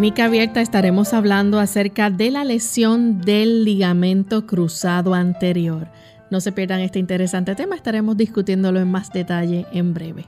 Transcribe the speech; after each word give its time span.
Clínica 0.00 0.24
Abierta 0.24 0.62
estaremos 0.62 1.12
hablando 1.12 1.58
acerca 1.58 2.08
de 2.08 2.30
la 2.30 2.42
lesión 2.42 3.20
del 3.20 3.66
ligamento 3.66 4.46
cruzado 4.46 5.12
anterior. 5.12 5.88
No 6.30 6.40
se 6.40 6.52
pierdan 6.52 6.80
este 6.80 6.98
interesante 6.98 7.54
tema, 7.54 7.76
estaremos 7.76 8.16
discutiéndolo 8.16 8.80
en 8.80 8.90
más 8.90 9.12
detalle 9.12 9.66
en 9.74 9.92
breve. 9.92 10.24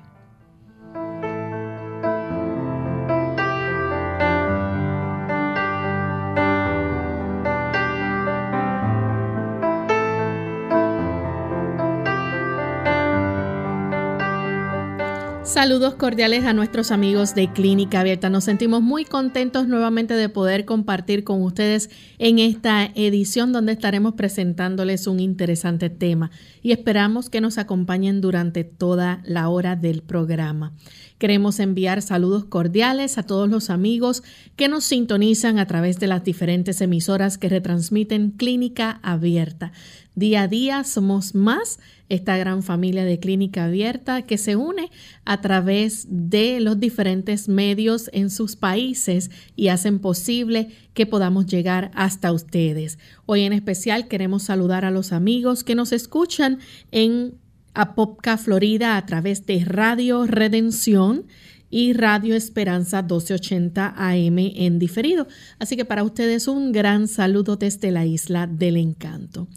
Saludos 15.53 15.97
cordiales 15.97 16.47
a 16.47 16.55
nuestros 16.55 16.91
amigos 16.91 17.35
de 17.35 17.53
Clínica 17.53 18.01
Abierta. 18.01 18.31
Nos 18.31 18.45
sentimos 18.45 18.81
muy 18.81 19.05
contentos 19.05 19.69
nuevamente 19.69 20.15
de 20.15 20.31
poder 20.31 20.65
compartir 20.65 21.25
con 21.25 21.43
ustedes 21.43 21.91
en 22.19 22.39
esta 22.39 22.87
edición 22.95 23.53
donde 23.53 23.73
estaremos 23.73 24.15
presentándoles 24.15 25.07
un 25.07 25.21
interesante 25.21 25.91
tema 25.91 26.31
y 26.63 26.73
esperamos 26.73 27.29
que 27.29 27.43
nos 27.43 27.59
acompañen 27.59 28.23
durante 28.23 28.65
toda 28.65 29.21
la 29.27 29.51
hora 29.51 29.77
del 29.77 30.01
programa. 30.03 30.73
Queremos 31.19 31.61
enviar 31.61 32.01
saludos 32.01 32.47
cordiales 32.47 33.19
a 33.19 33.23
todos 33.23 33.49
los 33.49 33.69
amigos 33.69 34.23
que 34.57 34.69
nos 34.69 34.85
sintonizan 34.85 35.59
a 35.59 35.67
través 35.67 36.01
de 36.01 36.07
las 36.07 36.25
diferentes 36.25 36.81
emisoras 36.81 37.37
que 37.37 37.51
retransmiten 37.51 38.31
Clínica 38.31 39.01
Abierta. 39.03 39.71
Día 40.15 40.43
a 40.43 40.49
día 40.49 40.85
somos 40.85 41.35
más 41.35 41.79
esta 42.11 42.37
gran 42.37 42.63
familia 42.63 43.05
de 43.05 43.19
clínica 43.19 43.65
abierta 43.65 44.23
que 44.23 44.37
se 44.37 44.57
une 44.57 44.91
a 45.25 45.41
través 45.41 46.07
de 46.11 46.61
los 46.61 46.79
diferentes 46.79 47.49
medios 47.49 48.11
en 48.13 48.29
sus 48.29 48.55
países 48.55 49.31
y 49.57 49.69
hacen 49.69 49.99
posible 49.99 50.69
que 50.93 51.07
podamos 51.07 51.47
llegar 51.47 51.91
hasta 51.95 52.31
ustedes. 52.33 52.99
Hoy 53.25 53.43
en 53.43 53.55
especial 53.55 54.09
queremos 54.09 54.43
saludar 54.43 54.85
a 54.85 54.91
los 54.91 55.13
amigos 55.13 55.65
que 55.65 55.75
nos 55.75 55.93
escuchan 55.93 56.59
en 56.91 57.35
Apopka, 57.73 58.37
Florida, 58.37 58.99
a 58.99 59.07
través 59.07 59.47
de 59.47 59.65
Radio 59.65 60.27
Redención 60.27 61.25
y 61.71 61.95
Radio 61.95 62.37
Esperanza 62.37 63.01
1280 63.01 63.95
AM 63.97 64.39
en 64.39 64.79
diferido. 64.79 65.27
Así 65.59 65.75
que 65.75 65.87
para 65.87 66.05
ustedes 66.05 66.47
un 66.47 66.71
gran 66.71 67.09
saludo 67.09 67.57
desde 67.57 67.91
la 67.91 68.05
isla 68.05 68.47
del 68.47 68.77
encanto. 68.77 69.49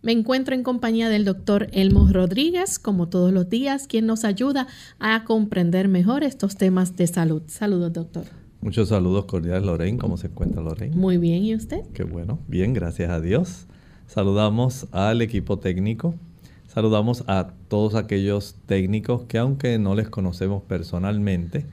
Me 0.00 0.12
encuentro 0.12 0.54
en 0.54 0.62
compañía 0.62 1.08
del 1.08 1.24
doctor 1.24 1.66
Elmo 1.72 2.06
Rodríguez, 2.08 2.78
como 2.78 3.08
todos 3.08 3.32
los 3.32 3.50
días, 3.50 3.88
quien 3.88 4.06
nos 4.06 4.24
ayuda 4.24 4.68
a 5.00 5.24
comprender 5.24 5.88
mejor 5.88 6.22
estos 6.22 6.56
temas 6.56 6.96
de 6.96 7.08
salud. 7.08 7.42
Saludos, 7.46 7.92
doctor. 7.92 8.24
Muchos 8.60 8.90
saludos 8.90 9.24
cordiales, 9.24 9.64
Lorraine. 9.64 9.98
¿Cómo 9.98 10.16
se 10.16 10.28
encuentra, 10.28 10.62
Lorraine? 10.62 10.94
Muy 10.94 11.18
bien, 11.18 11.42
¿y 11.42 11.52
usted? 11.52 11.80
Qué 11.94 12.04
bueno. 12.04 12.38
Bien, 12.46 12.74
gracias 12.74 13.10
a 13.10 13.20
Dios. 13.20 13.66
Saludamos 14.06 14.86
al 14.92 15.20
equipo 15.20 15.58
técnico. 15.58 16.14
Saludamos 16.68 17.24
a 17.26 17.54
todos 17.66 17.96
aquellos 17.96 18.54
técnicos 18.66 19.22
que 19.24 19.38
aunque 19.38 19.80
no 19.80 19.96
les 19.96 20.08
conocemos 20.08 20.62
personalmente, 20.62 21.66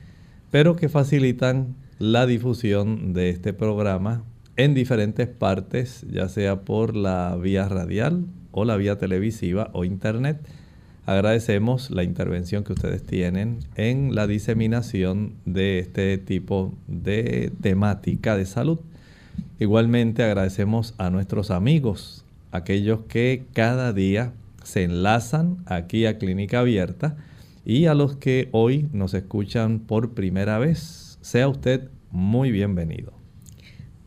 pero 0.50 0.76
que 0.76 0.90
facilitan 0.90 1.76
la 2.00 2.26
difusión 2.26 3.14
de 3.14 3.30
este 3.30 3.54
programa 3.54 4.24
en 4.58 4.74
diferentes 4.74 5.28
partes, 5.28 6.06
ya 6.10 6.30
sea 6.30 6.62
por 6.62 6.96
la 6.96 7.36
vía 7.36 7.68
radial 7.68 8.26
o 8.52 8.66
la 8.66 8.78
vía 8.78 8.98
televisiva 8.98 9.70
o 9.74 9.84
internet. 9.84 10.40
Agradecemos 11.06 11.92
la 11.92 12.04
intervención 12.04 12.64
que 12.64 12.74
ustedes 12.74 13.04
tienen 13.04 13.60
en 13.76 14.16
la 14.16 14.28
diseminación 14.28 15.36
de 15.46 15.80
este 15.80 16.18
tipo 16.18 16.74
de 16.88 17.52
temática 17.62 18.36
de 18.36 18.46
salud. 18.46 18.80
Igualmente 19.60 20.24
agradecemos 20.24 20.96
a 20.98 21.10
nuestros 21.10 21.52
amigos, 21.52 22.26
aquellos 22.52 23.02
que 23.08 23.44
cada 23.54 23.94
día 23.94 24.34
se 24.64 24.84
enlazan 24.84 25.58
aquí 25.66 26.06
a 26.06 26.18
Clínica 26.18 26.62
Abierta 26.62 27.18
y 27.66 27.86
a 27.86 27.94
los 27.94 28.16
que 28.16 28.50
hoy 28.52 28.88
nos 28.94 29.14
escuchan 29.14 29.80
por 29.80 30.14
primera 30.14 30.58
vez. 30.58 31.20
Sea 31.22 31.48
usted 31.48 31.90
muy 32.10 32.52
bienvenido. 32.52 33.25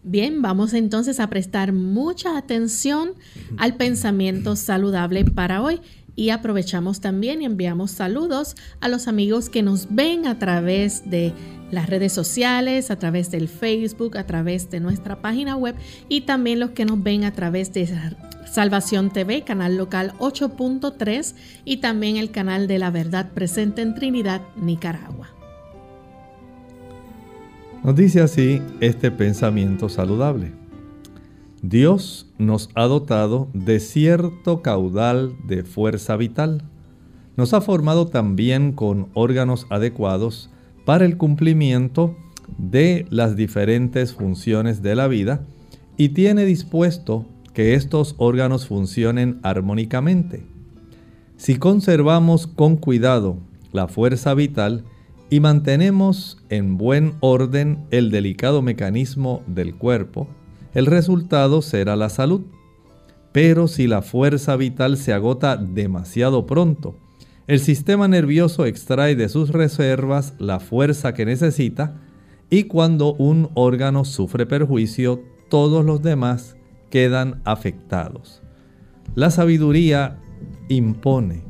Bien, 0.03 0.43
vamos 0.43 0.75
entonces 0.75 1.21
a 1.21 1.29
prestar 1.29 1.73
mucha 1.73 2.39
atención 2.39 3.12
al 3.56 3.77
pensamiento 3.77 4.56
saludable 4.56 5.25
para 5.25 5.61
hoy 5.62 5.81
y 6.15 6.31
aprovechamos 6.31 7.00
también 7.00 7.43
y 7.43 7.45
enviamos 7.45 7.93
saludos 7.93 8.56
a 8.81 8.89
los 8.89 9.06
amigos 9.06 9.49
que 9.49 9.62
nos 9.62 9.95
ven 9.95 10.27
a 10.27 10.39
través 10.39 11.09
de 11.09 11.33
las 11.71 11.89
redes 11.89 12.12
sociales, 12.12 12.91
a 12.91 12.99
través 12.99 13.31
del 13.31 13.49
Facebook, 13.49 14.17
a 14.17 14.27
través 14.27 14.71
de 14.71 14.81
nuestra 14.81 15.21
página 15.21 15.56
web 15.56 15.77
y 16.09 16.23
también 16.23 16.61
los 16.61 16.71
que 16.71 16.85
nos 16.85 17.03
ven 17.03 17.25
a 17.25 17.33
través 17.33 17.73
de 17.73 17.89
Salvación 18.50 19.11
TV, 19.11 19.43
canal 19.43 19.77
local 19.77 20.12
8.3 20.19 21.35
y 21.65 21.77
también 21.79 22.17
el 22.17 22.31
canal 22.31 22.67
de 22.67 22.79
la 22.79 22.91
verdad 22.91 23.31
presente 23.33 23.83
en 23.83 23.95
Trinidad, 23.95 24.43
Nicaragua. 24.56 25.38
Nos 27.84 27.94
dice 27.94 28.20
así 28.20 28.60
este 28.80 29.10
pensamiento 29.10 29.88
saludable. 29.88 30.52
Dios 31.62 32.30
nos 32.36 32.70
ha 32.75 32.84
dotado 32.84 33.48
de 33.54 33.78
cierto 33.78 34.62
caudal 34.62 35.36
de 35.46 35.62
fuerza 35.62 36.16
vital. 36.16 36.62
Nos 37.36 37.54
ha 37.54 37.60
formado 37.60 38.06
también 38.08 38.72
con 38.72 39.08
órganos 39.14 39.66
adecuados 39.70 40.50
para 40.84 41.04
el 41.04 41.16
cumplimiento 41.16 42.16
de 42.56 43.06
las 43.10 43.36
diferentes 43.36 44.12
funciones 44.12 44.82
de 44.82 44.96
la 44.96 45.06
vida 45.06 45.44
y 45.96 46.10
tiene 46.10 46.44
dispuesto 46.44 47.26
que 47.54 47.75
estos 47.75 48.16
órganos 48.19 48.66
funcionen 48.66 49.38
armónicamente. 49.42 50.46
Si 51.36 51.56
conservamos 51.56 52.48
con 52.48 52.76
cuidado 52.76 53.38
la 53.72 53.86
fuerza 53.86 54.34
vital 54.34 54.84
y 55.30 55.40
mantenemos 55.40 56.38
en 56.48 56.78
buen 56.78 57.14
orden 57.20 57.86
el 57.90 58.10
delicado 58.10 58.62
mecanismo 58.62 59.42
del 59.46 59.75
cuerpo, 59.75 60.28
el 60.75 60.86
resultado 60.86 61.62
será 61.62 61.96
la 61.96 62.08
salud. 62.08 62.42
Pero 63.32 63.69
si 63.69 63.86
la 63.86 64.02
fuerza 64.02 64.56
vital 64.56 64.96
se 64.96 65.12
agota 65.12 65.56
demasiado 65.56 66.46
pronto, 66.46 66.96
el 67.46 67.60
sistema 67.60 68.08
nervioso 68.08 68.64
extrae 68.64 69.16
de 69.16 69.28
sus 69.28 69.50
reservas 69.50 70.34
la 70.38 70.60
fuerza 70.60 71.14
que 71.14 71.25
necesita 71.25 72.00
y 72.50 72.64
cuando 72.64 73.14
un 73.14 73.50
órgano 73.54 74.04
sufre 74.04 74.46
perjuicio, 74.46 75.22
todos 75.48 75.84
los 75.84 76.02
demás 76.02 76.56
quedan 76.90 77.40
afectados. 77.44 78.42
La 79.14 79.30
sabiduría 79.30 80.19
impone 80.69 81.42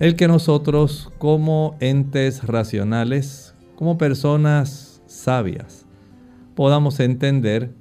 el 0.00 0.14
que 0.14 0.28
nosotros 0.28 1.10
como 1.18 1.76
entes 1.80 2.44
racionales, 2.44 3.54
como 3.74 3.98
personas 3.98 5.02
sabias, 5.06 5.86
podamos 6.54 7.00
entender 7.00 7.72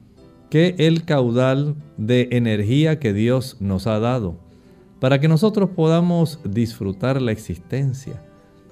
que 0.49 0.75
el 0.79 1.05
caudal 1.05 1.75
de 1.97 2.29
energía 2.31 2.99
que 2.99 3.13
Dios 3.13 3.57
nos 3.59 3.85
ha 3.85 3.99
dado, 3.99 4.39
para 4.99 5.19
que 5.19 5.27
nosotros 5.27 5.69
podamos 5.75 6.39
disfrutar 6.43 7.21
la 7.21 7.31
existencia, 7.31 8.23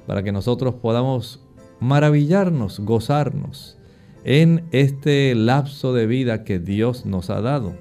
para 0.08 0.24
que 0.24 0.32
nosotros 0.32 0.76
podamos 0.76 1.44
maravillarnos, 1.80 2.80
gozarnos 2.80 3.78
en 4.24 4.64
este 4.72 5.36
lapso 5.36 5.94
de 5.94 6.08
vida 6.08 6.44
que 6.44 6.58
Dios 6.58 7.06
nos 7.06 7.30
ha 7.30 7.42
dado. 7.42 7.76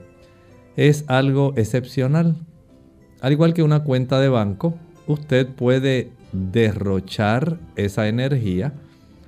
Es 0.77 1.05
algo 1.07 1.55
excepcional. 1.57 2.37
Al 3.23 3.33
igual 3.33 3.55
que 3.55 3.63
una 3.63 3.85
cuenta 3.85 4.21
de 4.21 4.29
banco, 4.29 4.75
usted 5.07 5.49
puede 5.49 6.11
derrochar 6.33 7.59
esa 7.77 8.09
energía 8.09 8.75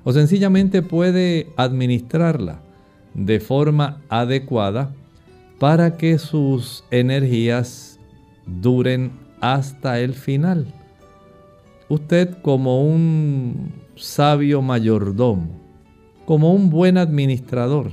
o 0.03 0.13
sencillamente 0.13 0.81
puede 0.81 1.47
administrarla 1.57 2.61
de 3.13 3.39
forma 3.39 4.01
adecuada 4.09 4.93
para 5.59 5.97
que 5.97 6.17
sus 6.19 6.83
energías 6.91 7.99
duren 8.45 9.11
hasta 9.41 9.99
el 9.99 10.13
final. 10.13 10.67
Usted 11.89 12.37
como 12.41 12.83
un 12.83 13.71
sabio 13.95 14.61
mayordomo, 14.61 15.49
como 16.25 16.53
un 16.53 16.69
buen 16.69 16.97
administrador, 16.97 17.91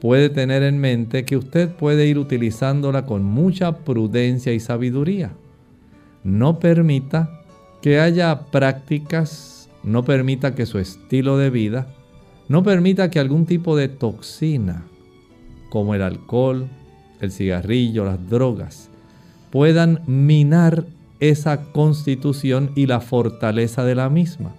puede 0.00 0.28
tener 0.28 0.62
en 0.62 0.78
mente 0.78 1.24
que 1.24 1.36
usted 1.36 1.70
puede 1.70 2.06
ir 2.06 2.18
utilizándola 2.18 3.06
con 3.06 3.24
mucha 3.24 3.78
prudencia 3.78 4.52
y 4.52 4.60
sabiduría 4.60 5.32
no 6.24 6.58
permita 6.58 7.42
que 7.82 8.00
haya 8.00 8.46
prácticas, 8.46 9.68
no 9.82 10.04
permita 10.04 10.54
que 10.54 10.66
su 10.66 10.78
estilo 10.78 11.36
de 11.36 11.50
vida, 11.50 11.86
no 12.48 12.62
permita 12.62 13.10
que 13.10 13.20
algún 13.20 13.44
tipo 13.44 13.76
de 13.76 13.88
toxina, 13.88 14.84
como 15.68 15.94
el 15.94 16.02
alcohol, 16.02 16.68
el 17.20 17.30
cigarrillo, 17.30 18.04
las 18.06 18.28
drogas, 18.28 18.88
puedan 19.50 20.00
minar 20.06 20.86
esa 21.20 21.64
constitución 21.72 22.72
y 22.74 22.86
la 22.86 23.00
fortaleza 23.00 23.84
de 23.84 23.94
la 23.94 24.08
misma. 24.08 24.54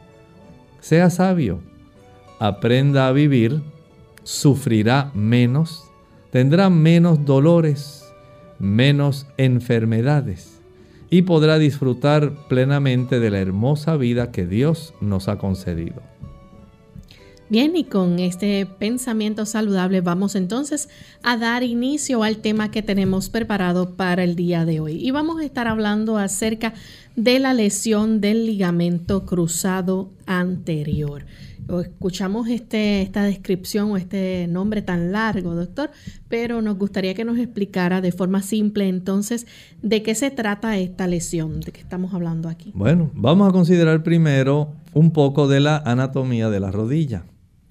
Sea 0.79 1.09
sabio, 1.09 1.61
aprenda 2.39 3.07
a 3.07 3.11
vivir, 3.11 3.61
sufrirá 4.23 5.11
menos, 5.15 5.83
tendrá 6.31 6.69
menos 6.69 7.25
dolores, 7.25 8.05
menos 8.59 9.27
enfermedades 9.37 10.55
y 11.09 11.23
podrá 11.23 11.57
disfrutar 11.57 12.47
plenamente 12.47 13.19
de 13.19 13.29
la 13.29 13.39
hermosa 13.39 13.97
vida 13.97 14.31
que 14.31 14.45
Dios 14.45 14.93
nos 15.01 15.27
ha 15.27 15.37
concedido. 15.37 16.01
Bien, 17.47 17.75
y 17.75 17.83
con 17.83 18.17
este 18.17 18.65
pensamiento 18.65 19.45
saludable 19.45 20.01
vamos 20.01 20.33
entonces 20.33 20.89
a 21.21 21.37
dar 21.37 21.61
inicio 21.61 22.23
al 22.23 22.37
tema 22.37 22.71
que 22.71 22.81
tenemos 22.81 23.29
preparado 23.29 23.95
para 23.95 24.23
el 24.23 24.35
día 24.35 24.65
de 24.65 24.79
hoy. 24.79 24.93
Y 24.93 25.11
vamos 25.11 25.39
a 25.39 25.45
estar 25.45 25.67
hablando 25.67 26.17
acerca 26.17 26.73
de 27.15 27.37
la 27.37 27.53
lesión 27.53 28.19
del 28.19 28.47
ligamento 28.47 29.27
cruzado 29.27 30.09
anterior 30.25 31.25
escuchamos 31.81 32.47
este, 32.47 33.01
esta 33.01 33.23
descripción 33.23 33.91
o 33.91 33.97
este 33.97 34.47
nombre 34.47 34.81
tan 34.81 35.11
largo, 35.11 35.55
doctor, 35.55 35.91
pero 36.29 36.61
nos 36.61 36.77
gustaría 36.77 37.13
que 37.13 37.25
nos 37.25 37.37
explicara 37.37 38.01
de 38.01 38.11
forma 38.11 38.41
simple 38.41 38.87
entonces 38.87 39.47
de 39.81 40.03
qué 40.03 40.15
se 40.15 40.31
trata 40.31 40.77
esta 40.77 41.07
lesión, 41.07 41.61
de 41.61 41.71
qué 41.71 41.81
estamos 41.81 42.13
hablando 42.13 42.49
aquí. 42.49 42.71
Bueno, 42.75 43.11
vamos 43.13 43.49
a 43.49 43.51
considerar 43.51 44.03
primero 44.03 44.73
un 44.93 45.11
poco 45.11 45.47
de 45.47 45.59
la 45.59 45.77
anatomía 45.77 46.49
de 46.49 46.59
la 46.59 46.71
rodilla. 46.71 47.25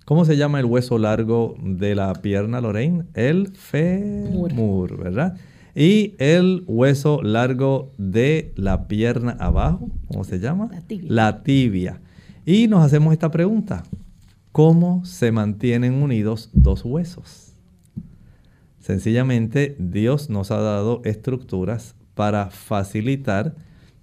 ¿Cómo 0.04 0.26
se 0.26 0.36
llama 0.36 0.60
el 0.60 0.66
hueso 0.66 0.98
largo 0.98 1.56
de 1.62 1.94
la 1.94 2.12
pierna, 2.14 2.60
Lorraine? 2.60 3.04
El 3.14 3.48
fémur, 3.56 4.98
¿verdad? 4.98 5.38
Y 5.74 6.14
el 6.18 6.62
hueso 6.66 7.22
largo 7.22 7.90
de 7.96 8.52
la 8.54 8.86
pierna 8.86 9.36
abajo, 9.40 9.88
¿cómo 10.08 10.24
se 10.24 10.38
llama? 10.38 10.68
La 10.70 10.80
tibia. 10.82 11.10
La 11.10 11.42
tibia. 11.42 12.00
Y 12.46 12.68
nos 12.68 12.84
hacemos 12.84 13.12
esta 13.14 13.30
pregunta. 13.30 13.84
¿Cómo 14.52 15.04
se 15.04 15.32
mantienen 15.32 15.94
unidos 15.94 16.50
dos 16.52 16.84
huesos? 16.84 17.54
Sencillamente 18.80 19.76
Dios 19.78 20.28
nos 20.28 20.50
ha 20.50 20.60
dado 20.60 21.00
estructuras 21.04 21.96
para 22.14 22.50
facilitar 22.50 23.54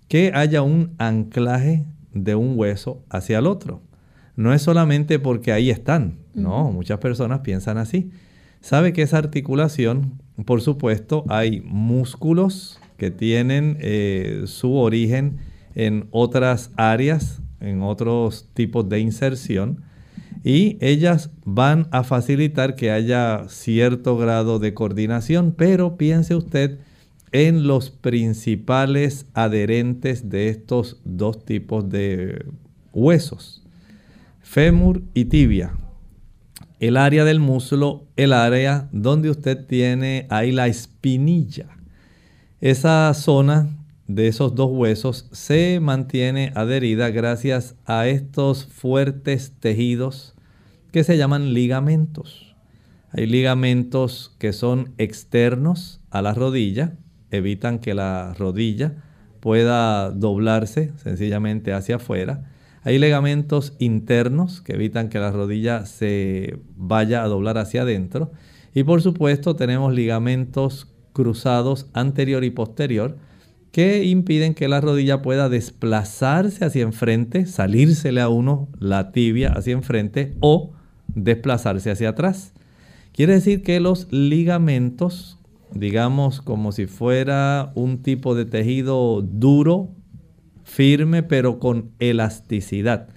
que 0.08 0.32
haya 0.34 0.64
un 0.64 0.96
anclaje 0.98 1.86
de 2.14 2.34
un 2.34 2.58
hueso 2.58 3.04
hacia 3.10 3.38
el 3.38 3.46
otro. 3.46 3.84
No 4.36 4.54
es 4.54 4.64
solamente 4.64 5.20
porque 5.20 5.52
ahí 5.52 5.70
están, 5.70 6.18
no, 6.34 6.72
muchas 6.72 6.98
personas 6.98 7.42
piensan 7.42 7.78
así. 7.78 8.10
Sabe 8.60 8.92
que 8.92 9.04
esa 9.04 9.20
articulación, 9.20 10.20
por 10.46 10.62
supuesto, 10.62 11.26
hay 11.30 11.62
músculos 11.62 12.80
que 12.98 13.12
tienen 13.12 13.78
eh, 13.82 14.44
su 14.46 14.74
origen 14.76 15.38
en 15.76 16.08
otras 16.12 16.72
áreas 16.76 17.41
en 17.62 17.82
otros 17.82 18.48
tipos 18.54 18.90
de 18.90 19.00
inserción 19.00 19.84
y 20.44 20.78
ellas 20.82 21.30
van 21.46 21.88
a 21.92 22.04
facilitar 22.04 22.76
que 22.76 22.92
haya 22.92 23.46
cierto 23.48 24.18
grado 24.18 24.60
de 24.60 24.74
coordinación, 24.74 25.54
pero 25.56 25.98
piense 25.98 26.36
usted 26.36 26.80
en 27.32 27.68
los 27.68 27.92
principales 27.92 29.26
adherentes 29.34 30.30
de 30.30 30.50
estos 30.50 31.00
dos 31.06 31.46
tipos 31.46 31.88
de 31.90 32.46
huesos, 32.92 33.64
fémur 34.42 35.02
y 35.14 35.26
tibia. 35.26 35.74
El 36.80 36.98
área 36.98 37.24
del 37.24 37.40
muslo, 37.40 38.08
el 38.18 38.34
área 38.34 38.90
donde 38.92 39.30
usted 39.30 39.66
tiene 39.68 40.26
ahí 40.30 40.52
la 40.52 40.68
espinilla. 40.68 41.68
Esa 42.60 43.14
zona 43.14 43.70
de 44.16 44.28
esos 44.28 44.56
dos 44.56 44.70
huesos 44.72 45.28
se 45.32 45.80
mantiene 45.80 46.52
adherida 46.56 47.10
gracias 47.10 47.76
a 47.86 48.08
estos 48.08 48.66
fuertes 48.66 49.54
tejidos 49.60 50.36
que 50.92 51.04
se 51.04 51.18
llaman 51.18 51.54
ligamentos. 51.54 52.56
Hay 53.12 53.26
ligamentos 53.26 54.36
que 54.38 54.54
son 54.54 54.94
externos 54.98 56.02
a 56.10 56.22
la 56.22 56.34
rodilla, 56.34 56.98
evitan 57.30 57.80
que 57.80 57.94
la 57.94 58.34
rodilla 58.38 58.96
pueda 59.40 60.12
doblarse 60.12 60.92
sencillamente 60.98 61.74
hacia 61.74 61.96
afuera. 61.96 62.52
Hay 62.84 63.00
ligamentos 63.00 63.74
internos 63.80 64.62
que 64.62 64.74
evitan 64.74 65.10
que 65.10 65.20
la 65.20 65.32
rodilla 65.32 65.86
se 65.86 66.60
vaya 66.76 67.24
a 67.24 67.28
doblar 67.28 67.58
hacia 67.58 67.84
adentro. 67.84 68.32
Y 68.74 68.84
por 68.84 69.02
supuesto 69.02 69.56
tenemos 69.56 69.94
ligamentos 69.94 70.88
cruzados 71.14 71.88
anterior 71.94 72.44
y 72.44 72.50
posterior 72.50 73.18
que 73.72 74.04
impiden 74.04 74.54
que 74.54 74.68
la 74.68 74.82
rodilla 74.82 75.22
pueda 75.22 75.48
desplazarse 75.50 76.66
hacia 76.66 76.84
enfrente, 76.84 77.46
salírsele 77.46 78.20
a 78.22 78.30
uno 78.30 78.68
la 78.80 79.12
tibia 79.12 79.54
hacia 79.54 79.74
enfrente 79.74 80.36
o 80.42 80.74
desplazarse 81.08 81.90
hacia 81.90 82.10
atrás. 82.10 82.54
Quiere 83.14 83.34
decir 83.34 83.64
que 83.64 83.80
los 83.80 84.12
ligamentos, 84.12 85.38
digamos 85.74 86.42
como 86.42 86.72
si 86.72 86.86
fuera 86.86 87.72
un 87.76 88.02
tipo 88.04 88.36
de 88.36 88.46
tejido 88.46 89.22
duro, 89.22 89.90
firme, 90.64 91.24
pero 91.24 91.60
con 91.60 91.92
elasticidad, 92.00 93.10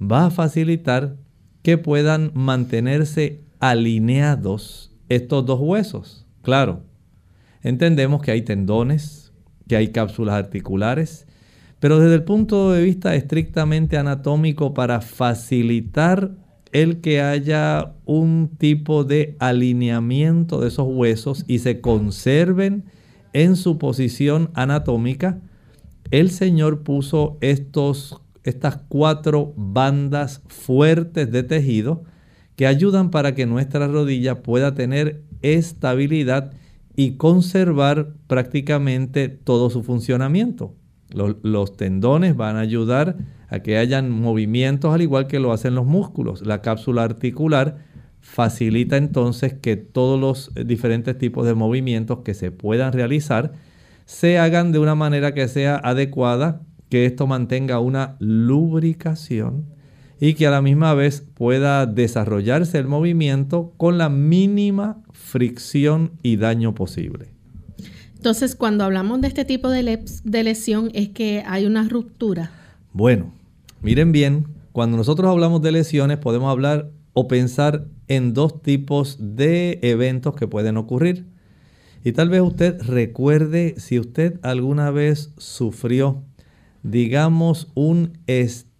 va 0.00 0.26
a 0.26 0.30
facilitar 0.30 1.16
que 1.62 1.78
puedan 1.78 2.30
mantenerse 2.34 3.40
alineados 3.58 4.92
estos 5.08 5.46
dos 5.46 5.60
huesos. 5.60 6.26
Claro, 6.42 6.82
entendemos 7.62 8.22
que 8.22 8.30
hay 8.30 8.42
tendones, 8.42 9.25
que 9.68 9.76
hay 9.76 9.88
cápsulas 9.88 10.34
articulares, 10.34 11.26
Pero 11.78 12.00
desde 12.00 12.14
el 12.14 12.24
punto 12.24 12.72
de 12.72 12.82
vista 12.82 13.14
estrictamente 13.14 13.98
anatómico, 13.98 14.72
para 14.72 15.02
facilitar 15.02 16.30
el 16.72 17.02
que 17.02 17.20
haya 17.20 17.92
un 18.06 18.50
tipo 18.58 19.04
de 19.04 19.36
alineamiento 19.38 20.60
de 20.60 20.68
esos 20.68 20.86
huesos 20.88 21.44
y 21.46 21.58
se 21.58 21.82
conserven 21.82 22.84
en 23.34 23.56
su 23.56 23.76
posición 23.76 24.50
anatómica, 24.54 25.38
el 26.10 26.30
Señor 26.30 26.82
puso 26.82 27.36
estos, 27.40 28.20
estas 28.44 28.78
cuatro 28.88 29.52
bandas 29.56 30.42
fuertes 30.48 31.30
de 31.30 31.42
tejido 31.42 32.04
que 32.56 32.66
ayudan 32.66 33.10
para 33.10 33.34
que 33.34 33.44
nuestra 33.44 33.86
rodilla 33.86 34.42
pueda 34.42 34.74
tener 34.74 35.22
estabilidad 35.42 36.52
y 36.96 37.12
conservar 37.12 38.14
prácticamente 38.26 39.28
todo 39.28 39.68
su 39.70 39.82
funcionamiento. 39.82 40.74
Los, 41.10 41.76
tendones 41.76 42.36
van 42.36 42.56
a 42.56 42.60
ayudar 42.60 43.16
a 43.48 43.60
que 43.60 43.76
hayan 43.76 44.10
movimientos 44.10 44.92
al 44.92 45.02
igual 45.02 45.28
que 45.28 45.38
lo 45.38 45.52
hacen 45.52 45.74
los 45.74 45.86
músculos. 45.86 46.44
La 46.44 46.62
cápsula 46.62 47.04
articular 47.04 47.78
facilita 48.20 48.96
entonces 48.96 49.54
que 49.54 49.76
todos 49.76 50.18
los 50.18 50.66
diferentes 50.66 51.16
tipos 51.16 51.46
de 51.46 51.54
movimientos 51.54 52.20
que 52.24 52.34
se 52.34 52.50
puedan 52.50 52.92
realizar 52.92 53.52
se 54.04 54.38
hagan 54.38 54.72
de 54.72 54.78
una 54.78 54.94
manera 54.94 55.32
que 55.32 55.46
sea 55.46 55.76
adecuada, 55.76 56.62
que 56.88 57.06
esto 57.06 57.26
mantenga 57.26 57.78
una 57.78 58.16
lubricación 58.18 59.75
y 60.20 60.34
que 60.34 60.46
a 60.46 60.50
la 60.50 60.62
misma 60.62 60.94
vez 60.94 61.24
pueda 61.34 61.86
desarrollarse 61.86 62.78
el 62.78 62.86
movimiento 62.86 63.72
con 63.76 63.98
la 63.98 64.08
mínima 64.08 65.02
fricción 65.12 66.12
y 66.22 66.36
daño 66.36 66.74
posible. 66.74 67.28
Entonces, 68.16 68.56
cuando 68.56 68.84
hablamos 68.84 69.20
de 69.20 69.28
este 69.28 69.44
tipo 69.44 69.68
de, 69.68 69.82
lesión, 70.42 70.90
es 70.94 71.10
que 71.10 71.44
hay 71.46 71.66
una 71.66 71.88
ruptura. 71.88 72.50
Bueno, 72.92 73.32
miren 73.82 74.10
bien, 74.10 74.46
cuando 74.72 74.96
nosotros 74.96 75.30
hablamos 75.30 75.62
de 75.62 75.72
lesiones 75.72 76.18
podemos 76.18 76.50
hablar 76.50 76.90
o 77.12 77.28
pensar 77.28 77.86
en 78.08 78.34
dos 78.34 78.62
tipos 78.62 79.16
de 79.20 79.78
eventos 79.82 80.34
que 80.34 80.48
pueden 80.48 80.76
ocurrir. 80.76 81.26
Y 82.04 82.12
tal 82.12 82.28
vez 82.28 82.40
usted 82.40 82.80
recuerde 82.82 83.74
si 83.78 83.98
usted 83.98 84.38
alguna 84.42 84.90
vez 84.90 85.32
sufrió, 85.36 86.22
digamos, 86.82 87.68
un 87.74 88.18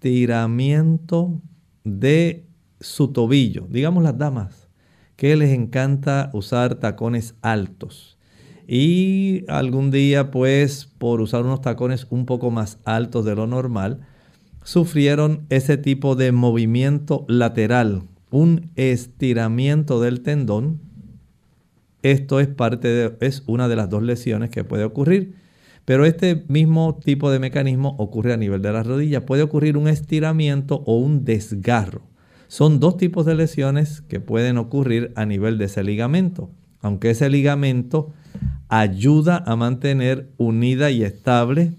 estiramiento 0.06 1.40
de 1.84 2.44
su 2.80 3.08
tobillo, 3.08 3.66
digamos 3.68 4.02
las 4.02 4.16
damas, 4.16 4.68
que 5.16 5.36
les 5.36 5.50
encanta 5.50 6.30
usar 6.32 6.76
tacones 6.76 7.34
altos. 7.42 8.18
Y 8.68 9.44
algún 9.48 9.90
día, 9.90 10.30
pues, 10.30 10.86
por 10.98 11.20
usar 11.20 11.44
unos 11.44 11.60
tacones 11.60 12.06
un 12.10 12.26
poco 12.26 12.50
más 12.50 12.78
altos 12.84 13.24
de 13.24 13.34
lo 13.34 13.46
normal, 13.46 14.06
sufrieron 14.62 15.46
ese 15.48 15.76
tipo 15.76 16.16
de 16.16 16.32
movimiento 16.32 17.24
lateral, 17.28 18.02
un 18.30 18.70
estiramiento 18.74 20.00
del 20.00 20.22
tendón 20.22 20.80
esto 22.10 22.38
es 22.38 22.46
parte 22.46 22.86
de, 22.86 23.16
es 23.20 23.42
una 23.46 23.66
de 23.66 23.74
las 23.74 23.90
dos 23.90 24.02
lesiones 24.02 24.50
que 24.50 24.62
puede 24.62 24.84
ocurrir. 24.84 25.34
Pero 25.86 26.04
este 26.04 26.44
mismo 26.48 26.98
tipo 27.02 27.30
de 27.30 27.38
mecanismo 27.38 27.94
ocurre 27.98 28.32
a 28.32 28.36
nivel 28.36 28.60
de 28.60 28.72
la 28.72 28.82
rodilla. 28.82 29.24
Puede 29.24 29.44
ocurrir 29.44 29.76
un 29.76 29.86
estiramiento 29.86 30.82
o 30.84 30.96
un 30.96 31.24
desgarro. 31.24 32.02
Son 32.48 32.80
dos 32.80 32.96
tipos 32.96 33.24
de 33.24 33.36
lesiones 33.36 34.00
que 34.02 34.18
pueden 34.18 34.58
ocurrir 34.58 35.12
a 35.14 35.24
nivel 35.24 35.58
de 35.58 35.66
ese 35.66 35.84
ligamento. 35.84 36.50
Aunque 36.80 37.10
ese 37.10 37.30
ligamento 37.30 38.12
ayuda 38.68 39.44
a 39.46 39.54
mantener 39.54 40.28
unida 40.38 40.90
y 40.90 41.04
estable 41.04 41.74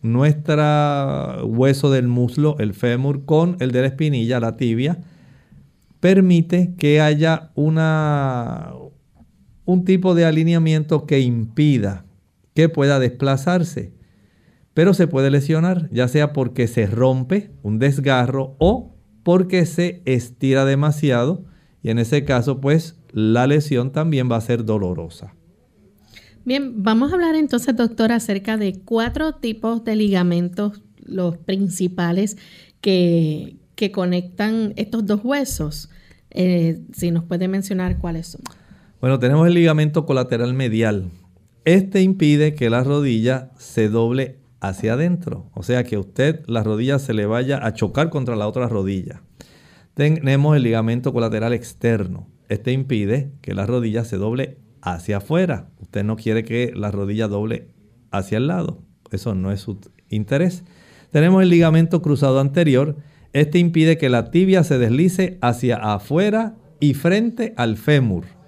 nuestro 0.00 1.46
hueso 1.46 1.90
del 1.90 2.08
muslo, 2.08 2.56
el 2.60 2.72
fémur, 2.72 3.26
con 3.26 3.58
el 3.60 3.72
de 3.72 3.82
la 3.82 3.88
espinilla, 3.88 4.40
la 4.40 4.56
tibia, 4.56 5.00
permite 6.00 6.72
que 6.78 7.02
haya 7.02 7.50
una, 7.54 8.72
un 9.66 9.84
tipo 9.84 10.14
de 10.14 10.24
alineamiento 10.24 11.04
que 11.04 11.20
impida 11.20 12.06
que 12.54 12.68
pueda 12.68 12.98
desplazarse. 12.98 13.92
Pero 14.74 14.94
se 14.94 15.06
puede 15.06 15.30
lesionar, 15.30 15.88
ya 15.90 16.08
sea 16.08 16.32
porque 16.32 16.68
se 16.68 16.86
rompe, 16.86 17.50
un 17.62 17.78
desgarro, 17.78 18.56
o 18.58 18.94
porque 19.22 19.66
se 19.66 20.02
estira 20.04 20.64
demasiado. 20.64 21.44
Y 21.82 21.90
en 21.90 21.98
ese 21.98 22.24
caso, 22.24 22.60
pues 22.60 22.96
la 23.12 23.46
lesión 23.46 23.90
también 23.92 24.30
va 24.30 24.36
a 24.36 24.40
ser 24.40 24.64
dolorosa. 24.64 25.34
Bien, 26.44 26.82
vamos 26.82 27.10
a 27.10 27.14
hablar 27.14 27.34
entonces, 27.34 27.76
doctor, 27.76 28.12
acerca 28.12 28.56
de 28.56 28.80
cuatro 28.84 29.34
tipos 29.34 29.84
de 29.84 29.96
ligamentos, 29.96 30.82
los 31.04 31.36
principales 31.36 32.36
que, 32.80 33.56
conectan 33.92 34.74
estos 34.76 35.06
dos 35.06 35.20
huesos. 35.24 35.88
Eh, 36.30 36.82
si 36.92 37.10
nos 37.10 37.24
puede 37.24 37.48
mencionar 37.48 37.98
cuáles 37.98 38.26
son. 38.28 38.42
Bueno, 39.00 39.18
tenemos 39.18 39.46
el 39.46 39.54
ligamento 39.54 40.04
colateral 40.04 40.52
medial. 40.52 41.10
Este 41.66 42.00
impide 42.00 42.54
que 42.54 42.70
la 42.70 42.82
rodilla 42.82 43.50
se 43.58 43.90
doble 43.90 44.38
hacia 44.60 44.94
adentro, 44.94 45.50
o 45.54 45.62
sea 45.62 45.84
que 45.84 45.98
usted 45.98 46.42
la 46.46 46.62
rodilla 46.62 46.98
se 46.98 47.12
le 47.12 47.26
vaya 47.26 47.64
a 47.64 47.74
chocar 47.74 48.08
contra 48.08 48.34
la 48.34 48.48
otra 48.48 48.66
rodilla. 48.66 49.22
Tenemos 49.92 50.56
el 50.56 50.62
ligamento 50.62 51.12
colateral 51.12 51.52
externo. 51.52 52.28
Este 52.48 52.72
impide 52.72 53.32
que 53.42 53.52
la 53.52 53.66
rodilla 53.66 54.04
se 54.04 54.16
doble 54.16 54.56
hacia 54.80 55.18
afuera. 55.18 55.68
Usted 55.80 56.02
no 56.02 56.16
quiere 56.16 56.44
que 56.44 56.72
la 56.74 56.90
rodilla 56.90 57.28
doble 57.28 57.68
hacia 58.10 58.38
el 58.38 58.46
lado. 58.46 58.82
Eso 59.10 59.34
no 59.34 59.52
es 59.52 59.60
su 59.60 59.78
interés. 60.08 60.64
Tenemos 61.10 61.42
el 61.42 61.50
ligamento 61.50 62.00
cruzado 62.00 62.40
anterior. 62.40 62.96
Este 63.34 63.58
impide 63.58 63.98
que 63.98 64.08
la 64.08 64.30
tibia 64.30 64.64
se 64.64 64.78
deslice 64.78 65.36
hacia 65.42 65.76
afuera 65.76 66.56
y 66.80 66.94
frente 66.94 67.52
al 67.58 67.76
fémur 67.76 68.39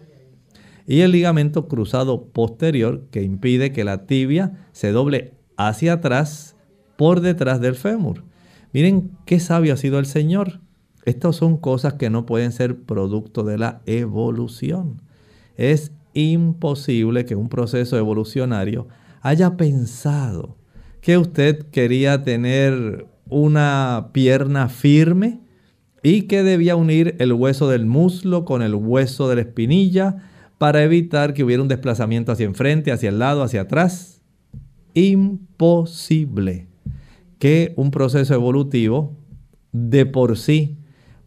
y 0.86 1.00
el 1.00 1.12
ligamento 1.12 1.68
cruzado 1.68 2.24
posterior 2.26 3.06
que 3.10 3.22
impide 3.22 3.72
que 3.72 3.84
la 3.84 4.06
tibia 4.06 4.66
se 4.72 4.92
doble 4.92 5.34
hacia 5.56 5.94
atrás 5.94 6.56
por 6.96 7.20
detrás 7.20 7.60
del 7.60 7.74
fémur. 7.74 8.24
Miren 8.72 9.10
qué 9.26 9.40
sabio 9.40 9.74
ha 9.74 9.76
sido 9.76 9.98
el 9.98 10.06
Señor. 10.06 10.60
Estas 11.04 11.36
son 11.36 11.56
cosas 11.56 11.94
que 11.94 12.10
no 12.10 12.26
pueden 12.26 12.52
ser 12.52 12.82
producto 12.82 13.42
de 13.42 13.58
la 13.58 13.82
evolución. 13.86 15.02
Es 15.56 15.92
imposible 16.14 17.24
que 17.24 17.34
un 17.34 17.48
proceso 17.48 17.96
evolucionario 17.98 18.88
haya 19.20 19.56
pensado 19.56 20.56
que 21.00 21.18
usted 21.18 21.66
quería 21.70 22.22
tener 22.22 23.06
una 23.28 24.10
pierna 24.12 24.68
firme 24.68 25.40
y 26.02 26.22
que 26.22 26.42
debía 26.42 26.76
unir 26.76 27.16
el 27.18 27.32
hueso 27.32 27.68
del 27.68 27.86
muslo 27.86 28.44
con 28.44 28.62
el 28.62 28.74
hueso 28.74 29.28
de 29.28 29.36
la 29.36 29.40
espinilla 29.42 30.31
para 30.62 30.84
evitar 30.84 31.34
que 31.34 31.42
hubiera 31.42 31.60
un 31.60 31.66
desplazamiento 31.66 32.30
hacia 32.30 32.46
enfrente, 32.46 32.92
hacia 32.92 33.08
el 33.08 33.18
lado, 33.18 33.42
hacia 33.42 33.62
atrás. 33.62 34.22
Imposible 34.94 36.68
que 37.40 37.72
un 37.74 37.90
proceso 37.90 38.32
evolutivo 38.32 39.18
de 39.72 40.06
por 40.06 40.38
sí, 40.38 40.78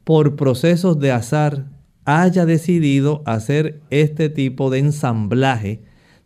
por 0.06 0.38
procesos 0.38 1.00
de 1.00 1.12
azar, 1.12 1.66
haya 2.06 2.46
decidido 2.46 3.24
hacer 3.26 3.82
este 3.90 4.30
tipo 4.30 4.70
de 4.70 4.80
ensamblaje 4.80 5.84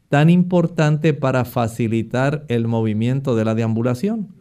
tan 0.10 0.30
importante 0.30 1.16
para 1.16 1.46
facilitar 1.46 2.46
el 2.48 2.68
movimiento 2.68 3.36
de 3.36 3.44
la 3.44 3.56
deambulación. 3.56 4.36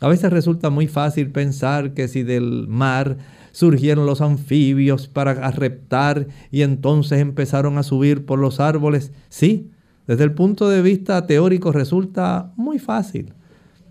A 0.00 0.08
veces 0.08 0.32
resulta 0.32 0.70
muy 0.70 0.86
fácil 0.86 1.30
pensar 1.30 1.92
que 1.92 2.08
si 2.08 2.22
del 2.22 2.68
mar 2.68 3.18
surgieron 3.54 4.04
los 4.04 4.20
anfibios 4.20 5.06
para 5.06 5.50
reptar 5.52 6.26
y 6.50 6.62
entonces 6.62 7.20
empezaron 7.20 7.78
a 7.78 7.84
subir 7.84 8.26
por 8.26 8.40
los 8.40 8.58
árboles. 8.58 9.12
Sí, 9.28 9.70
desde 10.08 10.24
el 10.24 10.32
punto 10.32 10.68
de 10.68 10.82
vista 10.82 11.24
teórico 11.28 11.70
resulta 11.70 12.52
muy 12.56 12.80
fácil, 12.80 13.32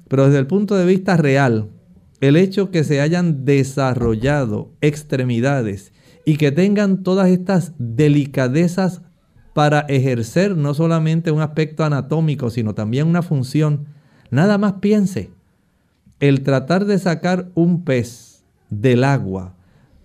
pero 0.10 0.25
desde 0.25 0.39
el 0.39 0.48
punto 0.48 0.75
de 0.75 0.86
vista 0.86 1.15
real, 1.15 1.70
el 2.20 2.36
hecho 2.36 2.72
que 2.72 2.84
se 2.84 3.00
hayan 3.00 3.46
desarrollado 3.46 4.74
extremidades 4.82 5.93
y 6.25 6.36
que 6.36 6.51
tengan 6.51 7.01
todas 7.01 7.29
estas 7.29 7.72
delicadezas 7.77 9.01
para 9.53 9.79
ejercer 9.82 10.58
no 10.58 10.74
solamente 10.74 11.32
un 11.32 11.39
aspecto 11.41 11.86
anatómico, 11.86 12.50
sino 12.50 12.75
también 12.75 13.08
una 13.08 13.22
función, 13.22 13.86
nada 14.29 14.58
más 14.58 14.74
piense, 14.82 15.32
el 16.20 16.43
tratar 16.43 16.84
de 16.84 17.00
sacar 17.00 17.50
un 17.55 17.86
pez 17.86 18.32
del 18.82 19.03
agua 19.03 19.56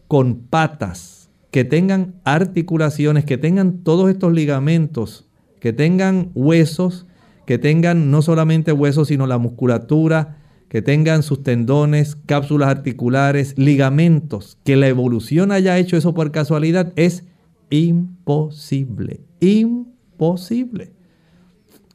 con 0.07 0.37
patas, 0.37 1.31
que 1.51 1.65
tengan 1.65 2.15
articulaciones, 2.25 3.25
que 3.25 3.39
tengan 3.39 3.79
todos 3.79 4.11
estos 4.11 4.33
ligamentos, 4.33 5.29
que 5.61 5.73
tengan 5.73 6.31
huesos, 6.35 7.07
que 7.47 7.59
tengan 7.59 8.11
no 8.11 8.23
solamente 8.23 8.73
huesos, 8.73 9.09
sino 9.09 9.27
la 9.27 9.39
musculatura, 9.39 10.37
que 10.69 10.83
tengan 10.83 11.23
sus 11.23 11.43
tendones, 11.43 12.17
cápsulas 12.27 12.69
articulares, 12.69 13.55
ligamentos, 13.57 14.59
que 14.65 14.77
la 14.77 14.89
evolución 14.89 15.51
haya 15.51 15.79
hecho 15.79 15.97
eso 15.97 16.13
por 16.13 16.31
casualidad, 16.31 16.93
es 16.97 17.25
imposible, 17.71 19.21
imposible. 19.41 20.93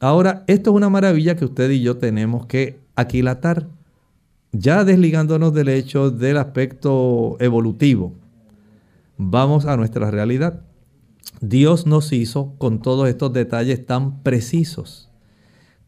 Ahora, 0.00 0.44
esto 0.48 0.70
es 0.70 0.76
una 0.76 0.90
maravilla 0.90 1.36
que 1.36 1.44
usted 1.44 1.70
y 1.70 1.80
yo 1.80 1.96
tenemos 1.96 2.46
que 2.46 2.80
aquilatar. 2.96 3.68
Ya 4.54 4.84
desligándonos 4.84 5.52
del 5.52 5.68
hecho 5.68 6.10
del 6.12 6.38
aspecto 6.38 7.36
evolutivo, 7.40 8.12
vamos 9.16 9.66
a 9.66 9.76
nuestra 9.76 10.10
realidad. 10.10 10.62
Dios 11.40 11.86
nos 11.86 12.12
hizo 12.12 12.54
con 12.58 12.80
todos 12.80 13.08
estos 13.08 13.32
detalles 13.32 13.84
tan 13.84 14.22
precisos. 14.22 15.10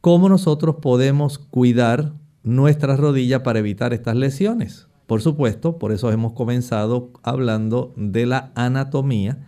¿Cómo 0.01 0.29
nosotros 0.29 0.77
podemos 0.83 1.39
cuidar 1.39 2.13
nuestra 2.43 2.97
rodilla 2.97 3.45
para 3.45 3.61
evitar 3.61 3.93
estas 3.93 4.17
lesiones? 4.17 4.89
Por 5.07 5.23
supuesto, 5.23 5.79
por 5.79 5.93
eso 5.93 6.11
hemos 6.11 6.33
comenzado 6.33 7.13
hablando 7.23 7.95
de 7.97 8.27
la 8.27 8.51
anatomía, 8.57 9.47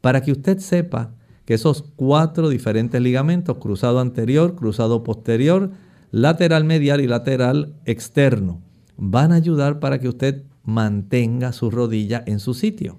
para 0.00 0.22
que 0.22 0.32
usted 0.32 0.58
sepa 0.58 1.12
que 1.44 1.54
esos 1.54 1.84
cuatro 1.94 2.48
diferentes 2.48 3.00
ligamentos, 3.00 3.58
cruzado 3.58 4.00
anterior, 4.00 4.56
cruzado 4.56 5.04
posterior, 5.04 5.70
lateral 6.10 6.64
medial 6.64 7.00
y 7.00 7.06
lateral 7.06 7.74
externo, 7.84 8.62
van 8.96 9.32
a 9.32 9.36
ayudar 9.36 9.80
para 9.80 9.98
que 9.98 10.08
usted 10.08 10.42
mantenga 10.64 11.52
su 11.52 11.70
rodilla 11.70 12.22
en 12.26 12.40
su 12.40 12.54
sitio. 12.54 12.98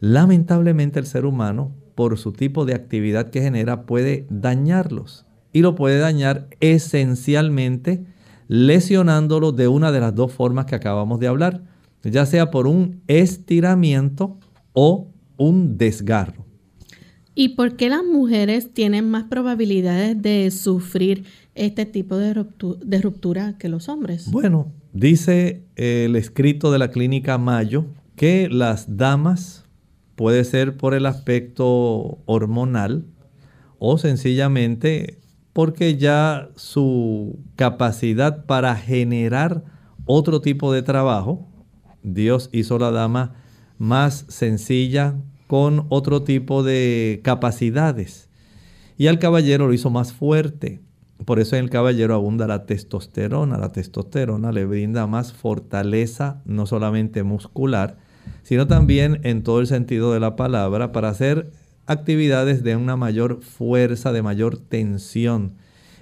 Lamentablemente 0.00 0.98
el 0.98 1.06
ser 1.06 1.26
humano, 1.26 1.72
por 1.94 2.18
su 2.18 2.32
tipo 2.32 2.64
de 2.64 2.74
actividad 2.74 3.30
que 3.30 3.42
genera, 3.42 3.86
puede 3.86 4.26
dañarlos. 4.30 5.26
Y 5.52 5.60
lo 5.60 5.74
puede 5.74 5.98
dañar 5.98 6.48
esencialmente 6.60 8.06
lesionándolo 8.48 9.52
de 9.52 9.68
una 9.68 9.92
de 9.92 10.00
las 10.00 10.14
dos 10.14 10.32
formas 10.32 10.66
que 10.66 10.74
acabamos 10.74 11.20
de 11.20 11.28
hablar, 11.28 11.62
ya 12.02 12.26
sea 12.26 12.50
por 12.50 12.66
un 12.66 13.02
estiramiento 13.06 14.38
o 14.72 15.08
un 15.36 15.76
desgarro. 15.78 16.46
¿Y 17.34 17.50
por 17.50 17.76
qué 17.76 17.88
las 17.88 18.04
mujeres 18.04 18.74
tienen 18.74 19.10
más 19.10 19.24
probabilidades 19.24 20.20
de 20.20 20.50
sufrir 20.50 21.24
este 21.54 21.86
tipo 21.86 22.16
de 22.16 22.34
ruptura, 22.34 23.58
que 23.58 23.68
los 23.68 23.88
hombres? 23.88 24.30
Bueno, 24.30 24.72
dice 24.92 25.64
el 25.76 26.16
escrito 26.16 26.72
de 26.72 26.78
la 26.78 26.90
clínica 26.90 27.38
Mayo 27.38 27.86
que 28.16 28.48
las 28.48 28.96
damas 28.96 29.64
puede 30.16 30.44
ser 30.44 30.76
por 30.76 30.94
el 30.94 31.06
aspecto 31.06 32.18
hormonal 32.26 33.04
o 33.78 33.98
sencillamente 33.98 35.18
porque 35.52 35.96
ya 35.96 36.48
su 36.56 37.38
capacidad 37.56 38.46
para 38.46 38.74
generar 38.76 39.64
otro 40.04 40.40
tipo 40.40 40.72
de 40.72 40.82
trabajo, 40.82 41.48
Dios 42.02 42.48
hizo 42.52 42.78
la 42.78 42.90
dama 42.90 43.34
más 43.78 44.24
sencilla, 44.28 45.16
con 45.52 45.84
otro 45.90 46.22
tipo 46.22 46.62
de 46.62 47.20
capacidades. 47.22 48.30
Y 48.96 49.08
al 49.08 49.18
caballero 49.18 49.66
lo 49.66 49.74
hizo 49.74 49.90
más 49.90 50.12
fuerte. 50.14 50.80
Por 51.24 51.40
eso 51.40 51.56
en 51.56 51.64
el 51.64 51.70
caballero 51.70 52.14
abunda 52.14 52.46
la 52.46 52.66
testosterona. 52.66 53.58
La 53.58 53.72
testosterona 53.72 54.52
le 54.52 54.64
brinda 54.64 55.06
más 55.06 55.32
fortaleza, 55.32 56.42
no 56.44 56.66
solamente 56.66 57.22
muscular, 57.22 57.98
sino 58.42 58.66
también 58.66 59.20
en 59.22 59.42
todo 59.42 59.60
el 59.60 59.66
sentido 59.66 60.12
de 60.12 60.20
la 60.20 60.36
palabra, 60.36 60.92
para 60.92 61.08
hacer 61.08 61.50
actividades 61.86 62.62
de 62.62 62.76
una 62.76 62.96
mayor 62.96 63.42
fuerza, 63.42 64.12
de 64.12 64.22
mayor 64.22 64.58
tensión. 64.58 65.54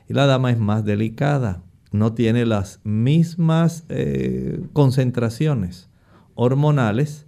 Y 0.08 0.14
la 0.14 0.26
dama 0.26 0.50
es 0.50 0.58
más 0.58 0.84
delicada, 0.84 1.62
no 1.92 2.12
tiene 2.12 2.46
las 2.46 2.80
mismas 2.84 3.84
eh, 3.88 4.60
concentraciones 4.72 5.88
hormonales 6.34 7.26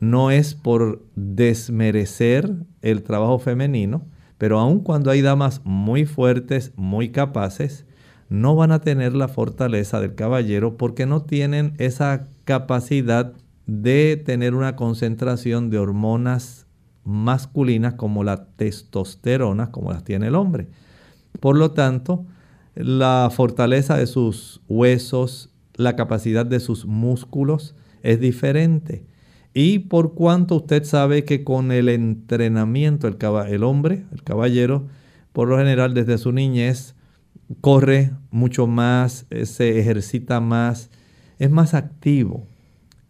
no 0.00 0.30
es 0.30 0.54
por 0.54 1.02
desmerecer 1.14 2.52
el 2.82 3.02
trabajo 3.02 3.38
femenino, 3.38 4.04
pero 4.38 4.58
aun 4.58 4.80
cuando 4.80 5.10
hay 5.10 5.22
damas 5.22 5.60
muy 5.64 6.04
fuertes, 6.04 6.72
muy 6.76 7.10
capaces, 7.10 7.86
no 8.28 8.56
van 8.56 8.72
a 8.72 8.80
tener 8.80 9.14
la 9.14 9.28
fortaleza 9.28 10.00
del 10.00 10.14
caballero 10.14 10.76
porque 10.76 11.06
no 11.06 11.22
tienen 11.22 11.74
esa 11.78 12.26
capacidad 12.44 13.32
de 13.66 14.20
tener 14.24 14.54
una 14.54 14.76
concentración 14.76 15.70
de 15.70 15.78
hormonas 15.78 16.66
masculinas 17.04 17.94
como 17.94 18.24
la 18.24 18.46
testosterona, 18.56 19.70
como 19.70 19.92
las 19.92 20.04
tiene 20.04 20.28
el 20.28 20.34
hombre. 20.34 20.68
Por 21.40 21.56
lo 21.56 21.70
tanto, 21.72 22.26
la 22.74 23.30
fortaleza 23.32 23.96
de 23.96 24.06
sus 24.06 24.60
huesos, 24.68 25.50
la 25.74 25.96
capacidad 25.96 26.44
de 26.44 26.60
sus 26.60 26.84
músculos 26.84 27.74
es 28.02 28.20
diferente. 28.20 29.06
Y 29.58 29.78
por 29.78 30.12
cuanto 30.12 30.56
usted 30.56 30.84
sabe 30.84 31.24
que 31.24 31.42
con 31.42 31.72
el 31.72 31.88
entrenamiento, 31.88 33.08
el, 33.08 33.64
hombre, 33.64 34.04
el 34.12 34.22
caballero, 34.22 34.86
por 35.32 35.48
lo 35.48 35.56
general 35.56 35.94
desde 35.94 36.18
su 36.18 36.30
niñez, 36.30 36.94
corre 37.62 38.10
mucho 38.30 38.66
más, 38.66 39.24
eh, 39.30 39.46
se 39.46 39.80
ejercita 39.80 40.40
más, 40.40 40.90
es 41.38 41.50
más 41.50 41.72
activo. 41.72 42.46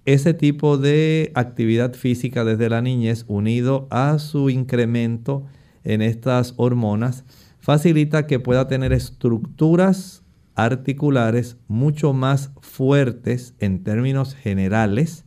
Ese 0.04 0.34
tipo 0.34 0.78
de 0.78 1.32
actividad 1.34 1.94
física 1.94 2.44
desde 2.44 2.70
la 2.70 2.80
niñez, 2.80 3.24
unido 3.26 3.88
a 3.90 4.20
su 4.20 4.48
incremento 4.48 5.46
en 5.82 6.00
estas 6.00 6.54
hormonas, 6.58 7.24
facilita 7.58 8.28
que 8.28 8.38
pueda 8.38 8.68
tener 8.68 8.92
estructuras 8.92 10.22
articulares 10.54 11.56
mucho 11.66 12.12
más 12.12 12.52
fuertes 12.60 13.56
en 13.58 13.82
términos 13.82 14.36
generales 14.36 15.25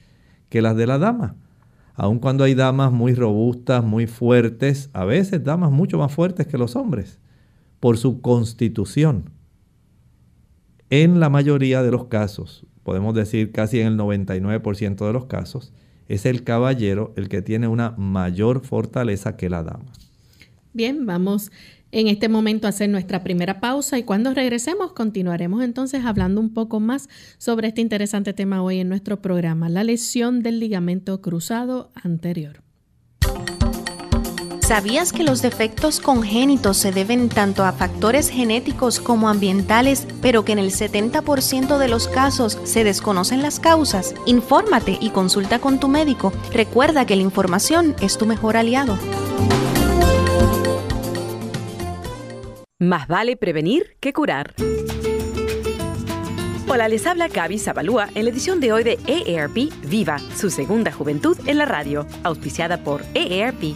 que 0.50 0.62
las 0.62 0.76
de 0.76 0.88
la 0.88 0.98
dama. 0.98 1.36
Aun 1.96 2.20
cuando 2.20 2.44
hay 2.44 2.56
damas 2.56 2.92
muy 2.92 3.14
robustas, 3.14 3.84
muy 3.84 4.08
fuertes, 4.08 4.90
a 4.94 5.06
veces 5.06 5.44
damas 5.44 5.72
mucho 5.72 5.98
más 5.98 6.14
fuertes 6.14 6.48
que 6.48 6.58
los 6.58 6.76
hombres, 6.76 7.20
por 7.80 7.98
su 7.98 8.22
constitución. 8.22 9.32
En 10.90 11.20
la 11.20 11.30
mayoría 11.30 11.84
de 11.84 11.92
los 11.92 12.06
casos, 12.06 12.66
podemos 12.84 13.14
decir 13.14 13.52
casi 13.52 13.80
en 13.82 13.88
el 13.88 13.98
99% 13.98 15.06
de 15.06 15.14
los 15.14 15.26
casos, 15.26 15.74
es 16.08 16.26
el 16.26 16.44
caballero 16.44 17.14
el 17.16 17.30
que 17.30 17.42
tiene 17.42 17.68
una 17.68 17.92
mayor 17.92 18.66
fortaleza 18.66 19.38
que 19.38 19.50
la 19.50 19.64
dama. 19.64 19.92
Bien, 20.74 21.06
vamos 21.06 21.52
en 21.92 22.08
este 22.08 22.30
momento 22.30 22.68
hacer 22.68 22.90
nuestra 22.90 23.24
primera 23.24 23.60
pausa 23.60 23.98
y 23.98 24.04
cuando 24.04 24.34
regresemos 24.34 24.94
continuaremos 24.94 25.64
entonces 25.64 26.06
hablando 26.06 26.40
un 26.42 26.54
poco 26.54 26.80
más 26.80 27.10
sobre 27.38 27.70
este 27.70 27.82
interesante 27.82 28.34
tema 28.34 28.62
hoy 28.62 28.80
en 28.80 28.90
nuestro 28.90 29.22
programa, 29.22 29.70
la 29.70 29.84
lesión 29.84 30.42
del 30.44 30.60
ligamento 30.60 31.22
cruzado 31.22 31.92
anterior. 31.96 32.62
¿Sabías 34.70 35.14
que 35.14 35.24
los 35.24 35.42
defectos 35.42 36.00
congénitos 36.00 36.78
se 36.78 36.92
deben 36.92 37.30
tanto 37.30 37.64
a 37.64 37.72
factores 37.72 38.30
genéticos 38.30 39.00
como 39.00 39.28
ambientales, 39.28 40.06
pero 40.22 40.46
que 40.46 40.52
en 40.52 40.60
el 40.60 40.70
70% 40.70 41.80
de 41.80 41.88
los 41.88 42.08
casos 42.08 42.60
se 42.66 42.84
desconocen 42.84 43.42
las 43.42 43.60
causas? 43.60 44.14
Infórmate 44.28 45.00
y 45.02 45.10
consulta 45.10 45.58
con 45.58 45.80
tu 45.80 45.88
médico. 45.88 46.32
Recuerda 46.54 47.08
que 47.08 47.16
la 47.16 47.24
información 47.24 47.96
es 48.00 48.20
tu 48.20 48.28
mejor 48.28 48.58
aliado. 48.58 49.00
Más 52.82 53.10
vale 53.10 53.36
prevenir 53.36 53.98
que 54.00 54.14
curar. 54.14 54.54
Hola, 56.70 56.88
les 56.88 57.06
habla 57.06 57.28
Gaby 57.28 57.60
Zabalúa 57.60 58.08
en 58.16 58.24
la 58.24 58.30
edición 58.30 58.62
de 58.62 58.72
hoy 58.72 58.86
de 58.86 58.98
EARP 59.06 59.70
Viva, 59.84 60.18
su 60.18 60.50
segunda 60.50 60.90
juventud 60.90 61.38
en 61.46 61.58
la 61.58 61.66
radio, 61.66 62.08
auspiciada 62.24 62.82
por 62.82 63.04
EARP. 63.16 63.76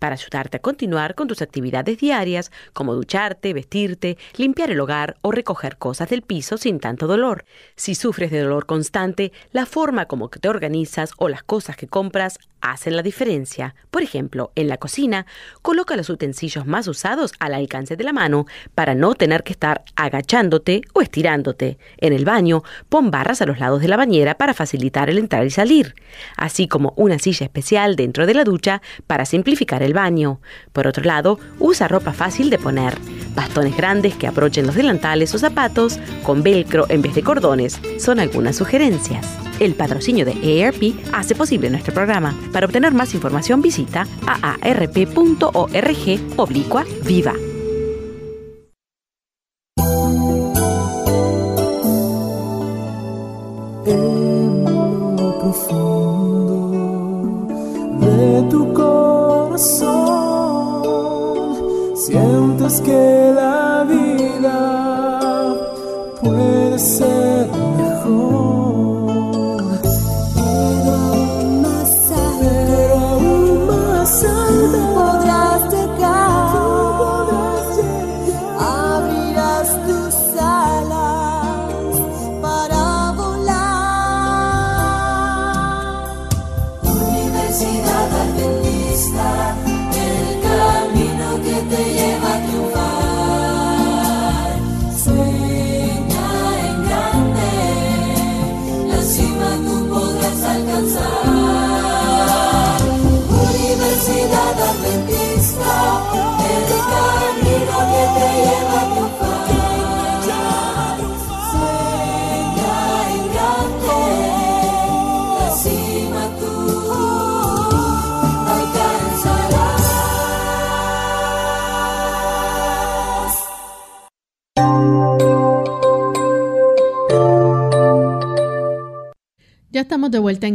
para 0.00 0.14
ayudarte 0.14 0.56
a 0.56 0.60
continuar 0.60 1.14
con 1.14 1.28
tus 1.28 1.42
actividades 1.42 1.98
diarias, 1.98 2.50
como 2.72 2.94
ducharte, 2.94 3.54
vestirte, 3.54 4.18
limpiar 4.36 4.72
el 4.72 4.80
hogar 4.80 5.16
o 5.22 5.30
recoger 5.30 5.76
cosas 5.76 6.08
del 6.08 6.22
piso 6.22 6.56
sin 6.58 6.80
tanto 6.80 7.06
dolor. 7.06 7.44
Si 7.76 7.94
sufres 7.94 8.32
de 8.32 8.40
dolor 8.40 8.66
constante, 8.66 9.30
la 9.52 9.66
forma 9.66 10.06
como 10.06 10.28
te 10.28 10.48
organizas 10.48 11.12
o 11.18 11.28
las 11.28 11.44
cosas 11.44 11.76
que 11.76 11.86
compras 11.86 12.38
hacen 12.60 12.96
la 12.96 13.02
diferencia. 13.02 13.74
Por 13.90 14.02
ejemplo, 14.02 14.52
en 14.54 14.68
la 14.68 14.76
cocina, 14.76 15.26
coloca 15.62 15.96
los 15.96 16.10
utensilios 16.10 16.66
más 16.66 16.88
usados 16.88 17.32
al 17.38 17.54
alcance 17.54 17.96
de 17.96 18.04
la 18.04 18.12
mano 18.12 18.46
para 18.74 18.94
no 18.94 19.14
tener 19.14 19.42
que 19.42 19.52
estar 19.52 19.82
agachándote 19.96 20.82
o 20.92 21.00
estirándote. 21.00 21.78
En 21.98 22.12
el 22.12 22.24
baño, 22.24 22.62
pon 22.88 23.10
barras 23.10 23.42
a 23.42 23.46
los 23.46 23.58
lados 23.58 23.80
de 23.80 23.88
la 23.88 23.96
bañera 23.96 24.36
para 24.36 24.54
facilitar 24.54 25.10
el 25.10 25.18
entrar 25.18 25.46
y 25.46 25.50
salir, 25.50 25.94
así 26.36 26.68
como 26.68 26.92
una 26.96 27.18
silla 27.18 27.44
especial 27.44 27.96
dentro 27.96 28.26
de 28.26 28.34
la 28.34 28.44
ducha 28.44 28.82
para 29.06 29.24
simplificar 29.24 29.82
el 29.82 29.94
baño. 29.94 30.40
Por 30.72 30.86
otro 30.86 31.04
lado, 31.04 31.38
usa 31.58 31.88
ropa 31.88 32.12
fácil 32.12 32.50
de 32.50 32.58
poner. 32.58 32.98
bastones 33.34 33.76
grandes 33.76 34.16
que 34.16 34.26
aprochen 34.26 34.66
los 34.66 34.74
delantales 34.74 35.34
o 35.34 35.38
zapatos, 35.38 35.98
con 36.22 36.42
velcro 36.42 36.86
en 36.88 37.02
vez 37.02 37.14
de 37.14 37.22
cordones, 37.22 37.80
son 37.98 38.20
algunas 38.20 38.56
sugerencias. 38.56 39.26
El 39.60 39.74
patrocinio 39.74 40.24
de 40.24 40.32
AARP 40.32 40.94
hace 41.12 41.34
posible 41.34 41.68
nuestro 41.68 41.92
programa. 41.92 42.34
Para 42.52 42.66
obtener 42.66 42.92
más 42.92 43.14
información 43.14 43.62
visita 43.62 44.06
aarp.org 44.26 45.50
oblicua 46.36 46.84
viva. 47.04 47.34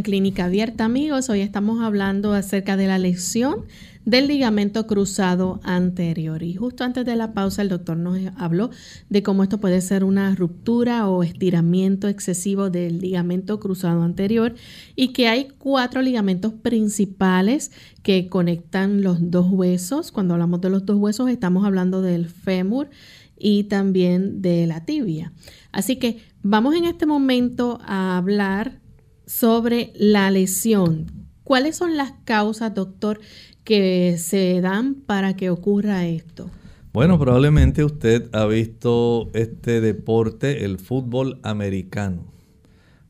Clínica 0.06 0.46
Abierta, 0.46 0.86
amigos. 0.86 1.32
Hoy 1.32 1.42
estamos 1.42 1.82
hablando 1.82 2.34
acerca 2.34 2.78
de 2.78 2.86
la 2.86 3.00
lesión 3.00 3.66
del 4.06 4.28
ligamento 4.28 4.86
cruzado 4.86 5.60
anterior. 5.64 6.44
Y 6.44 6.54
justo 6.54 6.84
antes 6.84 7.06
de 7.06 7.16
la 7.16 7.34
pausa, 7.34 7.64
el 7.64 7.70
doctor 7.70 7.98
nos 7.98 8.20
habló 8.38 8.70
de 9.10 9.24
cómo 9.24 9.42
esto 9.42 9.60
puede 9.60 9.82
ser 9.82 10.04
una 10.04 10.36
ruptura 10.36 11.10
o 11.10 11.24
estiramiento 11.24 12.08
excesivo 12.08 12.70
del 12.70 13.00
ligamento 13.00 13.60
cruzado 13.60 14.04
anterior 14.04 14.54
y 14.96 15.08
que 15.08 15.28
hay 15.28 15.48
cuatro 15.58 16.04
ligamentos 16.04 16.54
principales 16.54 17.72
que 18.04 18.28
conectan 18.30 19.02
los 19.02 19.32
dos 19.32 19.48
huesos. 19.50 20.12
Cuando 20.12 20.36
hablamos 20.36 20.62
de 20.62 20.70
los 20.70 20.86
dos 20.86 20.98
huesos, 20.98 21.32
estamos 21.32 21.66
hablando 21.66 22.04
del 22.04 22.28
fémur 22.28 22.92
y 23.40 23.64
también 23.64 24.44
de 24.44 24.68
la 24.68 24.86
tibia. 24.86 25.34
Así 25.72 25.96
que 25.96 26.20
vamos 26.44 26.76
en 26.76 26.86
este 26.86 27.08
momento 27.08 27.80
a 27.84 28.18
hablar 28.18 28.85
sobre 29.26 29.92
la 29.96 30.32
lesión. 30.32 31.12
¿Cuáles 31.44 31.76
son 31.76 31.98
las 31.98 32.14
causas, 32.24 32.74
doctor, 32.74 33.20
que 33.64 34.18
se 34.18 34.62
dan 34.62 34.96
para 34.96 35.36
que 35.36 35.50
ocurra 35.50 36.06
esto? 36.06 36.50
Bueno, 36.94 37.20
probablemente 37.20 37.84
usted 37.84 38.30
ha 38.34 38.46
visto 38.46 39.30
este 39.34 39.82
deporte, 39.82 40.64
el 40.64 40.80
fútbol 40.80 41.40
americano. 41.44 42.24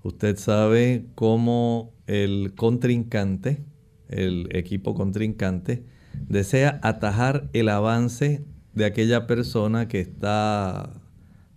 Usted 0.02 0.38
sabe 0.38 1.06
cómo 1.16 1.94
el 2.08 2.54
contrincante, 2.56 3.64
el 4.10 4.50
equipo 4.52 4.96
contrincante, 4.96 5.86
desea 6.28 6.80
atajar 6.82 7.50
el 7.54 7.70
avance 7.70 8.46
de 8.74 8.86
aquella 8.86 9.28
persona 9.28 9.88
que 9.88 10.00
está 10.00 11.02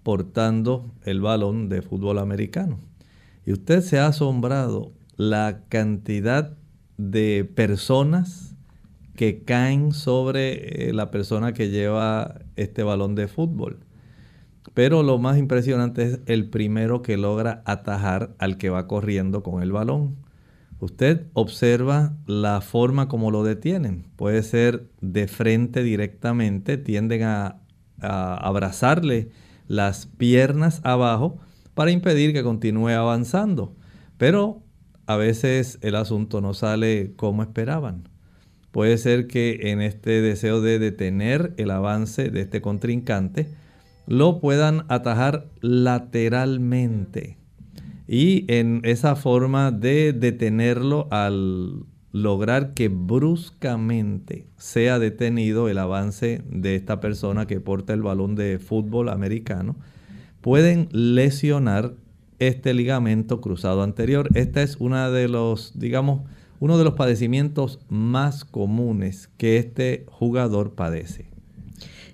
portando 0.03 0.95
el 1.05 1.21
balón 1.21 1.69
de 1.69 1.83
fútbol 1.83 2.19
americano. 2.19 2.88
Y 3.49 3.53
usted 3.53 3.81
se 3.81 3.99
ha 3.99 4.09
asombrado 4.09 4.93
la 5.17 5.63
cantidad 5.71 6.59
de 6.99 7.51
personas 7.55 8.55
que 9.17 9.43
caen 9.43 9.93
sobre 9.93 10.91
eh, 10.91 10.93
la 10.93 11.11
persona 11.11 11.55
que 11.55 11.71
lleva 11.71 12.43
este 12.57 12.83
balón 12.83 13.15
de 13.15 13.27
fútbol. 13.27 13.79
Pero 14.75 15.03
lo 15.03 15.17
más 15.17 15.39
impresionante 15.39 16.03
es 16.03 16.21
el 16.27 16.51
primero 16.51 17.01
que 17.01 17.17
logra 17.17 17.63
atajar 17.65 18.35
al 18.37 18.59
que 18.59 18.69
va 18.69 18.87
corriendo 18.87 19.43
con 19.43 19.63
el 19.63 19.73
balón. 19.73 20.17
Usted 20.79 21.25
observa 21.33 22.19
la 22.27 22.61
forma 22.61 23.09
como 23.09 23.31
lo 23.31 23.45
detienen. 23.45 24.05
Puede 24.17 24.43
ser 24.43 24.91
de 25.01 25.27
frente 25.27 25.83
directamente, 25.83 26.77
tienden 26.77 27.23
a, 27.23 27.63
a 28.03 28.35
abrazarle 28.35 29.31
las 29.69 30.05
piernas 30.05 30.83
abajo 30.85 31.39
para 31.79 31.93
impedir 31.93 32.33
que 32.33 32.43
continúe 32.43 32.89
avanzando. 32.89 33.73
Pero 34.17 34.65
a 35.07 35.15
veces 35.15 35.79
el 35.81 35.95
asunto 35.95 36.41
no 36.41 36.53
sale 36.53 37.13
como 37.15 37.45
esperaban. 37.45 38.09
Puede 38.73 38.99
ser 38.99 39.29
que 39.29 39.71
en 39.71 39.81
este 39.81 40.21
deseo 40.21 40.61
de 40.61 40.81
detener 40.81 41.55
el 41.57 41.71
avance 41.71 42.31
de 42.31 42.41
este 42.41 42.61
contrincante, 42.61 43.47
lo 44.09 44.41
puedan 44.41 44.87
atajar 44.89 45.47
lateralmente. 45.61 47.39
Y 48.09 48.45
en 48.53 48.81
esa 48.83 49.15
forma 49.15 49.71
de 49.71 50.13
detenerlo 50.13 51.07
al 51.13 51.85
lograr 52.11 52.75
que 52.75 52.89
bruscamente 52.89 54.49
sea 54.57 54.99
detenido 54.99 55.69
el 55.69 55.79
avance 55.79 56.43
de 56.51 56.75
esta 56.75 56.99
persona 56.99 57.47
que 57.47 57.61
porta 57.61 57.95
el 57.95 58.03
balón 58.03 58.35
de 58.35 58.59
fútbol 58.59 59.11
americano, 59.11 59.77
pueden 60.49 60.89
lesionar 60.93 61.93
este 62.39 62.73
ligamento 62.73 63.43
cruzado 63.43 63.83
anterior. 63.83 64.31
Esta 64.33 64.63
es 64.63 64.77
una 64.77 65.11
de 65.11 65.29
los, 65.29 65.79
digamos, 65.79 66.23
uno 66.59 66.79
de 66.79 66.85
los 66.85 66.95
padecimientos 66.95 67.81
más 67.91 68.47
comunes 68.47 69.29
que 69.37 69.59
este 69.59 70.07
jugador 70.09 70.73
padece. 70.75 71.27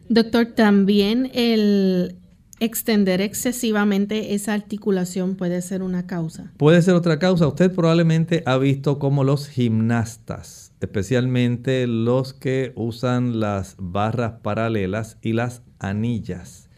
Doctor, 0.08 0.46
también 0.46 1.30
el 1.32 2.16
extender 2.58 3.20
excesivamente 3.20 4.34
esa 4.34 4.54
articulación 4.54 5.36
puede 5.36 5.62
ser 5.62 5.84
una 5.84 6.08
causa. 6.08 6.50
Puede 6.56 6.82
ser 6.82 6.94
otra 6.94 7.20
causa. 7.20 7.46
Usted 7.46 7.72
probablemente 7.72 8.42
ha 8.46 8.58
visto 8.58 8.98
cómo 8.98 9.22
los 9.22 9.46
gimnastas, 9.46 10.72
especialmente 10.80 11.86
los 11.86 12.34
que 12.34 12.72
usan 12.74 13.38
las 13.38 13.76
barras 13.78 14.40
paralelas 14.42 15.18
y 15.22 15.34
las 15.34 15.62
anillas, 15.78 16.68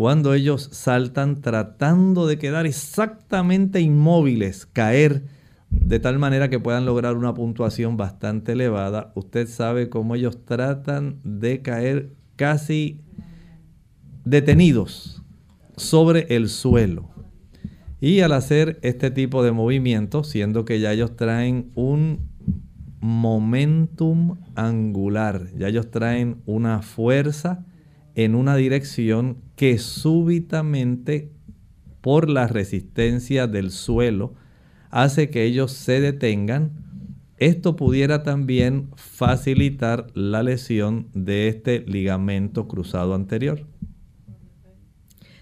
cuando 0.00 0.32
ellos 0.32 0.70
saltan 0.72 1.42
tratando 1.42 2.26
de 2.26 2.38
quedar 2.38 2.64
exactamente 2.64 3.82
inmóviles, 3.82 4.64
caer 4.64 5.24
de 5.68 5.98
tal 6.00 6.18
manera 6.18 6.48
que 6.48 6.58
puedan 6.58 6.86
lograr 6.86 7.18
una 7.18 7.34
puntuación 7.34 7.98
bastante 7.98 8.52
elevada, 8.52 9.12
usted 9.14 9.46
sabe 9.46 9.90
cómo 9.90 10.14
ellos 10.14 10.42
tratan 10.46 11.20
de 11.22 11.60
caer 11.60 12.14
casi 12.36 13.02
detenidos 14.24 15.22
sobre 15.76 16.34
el 16.34 16.48
suelo. 16.48 17.10
Y 18.00 18.20
al 18.20 18.32
hacer 18.32 18.78
este 18.80 19.10
tipo 19.10 19.42
de 19.42 19.52
movimientos, 19.52 20.28
siendo 20.28 20.64
que 20.64 20.80
ya 20.80 20.94
ellos 20.94 21.14
traen 21.14 21.72
un 21.74 22.30
momentum 23.00 24.38
angular, 24.54 25.48
ya 25.58 25.68
ellos 25.68 25.90
traen 25.90 26.40
una 26.46 26.80
fuerza 26.80 27.66
en 28.14 28.34
una 28.34 28.56
dirección 28.56 29.36
que 29.60 29.76
súbitamente 29.76 31.32
por 32.00 32.30
la 32.30 32.46
resistencia 32.46 33.46
del 33.46 33.70
suelo 33.70 34.32
hace 34.88 35.28
que 35.28 35.44
ellos 35.44 35.72
se 35.72 36.00
detengan. 36.00 36.70
Esto 37.36 37.76
pudiera 37.76 38.22
también 38.22 38.88
facilitar 38.96 40.06
la 40.14 40.42
lesión 40.42 41.08
de 41.12 41.48
este 41.48 41.80
ligamento 41.80 42.68
cruzado 42.68 43.14
anterior. 43.14 43.66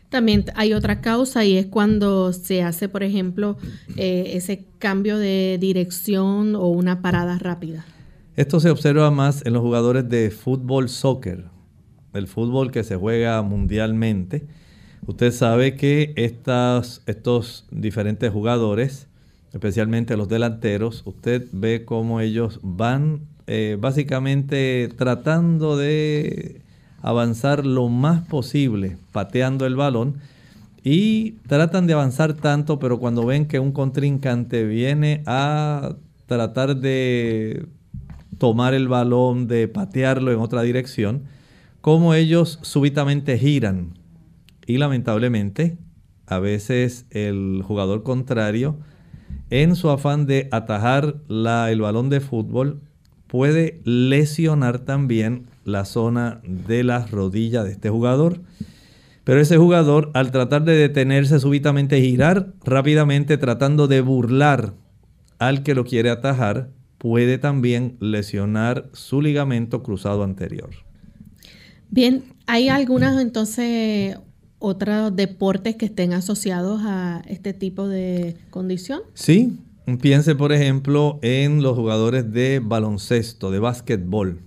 También 0.09 0.47
hay 0.57 0.73
otra 0.73 1.01
causa 1.01 1.45
y 1.45 1.57
es 1.57 1.67
cuando 1.67 2.33
se 2.33 2.65
hace, 2.65 2.89
por 2.89 3.05
ejemplo, 3.05 3.57
eh, 3.95 4.33
ese 4.35 4.67
cambio 4.81 5.17
de 5.17 5.59
dirección 5.61 6.57
o 6.57 6.67
una 6.67 7.03
parada 7.03 7.39
rápida. 7.39 7.87
Esto 8.35 8.59
se 8.59 8.71
observa 8.71 9.13
más 9.13 9.47
en 9.47 9.53
los 9.53 9.63
jugadores 9.63 10.09
de 10.09 10.33
fútbol, 10.33 10.89
soccer, 10.89 11.45
el 12.15 12.27
fútbol 12.27 12.71
que 12.71 12.85
se 12.85 12.97
juega 12.97 13.41
mundialmente, 13.43 14.47
usted 15.07 15.33
sabe 15.33 15.77
que 15.77 16.13
estas, 16.17 17.03
estos 17.07 17.67
diferentes 17.71 18.33
jugadores, 18.33 19.07
especialmente 19.53 20.17
los 20.17 20.29
delanteros, 20.29 21.03
usted 21.07 21.47
ve 21.53 21.85
cómo 21.85 22.21
ellos 22.21 22.61
van 22.63 23.21
eh, 23.47 23.77
básicamente 23.81 24.91
tratando 24.97 25.77
de 25.77 26.61
avanzar 27.01 27.65
lo 27.65 27.89
más 27.89 28.27
posible, 28.27 28.99
pateando 29.13 29.67
el 29.67 29.77
balón, 29.77 30.17
y 30.85 31.33
tratan 31.49 31.87
de 31.87 31.93
avanzar 31.93 32.35
tanto, 32.35 32.79
pero 32.79 32.99
cuando 32.99 33.27
ven 33.27 33.47
que 33.47 33.59
un 33.59 33.73
contrincante 33.73 34.65
viene 34.65 35.23
a 35.27 35.95
tratar 36.27 36.77
de 36.77 37.67
tomar 38.39 38.75
el 38.75 38.89
balón, 38.89 39.49
de 39.49 39.67
patearlo 39.69 40.33
en 40.33 40.39
otra 40.39 40.63
dirección, 40.63 41.23
como 41.81 42.15
ellos 42.15 42.59
súbitamente 42.63 43.39
giran. 43.39 43.95
Y 44.67 44.79
lamentablemente, 44.79 45.79
a 46.27 46.39
veces 46.39 47.07
el 47.11 47.63
jugador 47.65 48.03
contrario, 48.03 48.79
en 49.51 49.77
su 49.77 49.91
afán 49.91 50.27
de 50.27 50.49
atajar 50.51 51.17
el 51.29 51.81
balón 51.81 52.11
de 52.11 52.21
fútbol, 52.21 52.83
puede 53.27 53.81
lesionar 53.85 54.81
también 54.81 55.47
la 55.65 55.85
zona 55.85 56.41
de 56.45 56.85
la 56.85 57.07
rodilla 57.07 57.63
de 57.65 57.73
este 57.73 57.91
jugador. 57.91 58.41
Pero 59.25 59.41
ese 59.41 59.59
jugador, 59.59 60.11
al 60.15 60.31
tratar 60.31 60.65
de 60.65 60.75
detenerse 60.75 61.39
súbitamente, 61.39 62.01
girar 62.01 62.55
rápidamente, 62.65 63.37
tratando 63.37 63.87
de 63.87 64.01
burlar 64.01 64.75
al 65.39 65.63
que 65.63 65.75
lo 65.75 65.85
quiere 65.85 66.11
atajar, 66.11 66.71
puede 66.97 67.39
también 67.39 67.97
lesionar 68.01 68.89
su 68.93 69.21
ligamento 69.21 69.83
cruzado 69.83 70.25
anterior. 70.25 70.71
Bien, 71.91 72.23
¿hay 72.47 72.69
algunas 72.69 73.21
entonces 73.21 74.17
otros 74.59 75.15
deportes 75.17 75.77
que 75.77 75.87
estén 75.87 76.13
asociados 76.13 76.83
a 76.85 77.23
este 77.27 77.55
tipo 77.55 77.89
de 77.89 78.37
condición? 78.51 79.01
Sí, 79.15 79.59
piense 80.01 80.35
por 80.35 80.53
ejemplo 80.53 81.19
en 81.23 81.63
los 81.63 81.77
jugadores 81.77 82.31
de 82.33 82.61
baloncesto, 82.63 83.51
de 83.51 83.59
básquetbol. 83.59 84.43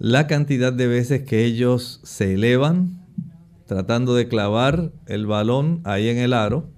La 0.00 0.26
cantidad 0.26 0.72
de 0.72 0.88
veces 0.88 1.22
que 1.22 1.44
ellos 1.44 2.00
se 2.02 2.34
elevan, 2.34 3.04
tratando 3.66 4.14
de 4.14 4.26
clavar 4.26 4.92
el 5.06 5.26
balón 5.26 5.80
ahí 5.84 6.08
en 6.08 6.18
el 6.18 6.32
aro. 6.32 6.70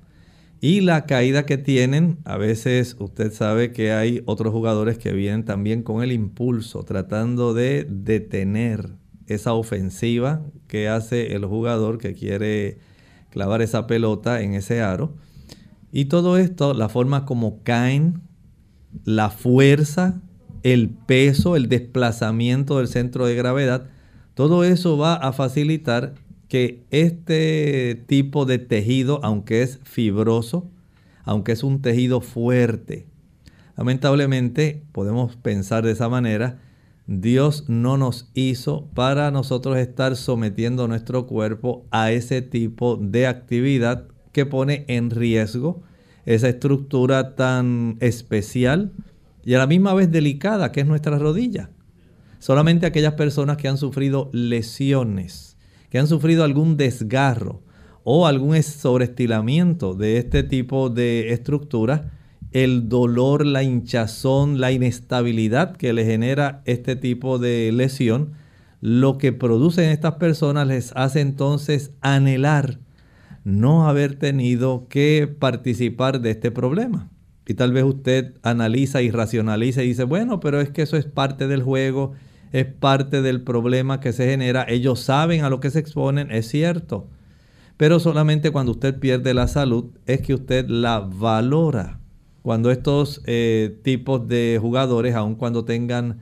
Y 0.62 0.82
la 0.82 1.06
caída 1.06 1.46
que 1.46 1.56
tienen, 1.56 2.18
a 2.24 2.36
veces 2.36 2.96
usted 2.98 3.32
sabe 3.32 3.72
que 3.72 3.92
hay 3.92 4.22
otros 4.26 4.52
jugadores 4.52 4.98
que 4.98 5.12
vienen 5.12 5.46
también 5.46 5.82
con 5.82 6.02
el 6.02 6.12
impulso, 6.12 6.82
tratando 6.82 7.54
de 7.54 7.86
detener 7.88 8.99
esa 9.34 9.54
ofensiva 9.54 10.42
que 10.66 10.88
hace 10.88 11.34
el 11.34 11.44
jugador 11.44 11.98
que 11.98 12.14
quiere 12.14 12.78
clavar 13.30 13.62
esa 13.62 13.86
pelota 13.86 14.42
en 14.42 14.54
ese 14.54 14.82
aro. 14.82 15.14
Y 15.92 16.06
todo 16.06 16.36
esto, 16.36 16.74
la 16.74 16.88
forma 16.88 17.24
como 17.24 17.62
caen, 17.62 18.20
la 19.04 19.30
fuerza, 19.30 20.20
el 20.62 20.90
peso, 20.90 21.56
el 21.56 21.68
desplazamiento 21.68 22.78
del 22.78 22.88
centro 22.88 23.26
de 23.26 23.34
gravedad, 23.34 23.88
todo 24.34 24.64
eso 24.64 24.96
va 24.96 25.14
a 25.14 25.32
facilitar 25.32 26.14
que 26.48 26.84
este 26.90 28.02
tipo 28.06 28.44
de 28.44 28.58
tejido, 28.58 29.20
aunque 29.22 29.62
es 29.62 29.78
fibroso, 29.84 30.68
aunque 31.24 31.52
es 31.52 31.62
un 31.62 31.80
tejido 31.80 32.20
fuerte, 32.20 33.06
lamentablemente 33.76 34.82
podemos 34.92 35.36
pensar 35.36 35.84
de 35.84 35.92
esa 35.92 36.08
manera, 36.08 36.58
Dios 37.12 37.64
no 37.68 37.96
nos 37.96 38.31
hizo 38.35 38.87
para 38.94 39.33
nosotros 39.33 39.77
estar 39.79 40.14
sometiendo 40.14 40.87
nuestro 40.87 41.27
cuerpo 41.27 41.85
a 41.90 42.12
ese 42.12 42.40
tipo 42.40 42.96
de 42.96 43.27
actividad 43.27 44.07
que 44.31 44.46
pone 44.46 44.85
en 44.87 45.11
riesgo 45.11 45.83
esa 46.25 46.49
estructura 46.49 47.35
tan 47.35 47.96
especial 47.99 48.92
y 49.44 49.55
a 49.55 49.59
la 49.59 49.66
misma 49.66 49.92
vez 49.92 50.12
delicada 50.12 50.70
que 50.70 50.83
es 50.83 50.87
nuestra 50.87 51.18
rodilla. 51.18 51.70
Solamente 52.38 52.87
aquellas 52.87 53.14
personas 53.14 53.57
que 53.57 53.66
han 53.66 53.77
sufrido 53.77 54.31
lesiones 54.33 55.51
que 55.90 55.99
han 55.99 56.07
sufrido 56.07 56.44
algún 56.44 56.77
desgarro 56.77 57.61
o 58.05 58.27
algún 58.27 58.62
sobreestilamiento 58.62 59.94
de 59.94 60.16
este 60.16 60.42
tipo 60.42 60.88
de 60.88 61.33
estructura, 61.33 62.12
el 62.52 62.88
dolor, 62.88 63.46
la 63.46 63.62
hinchazón, 63.62 64.60
la 64.60 64.72
inestabilidad 64.72 65.76
que 65.76 65.92
le 65.92 66.04
genera 66.04 66.62
este 66.64 66.96
tipo 66.96 67.38
de 67.38 67.70
lesión, 67.72 68.32
lo 68.80 69.18
que 69.18 69.32
producen 69.32 69.90
estas 69.90 70.14
personas 70.14 70.66
les 70.66 70.92
hace 70.96 71.20
entonces 71.20 71.92
anhelar 72.00 72.78
no 73.44 73.88
haber 73.88 74.16
tenido 74.16 74.86
que 74.88 75.26
participar 75.38 76.20
de 76.20 76.30
este 76.30 76.50
problema. 76.50 77.08
Y 77.46 77.54
tal 77.54 77.72
vez 77.72 77.84
usted 77.84 78.34
analiza 78.42 79.02
y 79.02 79.10
racionaliza 79.10 79.82
y 79.82 79.88
dice, 79.88 80.04
bueno, 80.04 80.40
pero 80.40 80.60
es 80.60 80.70
que 80.70 80.82
eso 80.82 80.96
es 80.96 81.04
parte 81.04 81.46
del 81.48 81.62
juego 81.62 82.12
es 82.52 82.66
parte 82.66 83.22
del 83.22 83.42
problema 83.42 84.00
que 84.00 84.12
se 84.12 84.28
genera. 84.28 84.64
Ellos 84.68 85.00
saben 85.00 85.44
a 85.44 85.50
lo 85.50 85.60
que 85.60 85.70
se 85.70 85.78
exponen, 85.78 86.30
es 86.30 86.48
cierto. 86.48 87.08
Pero 87.76 88.00
solamente 88.00 88.50
cuando 88.50 88.72
usted 88.72 88.98
pierde 88.98 89.34
la 89.34 89.48
salud 89.48 89.86
es 90.06 90.20
que 90.20 90.34
usted 90.34 90.68
la 90.68 91.00
valora. 91.00 91.99
Cuando 92.42 92.70
estos 92.70 93.22
eh, 93.26 93.79
tipos 93.83 94.26
de 94.26 94.59
jugadores, 94.61 95.14
aun 95.14 95.35
cuando 95.35 95.64
tengan 95.64 96.20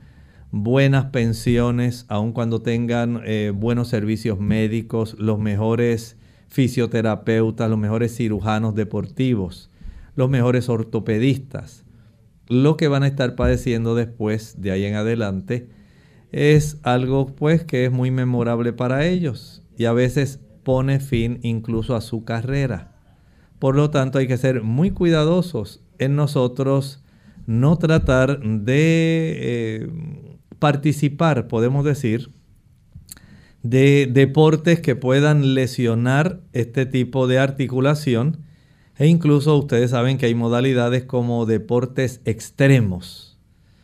buenas 0.51 1.05
pensiones, 1.05 2.05
aun 2.09 2.33
cuando 2.33 2.61
tengan 2.61 3.21
eh, 3.25 3.53
buenos 3.55 3.87
servicios 3.87 4.39
médicos, 4.39 5.15
los 5.17 5.39
mejores 5.39 6.17
fisioterapeutas, 6.49 7.69
los 7.69 7.79
mejores 7.79 8.15
cirujanos 8.15 8.75
deportivos, 8.75 9.69
los 10.15 10.29
mejores 10.29 10.67
ortopedistas, 10.67 11.85
lo 12.47 12.77
que 12.77 12.87
van 12.87 13.03
a 13.03 13.07
estar 13.07 13.35
padeciendo 13.35 13.95
después 13.95 14.59
de 14.59 14.71
ahí 14.71 14.85
en 14.85 14.95
adelante 14.95 15.69
es 16.31 16.79
algo 16.83 17.27
pues 17.27 17.63
que 17.63 17.85
es 17.85 17.91
muy 17.91 18.11
memorable 18.11 18.73
para 18.73 19.05
ellos 19.05 19.63
y 19.77 19.85
a 19.85 19.93
veces 19.93 20.39
pone 20.63 20.99
fin 20.99 21.39
incluso 21.43 21.95
a 21.95 22.01
su 22.01 22.23
carrera. 22.23 22.95
Por 23.59 23.75
lo 23.75 23.89
tanto 23.89 24.17
hay 24.17 24.27
que 24.27 24.37
ser 24.37 24.63
muy 24.63 24.91
cuidadosos 24.91 25.81
en 25.99 26.15
nosotros 26.15 27.03
no 27.45 27.77
tratar 27.77 28.41
de 28.41 29.37
eh, 29.39 29.87
participar, 30.59 31.47
podemos 31.47 31.85
decir, 31.85 32.29
de 33.63 34.09
deportes 34.11 34.79
que 34.79 34.95
puedan 34.95 35.53
lesionar 35.53 36.41
este 36.53 36.85
tipo 36.85 37.27
de 37.27 37.39
articulación. 37.39 38.45
E 38.97 39.07
incluso 39.07 39.57
ustedes 39.57 39.91
saben 39.91 40.17
que 40.17 40.25
hay 40.25 40.35
modalidades 40.35 41.05
como 41.05 41.45
deportes 41.45 42.21
extremos. 42.25 43.37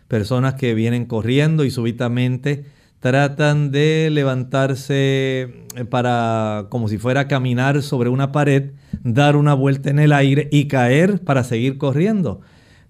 Personas 0.08 0.56
que 0.56 0.74
vienen 0.76 1.06
corriendo 1.06 1.64
y 1.64 1.72
súbitamente 1.72 2.66
tratan 3.00 3.72
de 3.72 4.10
levantarse 4.12 5.66
eh, 5.76 5.86
para 5.90 6.68
como 6.70 6.88
si 6.88 6.98
fuera 6.98 7.22
a 7.22 7.28
caminar 7.28 7.82
sobre 7.82 8.10
una 8.10 8.32
pared, 8.32 8.72
dar 9.04 9.36
una 9.36 9.54
vuelta 9.54 9.90
en 9.90 10.00
el 10.00 10.14
aire 10.14 10.50
y 10.52 10.68
caer 10.68 11.20
para 11.22 11.44
seguir 11.44 11.78
corriendo. 11.78 12.42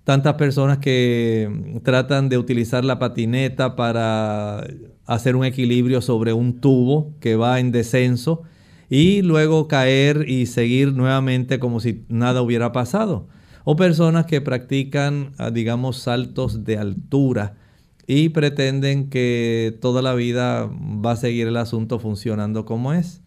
Tantas 0.03 0.35
personas 0.35 0.77
que 0.77 1.79
tratan 1.83 2.29
de 2.29 2.37
utilizar 2.37 2.85
la 2.85 2.99
patineta 2.99 3.75
para 3.75 4.65
hacer 5.05 5.35
un 5.35 5.45
equilibrio 5.45 6.01
sobre 6.01 6.31
un 6.33 6.61
tubo 6.61 7.13
que 7.19 7.35
va 7.35 7.59
en 7.59 7.71
descenso 7.71 8.43
y 8.89 9.23
luego 9.23 9.67
caer 9.67 10.29
y 10.29 10.45
seguir 10.45 10.93
nuevamente 10.93 11.59
como 11.59 11.79
si 11.79 12.05
nada 12.07 12.41
hubiera 12.41 12.71
pasado 12.71 13.27
o 13.65 13.75
personas 13.75 14.27
que 14.27 14.41
practican, 14.41 15.31
ah, 15.37 15.49
digamos, 15.49 15.97
saltos 15.97 16.63
de 16.63 16.77
altura 16.77 17.55
y 18.07 18.29
pretenden 18.29 19.09
que 19.09 19.77
toda 19.81 20.01
la 20.01 20.13
vida 20.13 20.69
va 20.69 21.11
a 21.11 21.15
seguir 21.17 21.47
el 21.47 21.57
asunto 21.57 21.99
funcionando 21.99 22.65
como 22.65 22.93
es. 22.93 23.21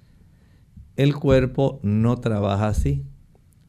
El 0.97 1.15
cuerpo 1.15 1.81
no 1.83 2.19
trabaja 2.19 2.69
así. 2.69 3.05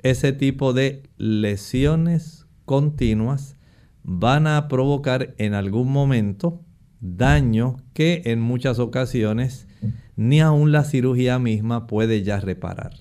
Ese 0.02 0.34
tipo 0.34 0.74
de 0.74 1.04
lesiones 1.17 2.45
continuas 2.65 3.56
van 4.04 4.48
a 4.48 4.67
provocar 4.67 5.36
en 5.38 5.54
algún 5.54 5.91
momento 5.91 6.63
daño 7.02 7.78
que 7.93 8.22
en 8.26 8.39
muchas 8.41 8.80
ocasiones 8.80 9.67
ni 10.15 10.41
aún 10.41 10.72
la 10.72 10.84
cirugía 10.84 11.39
misma 11.39 11.88
puede 11.88 12.24
ya 12.24 12.39
reparar. 12.39 12.93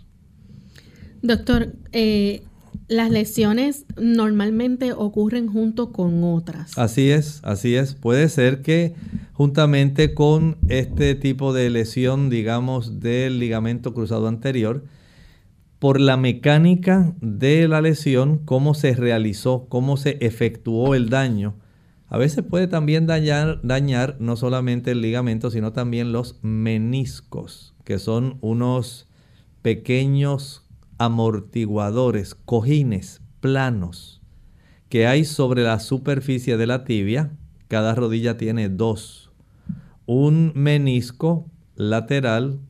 Doctor, 1.22 1.72
eh, 1.92 2.42
las 2.88 3.10
lesiones 3.10 3.84
normalmente 3.98 4.92
ocurren 4.92 5.46
junto 5.46 5.92
con 5.92 6.24
otras. 6.24 6.76
Así 6.78 7.10
es, 7.10 7.40
así 7.44 7.76
es. 7.76 7.94
Puede 7.94 8.28
ser 8.30 8.62
que 8.62 8.94
juntamente 9.34 10.14
con 10.14 10.56
este 10.68 11.14
tipo 11.14 11.52
de 11.52 11.68
lesión, 11.68 12.30
digamos, 12.30 13.00
del 13.00 13.38
ligamento 13.38 13.92
cruzado 13.92 14.26
anterior, 14.26 14.84
por 15.78 16.00
la 16.00 16.16
mecánica 16.16 17.14
de 17.20 17.68
la 17.68 17.80
lesión, 17.80 18.38
cómo 18.38 18.74
se 18.74 18.94
realizó, 18.94 19.66
cómo 19.68 19.96
se 19.96 20.16
efectuó 20.20 20.94
el 20.94 21.08
daño, 21.08 21.54
A 22.10 22.16
veces 22.16 22.42
puede 22.42 22.68
también 22.68 23.06
dañar, 23.06 23.60
dañar 23.62 24.16
no 24.18 24.34
solamente 24.36 24.92
el 24.92 25.02
ligamento, 25.02 25.50
sino 25.50 25.74
también 25.74 26.10
los 26.10 26.38
meniscos, 26.40 27.74
que 27.84 27.98
son 27.98 28.38
unos 28.40 29.06
pequeños 29.60 30.67
amortiguadores, 30.98 32.34
cojines 32.34 33.22
planos 33.40 34.18
que 34.88 35.06
hay 35.06 35.24
sobre 35.24 35.62
la 35.62 35.80
superficie 35.80 36.56
de 36.56 36.66
la 36.66 36.84
tibia. 36.84 37.32
Cada 37.68 37.94
rodilla 37.94 38.36
tiene 38.36 38.68
dos. 38.68 39.30
Un 40.06 40.52
menisco 40.54 41.50
lateral, 41.74 42.60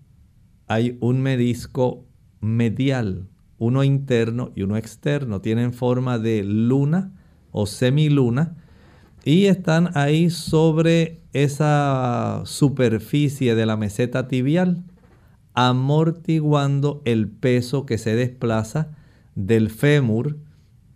hay 0.67 0.99
un 1.01 1.21
menisco 1.21 2.05
medial, 2.41 3.29
uno 3.59 3.85
interno 3.85 4.51
y 4.55 4.62
uno 4.62 4.77
externo. 4.77 5.41
Tienen 5.41 5.73
forma 5.73 6.19
de 6.19 6.43
luna 6.43 7.12
o 7.53 7.67
semiluna 7.67 8.57
y 9.25 9.47
están 9.47 9.91
ahí 9.95 10.31
sobre 10.31 11.21
esa 11.33 12.43
superficie 12.45 13.55
de 13.55 13.67
la 13.67 13.77
meseta 13.77 14.27
tibial, 14.27 14.85
amortiguando 15.59 17.03
el 17.05 17.27
peso 17.27 17.85
que 17.85 17.99
se 17.99 18.14
desplaza 18.14 18.90
del 19.35 19.71
fémur, 19.71 20.38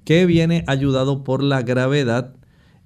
que 0.05 0.25
viene 0.25 0.62
ayudado 0.68 1.25
por 1.25 1.42
la 1.42 1.62
gravedad 1.62 2.37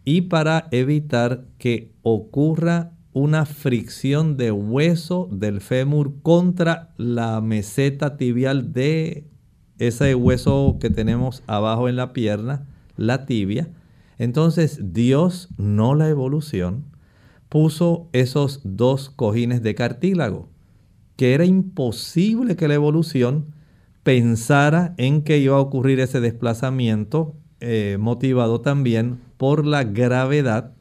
y 0.03 0.23
para 0.23 0.69
evitar 0.71 1.45
que 1.59 1.93
ocurra 2.01 2.93
una 3.13 3.45
fricción 3.45 4.39
de 4.39 4.53
hueso 4.53 5.29
del 5.31 5.61
fémur 5.61 6.15
contra 6.23 6.95
la 6.97 7.43
meseta 7.43 8.17
tibial 8.17 8.73
de 8.73 9.27
ese 9.79 10.15
hueso 10.15 10.79
que 10.81 10.89
tenemos 10.89 11.43
abajo 11.47 11.91
en 11.91 11.97
la 11.97 12.15
pierna, 12.15 12.67
la 12.97 13.27
tibia. 13.27 13.69
Entonces 14.17 14.81
Dios, 14.95 15.51
no 15.59 15.95
la 15.95 16.09
evolución, 16.09 16.87
puso 17.51 18.09
esos 18.15 18.63
dos 18.65 19.11
cojines 19.11 19.63
de 19.63 19.75
cartílago, 19.75 20.49
que 21.17 21.35
era 21.35 21.45
imposible 21.45 22.57
que 22.57 22.69
la 22.69 22.75
evolución 22.75 23.55
pensara 24.03 24.95
en 24.99 25.23
que 25.23 25.39
iba 25.39 25.57
a 25.57 25.61
ocurrir 25.61 25.99
ese 26.01 26.21
desplazamiento, 26.21 27.35
eh, 27.61 27.97
motivado 27.99 28.61
también 28.61 29.19
por 29.37 29.67
la 29.67 29.85
gravedad, 29.85 30.75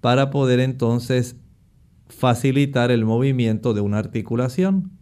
para 0.00 0.30
poder 0.30 0.60
entonces 0.60 1.36
facilitar 2.08 2.90
el 2.90 3.04
movimiento 3.04 3.74
de 3.74 3.80
una 3.80 3.98
articulación. 3.98 4.92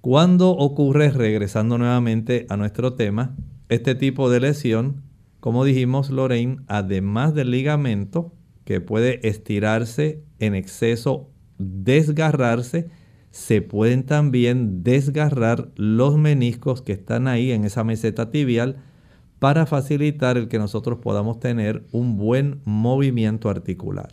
Cuando 0.00 0.50
ocurre, 0.50 1.10
regresando 1.10 1.78
nuevamente 1.78 2.46
a 2.48 2.56
nuestro 2.56 2.94
tema, 2.94 3.36
este 3.68 3.94
tipo 3.94 4.30
de 4.30 4.40
lesión, 4.40 5.02
como 5.40 5.64
dijimos, 5.64 6.10
Lorraine, 6.10 6.58
además 6.66 7.34
del 7.34 7.50
ligamento, 7.50 8.32
que 8.64 8.80
puede 8.80 9.26
estirarse 9.26 10.22
en 10.38 10.54
exceso, 10.54 11.30
desgarrarse, 11.58 12.90
se 13.38 13.62
pueden 13.62 14.02
también 14.02 14.82
desgarrar 14.82 15.68
los 15.76 16.18
meniscos 16.18 16.82
que 16.82 16.92
están 16.92 17.28
ahí 17.28 17.52
en 17.52 17.64
esa 17.64 17.84
meseta 17.84 18.32
tibial 18.32 18.78
para 19.38 19.64
facilitar 19.64 20.36
el 20.36 20.48
que 20.48 20.58
nosotros 20.58 20.98
podamos 20.98 21.38
tener 21.38 21.84
un 21.92 22.16
buen 22.16 22.60
movimiento 22.64 23.48
articular. 23.48 24.12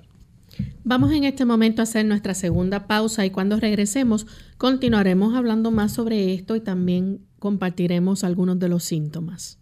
Vamos 0.83 1.11
en 1.11 1.23
este 1.23 1.43
momento 1.43 1.81
a 1.81 1.83
hacer 1.83 2.05
nuestra 2.05 2.35
segunda 2.35 2.85
pausa 2.85 3.25
y 3.25 3.31
cuando 3.31 3.59
regresemos 3.59 4.27
continuaremos 4.59 5.35
hablando 5.35 5.71
más 5.71 5.91
sobre 5.91 6.35
esto 6.35 6.55
y 6.55 6.61
también 6.61 7.21
compartiremos 7.39 8.23
algunos 8.23 8.59
de 8.59 8.69
los 8.69 8.83
síntomas. 8.83 9.57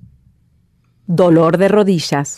Dolor 1.08 1.58
de 1.58 1.70
rodillas. 1.70 2.38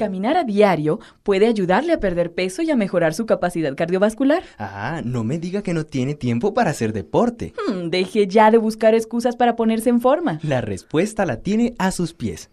Caminar 0.00 0.38
a 0.38 0.44
diario 0.44 0.98
puede 1.22 1.46
ayudarle 1.46 1.92
a 1.92 2.00
perder 2.00 2.32
peso 2.32 2.62
y 2.62 2.70
a 2.70 2.74
mejorar 2.74 3.12
su 3.12 3.26
capacidad 3.26 3.76
cardiovascular. 3.76 4.42
Ah, 4.58 5.02
no 5.04 5.24
me 5.24 5.38
diga 5.38 5.60
que 5.60 5.74
no 5.74 5.84
tiene 5.84 6.14
tiempo 6.14 6.54
para 6.54 6.70
hacer 6.70 6.94
deporte. 6.94 7.52
Hmm, 7.68 7.90
deje 7.90 8.26
ya 8.26 8.50
de 8.50 8.56
buscar 8.56 8.94
excusas 8.94 9.36
para 9.36 9.56
ponerse 9.56 9.90
en 9.90 10.00
forma. 10.00 10.40
La 10.42 10.62
respuesta 10.62 11.26
la 11.26 11.42
tiene 11.42 11.74
a 11.76 11.90
sus 11.90 12.14
pies. 12.14 12.48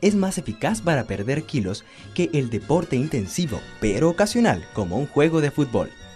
es 0.00 0.14
más 0.14 0.38
eficaz 0.38 0.80
para 0.80 1.04
perder 1.04 1.44
kilos 1.44 1.84
que 2.14 2.30
el 2.32 2.50
deporte 2.50 2.96
intensivo, 2.96 3.60
pero 3.80 4.10
ocasional, 4.10 4.64
como 4.72 4.96
un 4.96 5.06
juego 5.06 5.40
de 5.40 5.50
fútbol. 5.50 5.90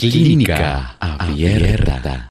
Clínica 0.00 0.96
Abierta. 1.00 2.28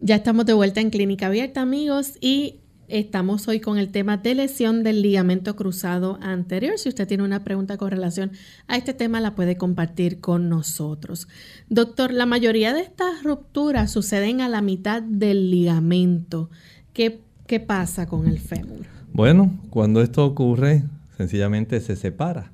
Ya 0.00 0.14
estamos 0.14 0.46
de 0.46 0.54
vuelta 0.54 0.80
en 0.80 0.88
Clínica 0.88 1.26
Abierta, 1.26 1.60
amigos, 1.60 2.14
y 2.18 2.60
estamos 2.88 3.46
hoy 3.46 3.60
con 3.60 3.76
el 3.76 3.90
tema 3.92 4.16
de 4.16 4.34
lesión 4.34 4.82
del 4.82 5.02
ligamento 5.02 5.54
cruzado 5.54 6.18
anterior. 6.22 6.78
Si 6.78 6.88
usted 6.88 7.06
tiene 7.06 7.24
una 7.24 7.44
pregunta 7.44 7.76
con 7.76 7.90
relación 7.90 8.32
a 8.68 8.78
este 8.78 8.94
tema, 8.94 9.20
la 9.20 9.34
puede 9.34 9.58
compartir 9.58 10.20
con 10.20 10.48
nosotros. 10.48 11.28
Doctor, 11.68 12.10
la 12.10 12.24
mayoría 12.24 12.72
de 12.72 12.80
estas 12.80 13.22
rupturas 13.22 13.90
suceden 13.90 14.40
a 14.40 14.48
la 14.48 14.62
mitad 14.62 15.02
del 15.02 15.50
ligamento. 15.50 16.48
¿Qué, 16.94 17.20
qué 17.46 17.60
pasa 17.60 18.06
con 18.06 18.26
el 18.26 18.38
fémur? 18.38 18.86
Bueno, 19.12 19.60
cuando 19.68 20.00
esto 20.00 20.24
ocurre, 20.24 20.84
sencillamente 21.18 21.82
se 21.82 21.96
separa. 21.96 22.50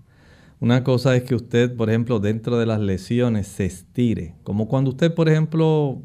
Una 0.60 0.82
cosa 0.82 1.14
es 1.14 1.22
que 1.22 1.36
usted, 1.36 1.76
por 1.76 1.88
ejemplo, 1.88 2.18
dentro 2.18 2.58
de 2.58 2.66
las 2.66 2.80
lesiones 2.80 3.46
se 3.46 3.64
estire. 3.64 4.34
Como 4.42 4.66
cuando 4.66 4.90
usted, 4.90 5.14
por 5.14 5.28
ejemplo, 5.28 6.02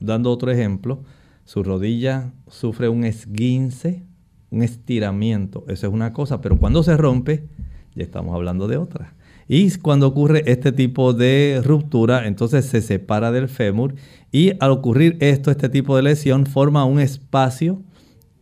dando 0.00 0.32
otro 0.32 0.50
ejemplo, 0.50 1.04
su 1.44 1.62
rodilla 1.62 2.32
sufre 2.48 2.88
un 2.88 3.04
esguince, 3.04 4.02
un 4.50 4.64
estiramiento. 4.64 5.64
Eso 5.68 5.86
es 5.86 5.92
una 5.92 6.12
cosa, 6.12 6.40
pero 6.40 6.58
cuando 6.58 6.82
se 6.82 6.96
rompe, 6.96 7.48
ya 7.94 8.02
estamos 8.02 8.34
hablando 8.34 8.66
de 8.66 8.76
otra. 8.76 9.14
Y 9.46 9.70
cuando 9.78 10.08
ocurre 10.08 10.42
este 10.46 10.72
tipo 10.72 11.12
de 11.12 11.62
ruptura, 11.64 12.26
entonces 12.26 12.64
se 12.64 12.82
separa 12.82 13.30
del 13.30 13.48
fémur 13.48 13.94
y 14.32 14.52
al 14.58 14.72
ocurrir 14.72 15.16
esto, 15.20 15.52
este 15.52 15.68
tipo 15.68 15.94
de 15.94 16.02
lesión, 16.02 16.46
forma 16.46 16.84
un 16.84 16.98
espacio, 16.98 17.82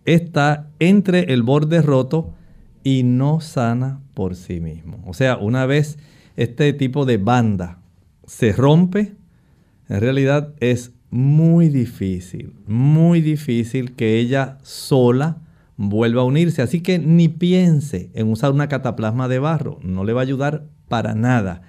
está 0.07 0.71
entre 0.79 1.35
el 1.35 1.43
borde 1.43 1.83
roto 1.83 2.34
y 2.85 3.03
no 3.03 3.41
sana 3.41 4.01
por 4.13 4.37
sí 4.37 4.61
mismo. 4.61 5.03
O 5.07 5.15
sea, 5.15 5.39
una 5.39 5.67
vez 5.67 5.99
este 6.37 6.73
tipo 6.75 7.07
de 7.07 7.17
banda 7.17 7.81
se 8.27 8.53
rompe, 8.53 9.15
en 9.89 10.01
realidad 10.01 10.55
es 10.61 10.93
muy 11.11 11.69
difícil, 11.69 12.55
muy 12.67 13.21
difícil 13.21 13.95
que 13.97 14.19
ella 14.19 14.59
sola 14.63 15.39
vuelva 15.77 16.23
a 16.23 16.25
unirse. 16.25 16.63
Así 16.63 16.81
que 16.81 16.99
ni 16.99 17.29
piense 17.29 18.11
en 18.15 18.31
usar 18.31 18.53
una 18.53 18.69
cataplasma 18.69 19.29
de 19.29 19.39
barro, 19.39 19.79
no 19.83 20.05
le 20.05 20.13
va 20.13 20.21
a 20.21 20.25
ayudar 20.25 20.67
para 20.89 21.15
nada. 21.15 21.63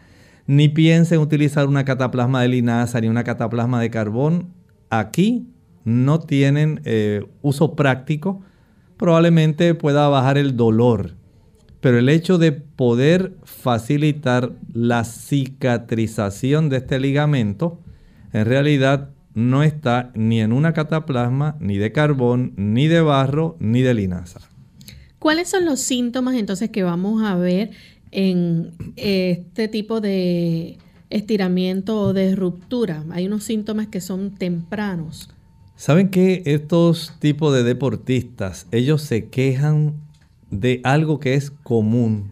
Ni 0.47 0.69
piense 0.69 1.15
en 1.15 1.21
utilizar 1.21 1.67
una 1.67 1.85
cataplasma 1.85 2.41
de 2.41 2.49
linaza 2.49 3.01
ni 3.01 3.07
una 3.07 3.23
cataplasma 3.23 3.81
de 3.81 3.89
carbón. 3.89 4.53
Aquí 4.89 5.47
no 5.85 6.19
tienen 6.19 6.81
eh, 6.85 7.25
uso 7.41 7.75
práctico 7.75 8.41
probablemente 8.97 9.73
pueda 9.75 10.07
bajar 10.07 10.37
el 10.37 10.55
dolor. 10.55 11.15
Pero 11.81 11.99
el 11.99 12.09
hecho 12.09 12.37
de 12.37 12.51
poder 12.51 13.37
facilitar 13.43 14.53
la 14.73 15.03
cicatrización 15.03 16.69
de 16.69 16.77
este 16.77 16.99
ligamento, 16.99 17.79
en 18.33 18.45
realidad 18.45 19.09
no 19.35 19.63
está 19.63 20.11
ni 20.15 20.41
en 20.41 20.51
una 20.53 20.73
cataplasma, 20.73 21.57
ni 21.59 21.77
de 21.77 21.91
carbón, 21.91 22.53
ni 22.55 22.87
de 22.87 23.01
barro, 23.01 23.55
ni 23.59 23.81
de 23.81 23.93
linaza. 23.93 24.39
¿Cuáles 25.19 25.49
son 25.49 25.65
los 25.65 25.79
síntomas 25.79 26.35
entonces 26.35 26.69
que 26.69 26.83
vamos 26.83 27.23
a 27.23 27.35
ver 27.35 27.71
en 28.11 28.71
este 28.95 29.67
tipo 29.67 29.99
de 29.99 30.77
estiramiento 31.09 31.99
o 31.99 32.13
de 32.13 32.35
ruptura? 32.35 33.03
Hay 33.11 33.27
unos 33.27 33.43
síntomas 33.43 33.87
que 33.87 34.01
son 34.01 34.35
tempranos. 34.35 35.29
¿Saben 35.77 36.07
que 36.07 36.41
estos 36.45 37.15
tipos 37.19 37.53
de 37.53 37.63
deportistas, 37.63 38.65
ellos 38.71 39.01
se 39.01 39.27
quejan 39.27 39.95
de 40.49 40.79
algo 40.85 41.19
que 41.19 41.33
es 41.33 41.51
común 41.51 42.31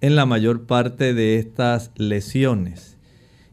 en 0.00 0.14
la 0.14 0.26
mayor 0.26 0.66
parte 0.66 1.12
de 1.12 1.40
estas 1.40 1.90
lesiones? 1.96 2.96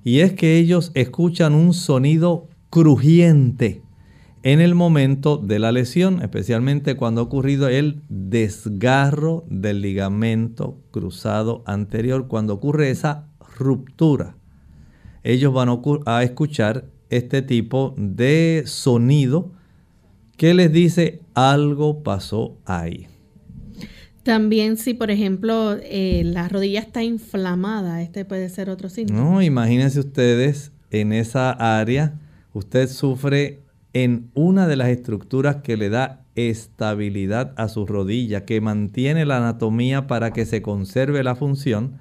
Y 0.04 0.20
es 0.20 0.34
que 0.34 0.58
ellos 0.60 0.92
escuchan 0.94 1.56
un 1.56 1.74
sonido 1.74 2.50
crujiente 2.70 3.82
en 4.44 4.62
el 4.62 4.76
momento 4.76 5.38
de 5.38 5.58
la 5.58 5.72
lesión, 5.72 6.22
especialmente 6.22 6.96
cuando 6.96 7.22
ha 7.22 7.24
ocurrido 7.24 7.68
el 7.68 8.04
desgarro 8.10 9.44
del 9.50 9.82
ligamento 9.82 10.78
cruzado 10.92 11.64
anterior, 11.66 12.28
cuando 12.28 12.54
ocurre 12.54 12.92
esa 12.92 13.28
ruptura. 13.58 14.36
Ellos 15.24 15.52
van 15.52 15.70
a 16.06 16.24
escuchar 16.24 16.86
este 17.12 17.41
tipo 17.41 17.93
de 17.97 18.64
sonido 18.66 19.51
que 20.38 20.55
les 20.55 20.72
dice 20.72 21.22
algo 21.36 22.01
pasó 22.01 22.57
ahí. 22.66 23.07
También 24.24 24.78
si, 24.78 24.93
por 24.93 25.12
ejemplo, 25.12 25.78
eh, 25.82 26.24
la 26.26 26.47
rodilla 26.47 26.80
está 26.80 27.03
inflamada, 27.03 28.01
este 28.01 28.26
puede 28.26 28.49
ser 28.49 28.70
otro 28.70 28.89
síntoma. 28.89 29.20
No, 29.20 29.41
imagínense 29.41 29.99
ustedes 29.99 30.72
en 30.89 31.12
esa 31.14 31.51
área, 31.51 32.20
usted 32.53 32.88
sufre 32.88 33.62
en 33.93 34.30
una 34.34 34.68
de 34.68 34.76
las 34.78 34.89
estructuras 34.89 35.57
que 35.57 35.78
le 35.78 35.89
da 35.89 36.24
estabilidad 36.36 37.53
a 37.57 37.68
su 37.68 37.86
rodilla, 37.86 38.45
que 38.45 38.62
mantiene 38.62 39.26
la 39.26 39.38
anatomía 39.38 40.07
para 40.07 40.32
que 40.32 40.45
se 40.45 40.62
conserve 40.62 41.24
la 41.24 41.36
función. 41.36 41.97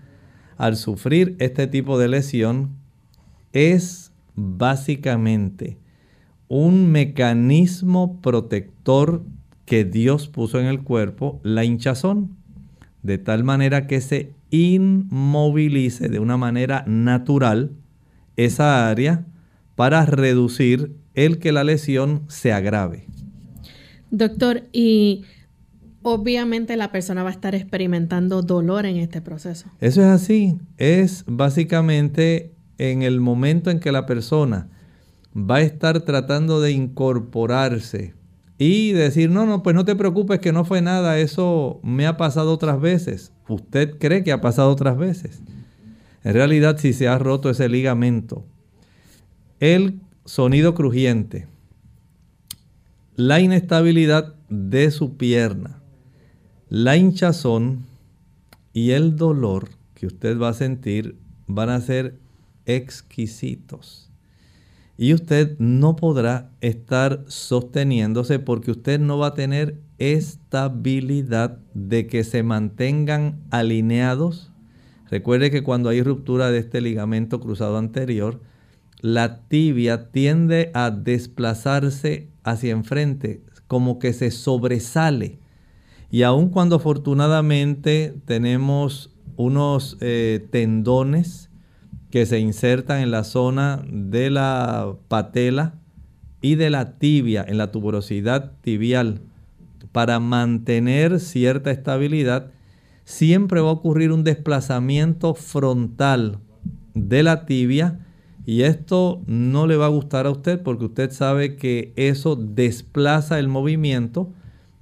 Al 0.57 0.77
sufrir 0.77 1.37
este 1.39 1.67
tipo 1.67 1.99
de 1.99 2.09
lesión, 2.09 2.77
es 3.53 4.10
básicamente 4.35 5.79
un 6.49 6.91
mecanismo 6.91 8.21
protector 8.21 9.23
que 9.65 9.85
Dios 9.85 10.29
puso 10.29 10.59
en 10.59 10.67
el 10.67 10.83
cuerpo, 10.83 11.41
la 11.45 11.65
hinchazón, 11.65 12.37
de 13.03 13.19
tal 13.19 13.45
manera 13.45 13.87
que 13.87 14.01
se 14.01 14.35
inmovilice 14.51 16.09
de 16.09 16.19
una 16.19 16.37
manera 16.37 16.85
natural 16.89 17.71
esa 18.37 18.91
área 18.91 19.27
para 19.77 20.05
reducir 20.07 20.97
el 21.15 21.39
que 21.39 21.53
la 21.53 21.63
lesión 21.63 22.25
se 22.29 22.53
agrave. 22.53 23.07
Doctor, 24.11 24.65
y 24.73 25.23
obviamente 26.03 26.77
la 26.77 26.91
persona 26.91 27.23
va 27.23 27.29
a 27.29 27.33
estar 27.33 27.55
experimentando 27.55 28.43
dolor 28.43 28.87
en 28.87 28.97
este 28.97 29.21
proceso. 29.21 29.71
Eso 29.81 30.01
es 30.01 30.09
así, 30.09 30.59
es 30.79 31.25
básicamente 31.29 32.55
en 32.81 33.03
el 33.03 33.21
momento 33.21 33.71
en 33.71 33.79
que 33.79 33.93
la 33.93 34.07
persona 34.07 34.71
va 35.37 35.57
a 35.57 35.61
estar 35.61 36.01
tratando 36.01 36.63
de 36.63 36.73
incorporarse 36.73 38.15
y 38.57 38.93
decir, 38.93 39.29
no, 39.29 39.45
no, 39.45 39.63
pues 39.63 39.77
no 39.77 39.85
te 39.85 39.95
preocupes 39.95 40.41
que 40.41 40.51
no 40.51 40.65
fue 40.65 40.81
nada, 40.81 41.19
eso 41.19 41.79
me 41.83 42.07
ha 42.07 42.17
pasado 42.17 42.55
otras 42.55 42.81
veces. 42.81 43.33
Usted 43.49 43.99
cree 43.99 44.25
que 44.25 44.33
ha 44.33 44.41
pasado 44.41 44.71
otras 44.71 44.97
veces. 44.97 45.43
En 46.25 46.33
realidad, 46.33 46.79
si 46.79 46.95
se 46.95 47.07
ha 47.07 47.19
roto 47.19 47.51
ese 47.51 47.69
ligamento, 47.69 48.47
el 49.61 50.01
sonido 50.25 50.75
crujiente, 50.75 51.49
la 53.15 53.41
inestabilidad 53.41 54.35
de 54.49 54.91
su 54.91 55.19
pierna, 55.19 55.83
la 56.71 56.97
hinchazón 56.97 57.85
y 58.73 58.93
el 58.93 59.17
dolor 59.17 59.69
que 59.93 60.07
usted 60.07 60.39
va 60.39 60.49
a 60.49 60.55
sentir 60.55 61.17
van 61.47 61.69
a 61.69 61.81
ser 61.83 62.15
exquisitos. 62.77 64.11
Y 64.97 65.15
usted 65.15 65.57
no 65.59 65.97
podrá 65.97 66.51
estar 66.61 67.25
sosteniéndose 67.27 68.39
porque 68.39 68.71
usted 68.71 69.01
no 69.01 69.17
va 69.17 69.29
a 69.29 69.35
tener 69.35 69.81
estabilidad 69.99 71.59
de 71.73 72.07
que 72.07 72.23
se 72.23 72.43
mantengan 72.43 73.41
alineados. 73.51 74.51
Recuerde 75.11 75.51
que 75.51 75.63
cuando 75.63 75.89
hay 75.89 76.03
ruptura 76.03 76.51
de 76.51 76.59
este 76.59 76.81
ligamento 76.81 77.41
cruzado 77.41 77.79
anterior, 77.79 78.41
la 79.01 79.41
tibia 79.49 80.11
tiende 80.11 80.71
a 80.75 80.91
desplazarse 80.91 82.29
hacia 82.45 82.73
enfrente, 82.73 83.43
como 83.67 83.99
que 83.99 84.13
se 84.13 84.31
sobresale. 84.31 85.39
Y 86.11 86.23
aun 86.23 86.49
cuando 86.51 86.77
afortunadamente 86.77 88.15
tenemos 88.27 89.15
unos 89.37 89.97
eh, 90.01 90.47
tendones 90.51 91.50
que 92.11 92.27
se 92.27 92.41
insertan 92.41 93.01
en 93.01 93.11
la 93.11 93.25
zona 93.25 93.83
de 93.91 94.31
la 94.31 94.95
patela 95.09 95.75
y 96.41 96.57
de 96.57 96.71
la 96.71 96.99
tibia, 96.99 97.45
en 97.47 97.59
la 97.59 97.71
tuberosidad 97.71 98.53
tibial, 98.63 99.21
para 99.93 100.21
mantener 100.21 101.21
cierta 101.21 101.71
estabilidad, 101.71 102.51
siempre 103.05 103.61
va 103.61 103.69
a 103.71 103.73
ocurrir 103.73 104.13
un 104.13 104.25
desplazamiento 104.25 105.35
frontal 105.35 106.39
de 106.95 107.23
la 107.23 107.47
tibia 107.47 108.01
Y 108.47 108.63
esto 108.63 109.23
no 109.27 109.67
le 109.67 109.77
va 109.77 109.87
a 109.87 109.91
gustar 109.91 110.27
a 110.27 110.31
usted 110.31 110.63
porque 110.63 110.87
usted 110.87 111.11
sabe 111.13 111.57
que 111.57 111.93
eso 111.97 112.37
desplaza 112.37 113.39
el 113.39 113.49
movimiento, 113.49 114.33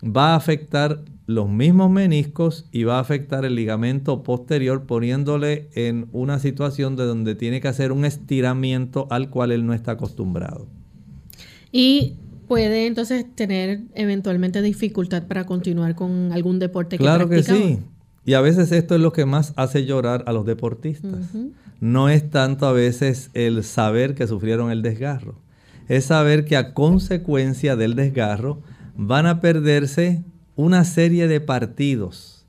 va 0.02 0.32
a 0.32 0.36
afectar 0.36 1.02
los 1.28 1.46
mismos 1.46 1.90
meniscos 1.90 2.64
y 2.72 2.84
va 2.84 2.96
a 2.96 3.00
afectar 3.00 3.44
el 3.44 3.54
ligamento 3.54 4.22
posterior 4.22 4.86
poniéndole 4.86 5.68
en 5.74 6.08
una 6.12 6.38
situación 6.38 6.96
de 6.96 7.04
donde 7.04 7.34
tiene 7.34 7.60
que 7.60 7.68
hacer 7.68 7.92
un 7.92 8.06
estiramiento 8.06 9.06
al 9.10 9.28
cual 9.28 9.52
él 9.52 9.66
no 9.66 9.74
está 9.74 9.92
acostumbrado. 9.92 10.66
Y 11.70 12.14
puede 12.46 12.86
entonces 12.86 13.26
tener 13.34 13.82
eventualmente 13.94 14.62
dificultad 14.62 15.26
para 15.26 15.44
continuar 15.44 15.94
con 15.94 16.32
algún 16.32 16.58
deporte 16.58 16.96
que 16.96 17.04
Claro 17.04 17.28
que 17.28 17.42
sí. 17.42 17.78
Y 18.24 18.32
a 18.32 18.40
veces 18.40 18.72
esto 18.72 18.94
es 18.94 19.02
lo 19.02 19.12
que 19.12 19.26
más 19.26 19.52
hace 19.56 19.84
llorar 19.84 20.24
a 20.26 20.32
los 20.32 20.46
deportistas. 20.46 21.28
No 21.78 22.08
es 22.08 22.30
tanto 22.30 22.64
a 22.64 22.72
veces 22.72 23.28
el 23.34 23.64
saber 23.64 24.14
que 24.14 24.26
sufrieron 24.26 24.70
el 24.70 24.80
desgarro. 24.80 25.38
Es 25.88 26.06
saber 26.06 26.46
que 26.46 26.56
a 26.56 26.72
consecuencia 26.72 27.76
del 27.76 27.96
desgarro 27.96 28.62
van 28.96 29.26
a 29.26 29.42
perderse 29.42 30.24
una 30.58 30.84
serie 30.84 31.28
de 31.28 31.40
partidos 31.40 32.44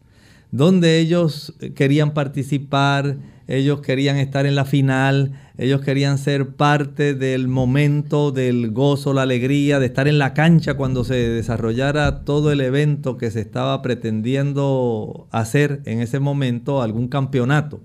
donde 0.52 0.98
ellos 0.98 1.54
querían 1.76 2.16
participar, 2.16 3.18
ellos 3.48 3.82
querían 3.82 4.18
estar 4.18 4.48
en 4.48 4.56
la 4.56 4.66
final, 4.66 5.34
ellos 5.60 5.82
querían 5.82 6.18
ser 6.18 6.56
parte 6.56 7.14
del 7.14 7.48
momento, 7.48 8.32
del 8.32 8.72
gozo, 8.72 9.14
la 9.14 9.22
alegría, 9.22 9.78
de 9.78 9.86
estar 9.86 10.08
en 10.08 10.18
la 10.18 10.34
cancha 10.34 10.74
cuando 10.74 11.04
se 11.04 11.14
desarrollara 11.14 12.26
todo 12.26 12.52
el 12.52 12.62
evento 12.62 13.16
que 13.16 13.30
se 13.30 13.42
estaba 13.42 13.80
pretendiendo 13.84 15.28
hacer 15.30 15.82
en 15.86 16.02
ese 16.02 16.20
momento, 16.20 16.82
algún 16.82 17.10
campeonato. 17.10 17.80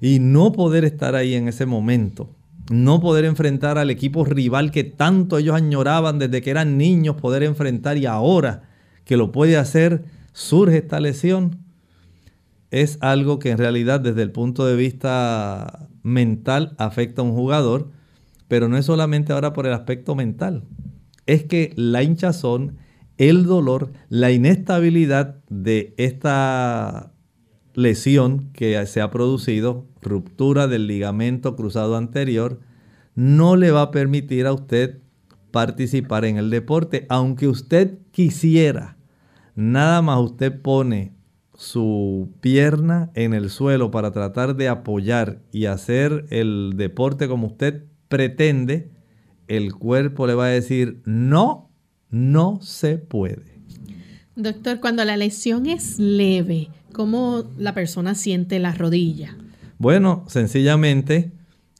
Y 0.00 0.20
no 0.20 0.52
poder 0.52 0.84
estar 0.84 1.16
ahí 1.16 1.34
en 1.34 1.48
ese 1.48 1.66
momento, 1.66 2.30
no 2.70 3.00
poder 3.00 3.24
enfrentar 3.24 3.78
al 3.78 3.90
equipo 3.90 4.24
rival 4.24 4.70
que 4.70 4.84
tanto 4.84 5.38
ellos 5.38 5.56
añoraban 5.56 6.20
desde 6.20 6.40
que 6.40 6.50
eran 6.50 6.78
niños, 6.78 7.16
poder 7.16 7.42
enfrentar 7.42 7.96
y 7.96 8.06
ahora 8.06 8.69
que 9.10 9.16
lo 9.16 9.32
puede 9.32 9.56
hacer, 9.56 10.04
surge 10.32 10.76
esta 10.76 11.00
lesión, 11.00 11.58
es 12.70 12.96
algo 13.00 13.40
que 13.40 13.50
en 13.50 13.58
realidad 13.58 13.98
desde 13.98 14.22
el 14.22 14.30
punto 14.30 14.64
de 14.66 14.76
vista 14.76 15.88
mental 16.04 16.76
afecta 16.78 17.20
a 17.20 17.24
un 17.24 17.32
jugador, 17.32 17.90
pero 18.46 18.68
no 18.68 18.76
es 18.76 18.86
solamente 18.86 19.32
ahora 19.32 19.52
por 19.52 19.66
el 19.66 19.72
aspecto 19.72 20.14
mental, 20.14 20.62
es 21.26 21.42
que 21.42 21.72
la 21.74 22.04
hinchazón, 22.04 22.76
el 23.18 23.46
dolor, 23.46 23.90
la 24.10 24.30
inestabilidad 24.30 25.42
de 25.48 25.92
esta 25.96 27.12
lesión 27.74 28.50
que 28.52 28.86
se 28.86 29.00
ha 29.00 29.10
producido, 29.10 29.88
ruptura 30.00 30.68
del 30.68 30.86
ligamento 30.86 31.56
cruzado 31.56 31.96
anterior, 31.96 32.60
no 33.16 33.56
le 33.56 33.72
va 33.72 33.82
a 33.82 33.90
permitir 33.90 34.46
a 34.46 34.52
usted 34.52 35.00
participar 35.50 36.24
en 36.24 36.36
el 36.36 36.48
deporte, 36.48 37.06
aunque 37.08 37.48
usted 37.48 37.98
quisiera 38.12 38.98
Nada 39.54 40.02
más 40.02 40.20
usted 40.20 40.60
pone 40.60 41.12
su 41.54 42.32
pierna 42.40 43.10
en 43.14 43.34
el 43.34 43.50
suelo 43.50 43.90
para 43.90 44.12
tratar 44.12 44.56
de 44.56 44.68
apoyar 44.68 45.42
y 45.52 45.66
hacer 45.66 46.24
el 46.30 46.72
deporte 46.76 47.28
como 47.28 47.48
usted 47.48 47.84
pretende, 48.08 48.90
el 49.46 49.74
cuerpo 49.74 50.26
le 50.26 50.34
va 50.34 50.46
a 50.46 50.48
decir, 50.48 51.02
no, 51.04 51.70
no 52.08 52.60
se 52.62 52.96
puede. 52.96 53.60
Doctor, 54.36 54.80
cuando 54.80 55.04
la 55.04 55.16
lesión 55.16 55.66
es 55.66 55.98
leve, 55.98 56.68
¿cómo 56.92 57.44
la 57.58 57.74
persona 57.74 58.14
siente 58.14 58.58
la 58.58 58.72
rodilla? 58.72 59.36
Bueno, 59.78 60.24
sencillamente 60.28 61.32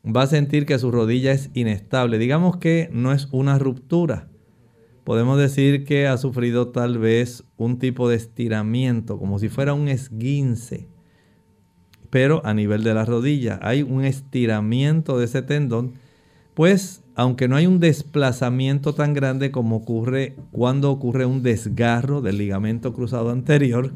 va 0.05 0.23
a 0.23 0.27
sentir 0.27 0.66
que 0.66 0.79
su 0.79 0.91
rodilla 0.91 1.33
es 1.33 1.51
inestable. 1.55 2.18
Digamos 2.18 2.57
que 2.57 2.91
no 2.93 3.12
es 3.12 3.29
una 3.31 3.59
ruptura, 3.59 4.30
podemos 5.11 5.41
decir 5.41 5.85
que 5.85 6.07
ha 6.07 6.17
sufrido 6.19 6.69
tal 6.69 6.99
vez 6.99 7.43
un 7.57 7.81
tipo 7.81 8.09
de 8.09 8.15
estiramiento, 8.15 9.19
como 9.19 9.41
si 9.41 9.49
fuera 9.49 9.75
un 9.75 9.89
esguince, 9.89 10.87
pero 12.11 12.47
a 12.47 12.55
nivel 12.55 12.85
de 12.85 12.95
la 12.95 13.05
rodilla. 13.05 13.59
Hay 13.61 13.83
un 13.83 14.05
estiramiento 14.05 15.19
de 15.19 15.25
ese 15.25 15.43
tendón, 15.43 15.95
pues 16.55 17.03
aunque 17.17 17.49
no 17.49 17.57
hay 17.57 17.67
un 17.67 17.81
desplazamiento 17.81 18.95
tan 18.95 19.13
grande 19.13 19.51
como 19.51 19.79
ocurre 19.79 20.37
cuando 20.53 20.93
ocurre 20.93 21.25
un 21.27 21.43
desgarro 21.43 22.21
del 22.21 22.39
ligamento 22.39 22.93
cruzado 22.93 23.31
anterior, 23.31 23.93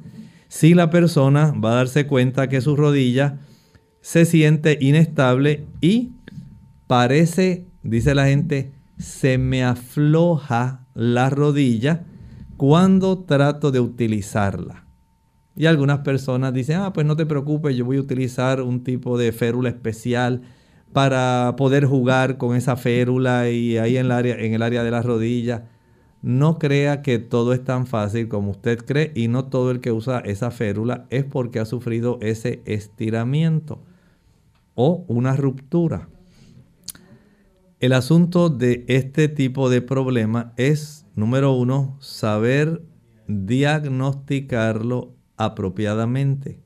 si 0.48 0.74
la 0.74 0.90
persona 0.90 1.52
va 1.52 1.74
a 1.74 1.76
darse 1.76 2.08
cuenta 2.08 2.48
que 2.48 2.60
su 2.60 2.74
rodilla 2.74 3.38
se 4.00 4.24
siente 4.24 4.78
inestable 4.80 5.64
y 5.80 6.10
parece, 6.88 7.68
dice 7.84 8.16
la 8.16 8.26
gente, 8.26 8.73
se 8.98 9.38
me 9.38 9.64
afloja 9.64 10.86
la 10.94 11.30
rodilla 11.30 12.04
cuando 12.56 13.18
trato 13.18 13.70
de 13.70 13.80
utilizarla. 13.80 14.84
Y 15.56 15.66
algunas 15.66 16.00
personas 16.00 16.52
dicen, 16.52 16.80
ah, 16.80 16.92
pues 16.92 17.06
no 17.06 17.16
te 17.16 17.26
preocupes, 17.26 17.76
yo 17.76 17.84
voy 17.84 17.98
a 17.98 18.00
utilizar 18.00 18.60
un 18.60 18.82
tipo 18.82 19.16
de 19.18 19.32
férula 19.32 19.68
especial 19.68 20.42
para 20.92 21.54
poder 21.56 21.86
jugar 21.86 22.38
con 22.38 22.56
esa 22.56 22.76
férula 22.76 23.50
y 23.50 23.78
ahí 23.78 23.96
en 23.96 24.06
el 24.06 24.12
área, 24.12 24.36
en 24.36 24.54
el 24.54 24.62
área 24.62 24.82
de 24.82 24.90
la 24.90 25.02
rodilla. 25.02 25.68
No 26.22 26.58
crea 26.58 27.02
que 27.02 27.18
todo 27.18 27.52
es 27.52 27.62
tan 27.62 27.86
fácil 27.86 28.28
como 28.28 28.52
usted 28.52 28.84
cree 28.84 29.12
y 29.14 29.28
no 29.28 29.44
todo 29.44 29.70
el 29.70 29.80
que 29.80 29.92
usa 29.92 30.20
esa 30.20 30.50
férula 30.50 31.06
es 31.10 31.24
porque 31.24 31.60
ha 31.60 31.66
sufrido 31.66 32.18
ese 32.22 32.62
estiramiento 32.64 33.82
o 34.74 35.04
una 35.06 35.36
ruptura. 35.36 36.08
El 37.84 37.92
asunto 37.92 38.48
de 38.48 38.86
este 38.88 39.28
tipo 39.28 39.68
de 39.68 39.82
problema 39.82 40.54
es, 40.56 41.04
número 41.14 41.52
uno, 41.52 41.98
saber 42.00 42.80
diagnosticarlo 43.28 45.12
apropiadamente. 45.36 46.62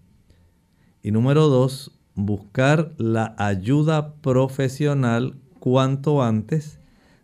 Y 1.03 1.11
número 1.11 1.49
dos, 1.49 1.99
buscar 2.15 2.93
la 2.99 3.35
ayuda 3.37 4.15
profesional 4.21 5.41
cuanto 5.59 6.23
antes, 6.23 6.79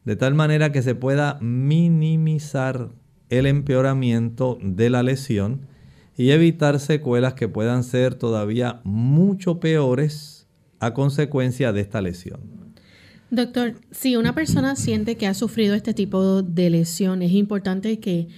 de 0.05 0.16
tal 0.16 0.34
manera 0.34 0.72
que 0.72 0.82
se 0.82 0.97
pueda 0.97 1.38
minimizar 1.40 2.90
el 3.28 3.47
empeoramiento 3.47 4.59
de 4.61 4.90
la 4.90 5.05
lesión 5.05 5.68
y 6.16 6.30
evitar 6.30 6.80
secuelas 6.80 7.34
que 7.34 7.47
puedan 7.47 7.84
ser 7.84 8.16
todavía 8.16 8.80
mucho 8.82 9.61
peores 9.61 10.49
a 10.80 10.95
consecuencia 10.95 11.72
de 11.72 11.82
esta 11.82 12.01
lesión. 12.01 12.64
Doctor, 13.31 13.75
si 13.91 14.16
una 14.16 14.35
persona 14.35 14.77
siente 14.77 15.16
que 15.16 15.27
ha 15.27 15.35
sufrido 15.35 15.75
este 15.75 15.95
tipo 15.95 16.43
de 16.43 16.70
lesión, 16.70 17.22
es 17.22 17.33
importante 17.33 17.99
que, 17.99 18.29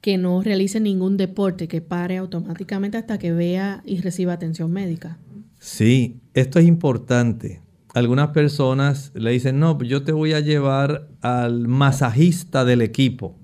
que 0.00 0.18
no 0.18 0.42
realice 0.42 0.80
ningún 0.80 1.16
deporte, 1.16 1.68
que 1.68 1.80
pare 1.80 2.16
automáticamente 2.16 2.96
hasta 2.96 3.18
que 3.18 3.32
vea 3.32 3.82
y 3.84 4.00
reciba 4.00 4.32
atención 4.32 4.72
médica. 4.72 5.18
Sí, 5.58 6.20
esto 6.34 6.58
es 6.58 6.66
importante. 6.66 7.60
Algunas 7.94 8.28
personas 8.28 9.10
le 9.14 9.30
dicen, 9.30 9.58
no, 9.58 9.82
yo 9.82 10.04
te 10.04 10.12
voy 10.12 10.32
a 10.32 10.40
llevar 10.40 11.08
al 11.22 11.66
masajista 11.66 12.64
del 12.64 12.82
equipo. 12.82 13.36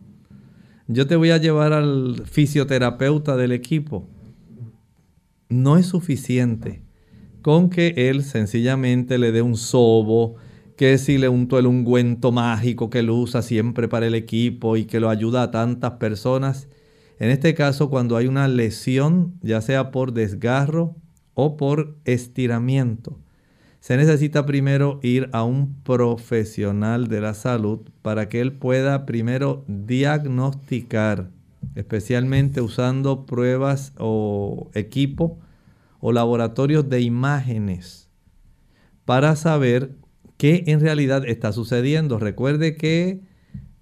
Yo 0.89 1.07
te 1.07 1.17
voy 1.17 1.31
a 1.31 1.39
llevar 1.39 1.73
al 1.73 2.23
fisioterapeuta 2.27 3.37
del 3.37 3.53
equipo. 3.53 4.07
No 5.49 5.79
es 5.79 5.87
suficiente 5.87 6.83
con 7.41 7.71
que 7.71 7.95
él 7.97 8.23
sencillamente 8.23 9.19
le 9.19 9.33
dé 9.33 9.43
un 9.43 9.57
sobo, 9.57 10.37
que 10.77 10.99
si 10.99 11.19
le 11.19 11.29
unto 11.29 11.59
el 11.59 11.67
ungüento 11.67 12.33
mágico 12.33 12.91
que 12.91 13.01
él 13.01 13.11
usa 13.11 13.43
siempre 13.43 13.89
para 13.89 14.07
el 14.07 14.15
equipo 14.15 14.77
y 14.77 14.85
que 14.85 15.01
lo 15.01 15.11
ayuda 15.11 15.43
a 15.43 15.51
tantas 15.51 15.93
personas. 15.93 16.69
En 17.19 17.31
este 17.31 17.55
caso, 17.55 17.91
cuando 17.91 18.17
hay 18.17 18.27
una 18.27 18.49
lesión, 18.49 19.35
ya 19.43 19.61
sea 19.61 19.91
por 19.91 20.13
desgarro 20.13 20.97
o 21.35 21.57
por 21.57 21.97
estiramiento, 22.05 23.19
se 23.81 23.97
necesita 23.97 24.47
primero 24.47 25.01
ir 25.03 25.29
a 25.33 25.43
un 25.43 25.75
profesional 25.83 27.09
de 27.09 27.21
la 27.21 27.35
salud 27.35 27.81
para 28.01 28.29
que 28.29 28.41
él 28.41 28.53
pueda 28.53 29.07
primero 29.07 29.65
diagnosticar, 29.67 31.31
especialmente 31.75 32.61
usando 32.61 33.27
pruebas 33.27 33.93
o 33.99 34.71
equipo 34.75 35.41
o 36.01 36.13
laboratorios 36.13 36.89
de 36.89 37.01
imágenes, 37.01 38.09
para 39.05 39.35
saber 39.35 39.97
qué 40.43 40.65
en 40.67 40.81
realidad 40.81 41.23
está 41.25 41.53
sucediendo. 41.53 42.19
Recuerde 42.19 42.75
que 42.75 43.21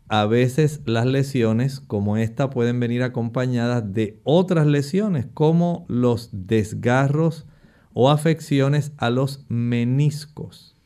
a 0.09 0.27
veces 0.27 0.83
las 0.85 1.07
lesiones 1.07 1.81
como 1.81 2.19
esta 2.19 2.51
pueden 2.51 2.79
venir 2.81 3.03
acompañadas 3.03 3.95
de 3.95 4.21
otras 4.25 4.67
lesiones 4.67 5.27
como 5.33 5.87
los 5.89 6.29
desgarros 6.33 7.47
o 7.95 8.11
afecciones 8.11 8.93
a 8.99 9.09
los 9.09 9.47
meniscos. 9.49 10.77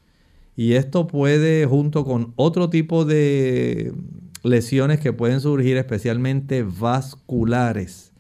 Y 0.55 0.75
esto 0.75 1.09
puede, 1.09 1.67
junto 1.67 2.05
con 2.05 2.35
otro 2.37 2.71
tipo 2.71 3.05
de 3.05 3.93
lesiones 4.45 5.01
que 5.01 5.13
pueden 5.13 5.41
surgir, 5.41 5.77
especialmente 5.77 6.63
vasculares, 6.63 8.13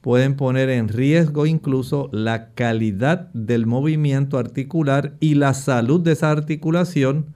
pueden 0.00 0.36
poner 0.36 0.70
en 0.70 0.88
riesgo 0.88 1.46
incluso 1.46 2.08
la 2.12 2.54
calidad 2.54 3.32
del 3.32 3.66
movimiento 3.66 4.38
articular 4.38 5.16
y 5.20 5.34
la 5.34 5.54
salud 5.54 6.00
de 6.00 6.12
esa 6.12 6.30
articulación 6.30 7.34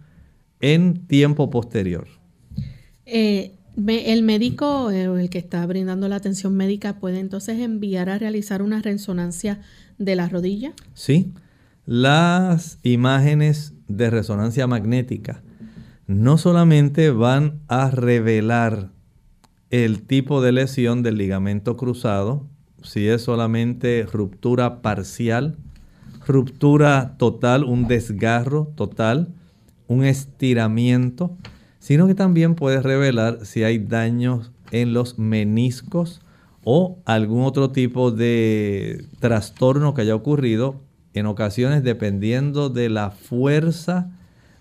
en 0.60 1.06
tiempo 1.06 1.50
posterior. 1.50 2.06
Eh, 3.04 3.56
el 3.76 4.22
médico, 4.22 4.90
eh, 4.90 5.04
el 5.04 5.30
que 5.30 5.38
está 5.38 5.66
brindando 5.66 6.08
la 6.08 6.16
atención 6.16 6.54
médica, 6.54 6.98
puede 6.98 7.18
entonces 7.18 7.58
enviar 7.58 8.08
a 8.08 8.18
realizar 8.18 8.62
una 8.62 8.80
resonancia 8.80 9.60
de 9.98 10.16
la 10.16 10.28
rodilla. 10.28 10.72
Sí, 10.94 11.32
las 11.84 12.78
imágenes 12.82 13.74
de 13.88 14.10
resonancia 14.10 14.66
magnética 14.66 15.42
no 16.06 16.38
solamente 16.38 17.10
van 17.10 17.60
a 17.68 17.90
revelar 17.90 18.90
el 19.70 20.02
tipo 20.02 20.42
de 20.42 20.52
lesión 20.52 21.02
del 21.02 21.16
ligamento 21.16 21.76
cruzado, 21.76 22.46
si 22.82 23.08
es 23.08 23.22
solamente 23.22 24.06
ruptura 24.10 24.82
parcial, 24.82 25.56
ruptura 26.26 27.16
total, 27.18 27.64
un 27.64 27.88
desgarro 27.88 28.72
total, 28.74 29.28
un 29.88 30.04
estiramiento, 30.04 31.36
sino 31.78 32.06
que 32.06 32.14
también 32.14 32.54
puede 32.54 32.80
revelar 32.80 33.44
si 33.44 33.64
hay 33.64 33.78
daños 33.78 34.52
en 34.70 34.92
los 34.92 35.18
meniscos 35.18 36.20
o 36.64 36.98
algún 37.04 37.44
otro 37.44 37.70
tipo 37.70 38.10
de 38.10 39.06
trastorno 39.18 39.94
que 39.94 40.02
haya 40.02 40.14
ocurrido, 40.14 40.80
en 41.14 41.26
ocasiones 41.26 41.82
dependiendo 41.82 42.70
de 42.70 42.88
la 42.88 43.10
fuerza 43.10 44.10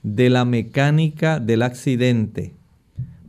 de 0.04 0.30
la 0.30 0.46
mecánica 0.46 1.40
del 1.40 1.62
accidente. 1.62 2.54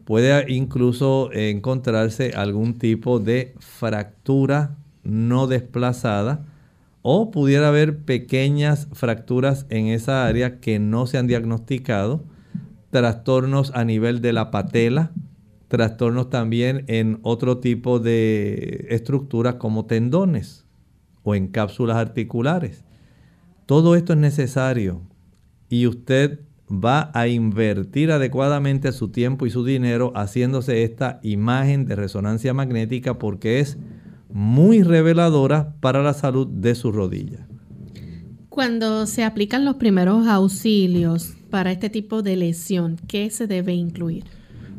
Puede 0.05 0.51
incluso 0.53 1.31
encontrarse 1.33 2.33
algún 2.35 2.79
tipo 2.79 3.21
de 3.21 3.55
fractura 3.61 4.77
no 5.03 5.47
desplazada 5.47 6.45
o 7.03 7.31
pudiera 7.31 7.69
haber 7.69 7.99
pequeñas 7.99 8.89
fracturas 8.93 9.67
en 9.69 9.87
esa 9.87 10.27
área 10.27 10.61
que 10.61 10.79
no 10.79 11.07
se 11.07 11.19
han 11.19 11.27
diagnosticado 11.27 12.25
trastornos 12.91 13.73
a 13.75 13.85
nivel 13.85 14.21
de 14.21 14.33
la 14.33 14.51
patela, 14.51 15.13
trastornos 15.69 16.31
también 16.31 16.85
en 16.87 17.19
otro 17.23 17.59
tipo 17.59 17.99
de 17.99 18.87
estructuras 18.91 19.55
como 19.55 19.87
tendones 19.87 20.67
o 21.23 21.35
en 21.35 21.49
cápsulas 21.49 21.97
articulares. 21.97 22.85
Todo 23.67 23.97
esto 23.97 24.13
es 24.13 24.19
necesario 24.19 25.01
y 25.69 25.87
usted 25.87 26.41
va 26.71 27.11
a 27.15 27.29
invertir 27.29 28.13
adecuadamente 28.13 28.93
su 28.93 29.09
tiempo 29.09 29.47
y 29.47 29.51
su 29.51 29.65
dinero 29.65 30.13
haciéndose 30.15 30.85
esta 30.85 31.19
imagen 31.23 31.87
de 31.87 31.97
resonancia 31.97 32.55
magnética 32.55 33.19
porque 33.19 33.61
es 33.61 33.79
muy 34.33 34.83
reveladora 34.83 35.75
para 35.81 36.03
la 36.03 36.15
salud 36.15 36.47
de 36.47 36.75
su 36.75 36.91
rodilla. 36.91 37.47
Cuando 38.49 39.07
se 39.07 39.25
aplican 39.25 39.65
los 39.65 39.77
primeros 39.77 40.27
auxilios 40.27 41.35
para 41.51 41.73
este 41.73 41.91
tipo 41.91 42.23
de 42.23 42.37
lesión, 42.37 42.99
¿qué 43.07 43.31
se 43.31 43.47
debe 43.47 43.75
incluir? 43.75 44.25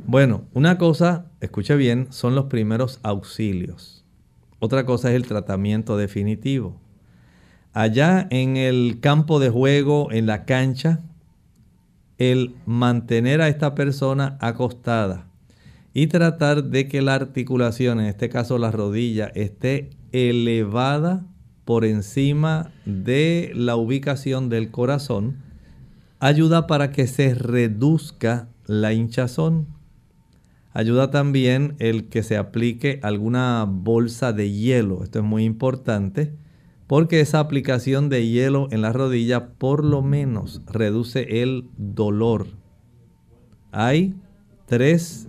Bueno, 0.05 0.43
una 0.53 0.77
cosa, 0.77 1.31
escuche 1.39 1.75
bien, 1.75 2.07
son 2.09 2.35
los 2.35 2.45
primeros 2.45 2.99
auxilios. 3.03 4.03
Otra 4.59 4.85
cosa 4.85 5.09
es 5.09 5.15
el 5.15 5.25
tratamiento 5.25 5.97
definitivo. 5.97 6.79
Allá 7.73 8.27
en 8.29 8.57
el 8.57 8.99
campo 8.99 9.39
de 9.39 9.49
juego, 9.49 10.11
en 10.11 10.25
la 10.25 10.45
cancha, 10.45 11.01
el 12.17 12.55
mantener 12.65 13.41
a 13.41 13.47
esta 13.47 13.75
persona 13.75 14.37
acostada 14.39 15.32
y 15.93 16.07
tratar 16.07 16.63
de 16.65 16.87
que 16.87 17.01
la 17.01 17.15
articulación, 17.15 17.99
en 17.99 18.07
este 18.07 18.29
caso 18.29 18.57
la 18.57 18.71
rodilla, 18.71 19.27
esté 19.35 19.91
elevada 20.11 21.25
por 21.65 21.85
encima 21.85 22.71
de 22.85 23.51
la 23.55 23.75
ubicación 23.75 24.49
del 24.49 24.71
corazón 24.71 25.37
ayuda 26.23 26.67
para 26.67 26.91
que 26.91 27.05
se 27.05 27.35
reduzca 27.35 28.47
la 28.65 28.93
hinchazón. 28.93 29.67
Ayuda 30.71 31.11
también 31.11 31.75
el 31.79 32.07
que 32.07 32.23
se 32.23 32.37
aplique 32.37 32.99
alguna 33.03 33.65
bolsa 33.69 34.31
de 34.31 34.49
hielo. 34.49 35.03
Esto 35.03 35.19
es 35.19 35.25
muy 35.25 35.43
importante 35.43 36.33
porque 36.87 37.19
esa 37.19 37.39
aplicación 37.39 38.07
de 38.07 38.25
hielo 38.27 38.69
en 38.71 38.81
la 38.81 38.93
rodilla 38.93 39.49
por 39.57 39.83
lo 39.83 40.01
menos 40.01 40.61
reduce 40.65 41.41
el 41.41 41.69
dolor. 41.77 42.47
Hay 43.73 44.15
tres 44.65 45.27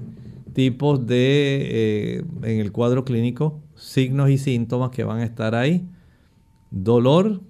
tipos 0.55 1.07
de, 1.07 1.69
eh, 1.71 2.25
en 2.43 2.61
el 2.61 2.73
cuadro 2.73 3.05
clínico, 3.05 3.61
signos 3.77 4.31
y 4.31 4.39
síntomas 4.39 4.91
que 4.91 5.05
van 5.05 5.19
a 5.21 5.25
estar 5.25 5.55
ahí 5.55 5.87
dolor, 6.75 7.41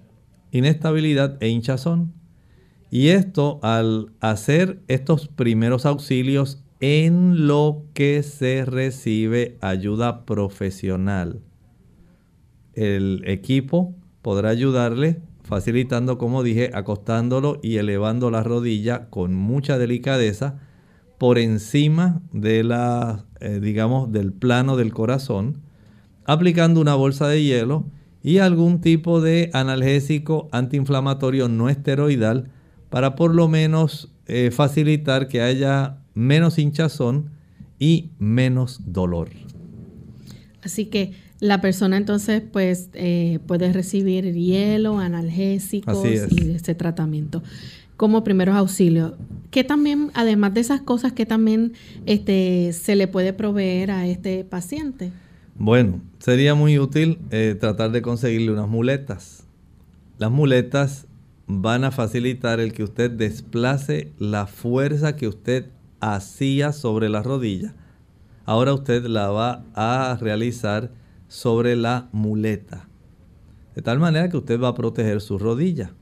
inestabilidad 0.51 1.37
e 1.41 1.49
hinchazón. 1.49 2.13
Y 2.91 3.09
esto 3.09 3.59
al 3.63 4.11
hacer 4.19 4.81
estos 4.87 5.27
primeros 5.27 5.85
auxilios 5.85 6.63
en 6.79 7.47
lo 7.47 7.83
que 7.93 8.21
se 8.23 8.63
recibe 8.63 9.57
ayuda 9.61 10.25
profesional. 10.25 11.41
El 12.73 13.23
equipo 13.25 13.95
podrá 14.21 14.49
ayudarle 14.49 15.21
facilitando, 15.43 16.17
como 16.17 16.43
dije, 16.43 16.71
acostándolo 16.73 17.59
y 17.63 17.77
elevando 17.77 18.29
la 18.29 18.43
rodilla 18.43 19.09
con 19.09 19.33
mucha 19.33 19.77
delicadeza 19.77 20.59
por 21.17 21.37
encima 21.37 22.21
de 22.31 22.63
la, 22.63 23.25
eh, 23.39 23.59
digamos, 23.61 24.11
del 24.11 24.33
plano 24.33 24.75
del 24.75 24.93
corazón, 24.93 25.61
aplicando 26.25 26.81
una 26.81 26.95
bolsa 26.95 27.27
de 27.27 27.43
hielo 27.43 27.85
y 28.23 28.39
algún 28.39 28.81
tipo 28.81 29.21
de 29.21 29.49
analgésico 29.53 30.49
antiinflamatorio 30.51 31.47
no 31.47 31.69
esteroidal 31.69 32.49
para 32.89 33.15
por 33.15 33.33
lo 33.35 33.47
menos 33.47 34.11
eh, 34.27 34.51
facilitar 34.51 35.27
que 35.27 35.41
haya 35.41 35.99
menos 36.15 36.57
hinchazón 36.57 37.29
y 37.77 38.09
menos 38.17 38.79
dolor. 38.85 39.29
Así 40.63 40.85
que 40.85 41.13
la 41.39 41.61
persona 41.61 41.97
entonces 41.97 42.41
pues 42.51 42.89
eh, 42.93 43.39
puede 43.45 43.71
recibir 43.71 44.33
hielo, 44.33 44.99
analgésicos 44.99 46.03
y 46.31 46.51
ese 46.51 46.73
tratamiento 46.73 47.43
como 47.97 48.23
primeros 48.23 48.55
auxilios. 48.55 49.13
¿Qué 49.51 49.63
también, 49.63 50.11
además 50.13 50.53
de 50.53 50.61
esas 50.61 50.81
cosas, 50.81 51.13
que 51.13 51.25
también 51.25 51.73
este, 52.05 52.73
se 52.73 52.95
le 52.95 53.07
puede 53.07 53.33
proveer 53.33 53.91
a 53.91 54.05
este 54.07 54.43
paciente? 54.43 55.11
Bueno, 55.57 56.01
sería 56.19 56.55
muy 56.55 56.77
útil 56.77 57.19
eh, 57.31 57.55
tratar 57.57 57.91
de 57.91 58.01
conseguirle 58.01 58.51
unas 58.51 58.67
muletas. 58.67 59.45
Las 60.17 60.31
muletas 60.31 61.07
van 61.47 61.83
a 61.83 61.91
facilitar 61.91 62.59
el 62.59 62.73
que 62.73 62.83
usted 62.83 63.11
desplace 63.11 64.11
la 64.19 64.47
fuerza 64.47 65.15
que 65.15 65.27
usted 65.27 65.67
hacía 66.01 66.73
sobre 66.73 67.07
la 67.09 67.23
rodilla. 67.23 67.73
Ahora 68.45 68.73
usted 68.73 69.05
la 69.05 69.29
va 69.29 69.63
a 69.73 70.17
realizar 70.19 70.91
sobre 71.27 71.75
la 71.75 72.09
muleta. 72.11 72.87
De 73.75 73.81
tal 73.81 73.99
manera 73.99 74.29
que 74.29 74.37
usted 74.37 74.59
va 74.59 74.69
a 74.69 74.75
proteger 74.75 75.21
su 75.21 75.37
rodilla. 75.37 75.93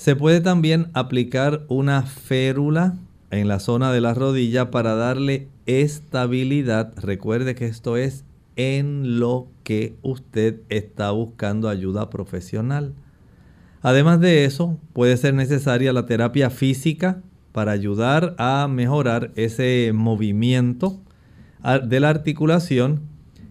Se 0.00 0.16
puede 0.16 0.40
también 0.40 0.86
aplicar 0.94 1.66
una 1.68 2.00
férula 2.04 2.94
en 3.30 3.48
la 3.48 3.58
zona 3.58 3.92
de 3.92 4.00
la 4.00 4.14
rodilla 4.14 4.70
para 4.70 4.94
darle 4.94 5.48
estabilidad. 5.66 6.94
Recuerde 6.96 7.54
que 7.54 7.66
esto 7.66 7.98
es 7.98 8.24
en 8.56 9.20
lo 9.20 9.48
que 9.62 9.96
usted 10.00 10.62
está 10.70 11.10
buscando 11.10 11.68
ayuda 11.68 12.08
profesional. 12.08 12.94
Además 13.82 14.20
de 14.20 14.46
eso, 14.46 14.78
puede 14.94 15.18
ser 15.18 15.34
necesaria 15.34 15.92
la 15.92 16.06
terapia 16.06 16.48
física 16.48 17.20
para 17.52 17.72
ayudar 17.72 18.34
a 18.38 18.68
mejorar 18.68 19.32
ese 19.36 19.92
movimiento 19.94 20.98
de 21.84 22.00
la 22.00 22.08
articulación 22.08 23.02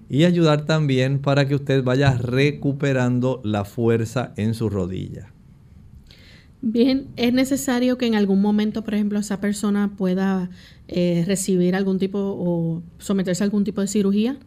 y 0.09 0.23
ayudar 0.23 0.65
también 0.65 1.19
para 1.19 1.47
que 1.47 1.53
usted 1.53 1.83
vaya 1.83 2.17
recuperando 2.17 3.39
la 3.43 3.65
fuerza 3.65 4.33
en 4.35 4.55
su 4.55 4.71
rodilla. 4.71 5.31
Bien, 6.61 7.07
¿es 7.15 7.33
necesario 7.33 7.97
que 7.97 8.05
en 8.05 8.15
algún 8.15 8.41
momento, 8.41 8.83
por 8.83 8.93
ejemplo, 8.93 9.17
esa 9.19 9.39
persona 9.39 9.91
pueda 9.95 10.49
eh, 10.89 11.23
recibir 11.25 11.73
algún 11.73 11.99
tipo 11.99 12.19
o 12.19 12.83
someterse 12.97 13.43
a 13.43 13.45
algún 13.45 13.63
tipo 13.63 13.79
de 13.79 13.87
cirugía? 13.87 14.37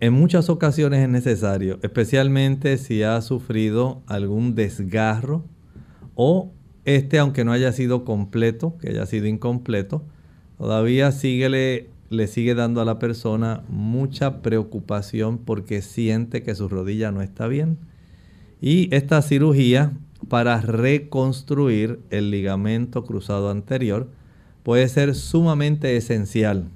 En 0.00 0.12
muchas 0.12 0.50
ocasiones 0.50 1.04
es 1.04 1.08
necesario, 1.08 1.78
especialmente 1.82 2.76
si 2.76 3.02
ha 3.02 3.20
sufrido 3.22 4.02
algún 4.06 4.54
desgarro 4.54 5.44
o 6.16 6.50
este, 6.84 7.18
aunque 7.18 7.44
no 7.44 7.52
haya 7.52 7.72
sido 7.72 8.04
completo, 8.04 8.76
que 8.78 8.90
haya 8.90 9.06
sido 9.06 9.26
incompleto, 9.26 10.04
todavía 10.58 11.10
le 11.22 12.26
sigue 12.26 12.54
dando 12.54 12.80
a 12.80 12.84
la 12.84 12.98
persona 12.98 13.62
mucha 13.68 14.42
preocupación 14.42 15.38
porque 15.38 15.82
siente 15.82 16.42
que 16.42 16.54
su 16.54 16.68
rodilla 16.68 17.10
no 17.10 17.22
está 17.22 17.46
bien. 17.46 17.78
Y 18.60 18.94
esta 18.94 19.20
cirugía 19.22 19.92
para 20.28 20.60
reconstruir 20.60 22.00
el 22.10 22.30
ligamento 22.30 23.04
cruzado 23.04 23.50
anterior 23.50 24.08
puede 24.62 24.88
ser 24.88 25.14
sumamente 25.14 25.96
esencial 25.96 26.70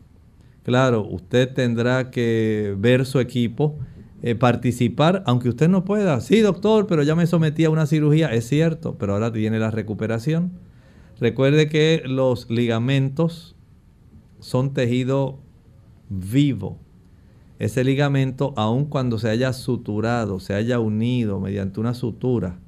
Claro, 0.62 1.07
usted 1.07 1.53
tendrá 1.53 2.11
que 2.11 2.74
ver 2.78 3.07
su 3.07 3.18
equipo 3.18 3.78
eh, 4.22 4.34
participar, 4.34 5.22
aunque 5.26 5.48
usted 5.48 5.68
no 5.68 5.84
pueda. 5.84 6.20
Sí, 6.20 6.40
doctor, 6.40 6.86
pero 6.86 7.03
ya 7.03 7.14
me 7.16 7.26
sometí 7.26 7.64
a 7.64 7.70
una 7.70 7.86
cirugía, 7.86 8.32
es 8.34 8.46
cierto, 8.46 8.96
pero 8.98 9.14
ahora 9.14 9.32
tiene 9.32 9.59
la 9.59 9.70
recuperación. 9.70 10.53
Recuerde 11.18 11.68
que 11.68 12.03
los 12.05 12.51
ligamentos 12.51 13.57
son 14.38 14.74
tejido 14.74 15.38
vivo. 16.09 16.78
Ese 17.59 17.82
ligamento, 17.84 18.53
aun 18.57 18.84
cuando 18.84 19.18
se 19.18 19.28
haya 19.28 19.53
suturado, 19.53 20.40
se 20.40 20.55
haya 20.55 20.78
unido 20.78 21.40
mediante 21.40 21.80
una 21.80 21.94
sutura, 21.94 22.59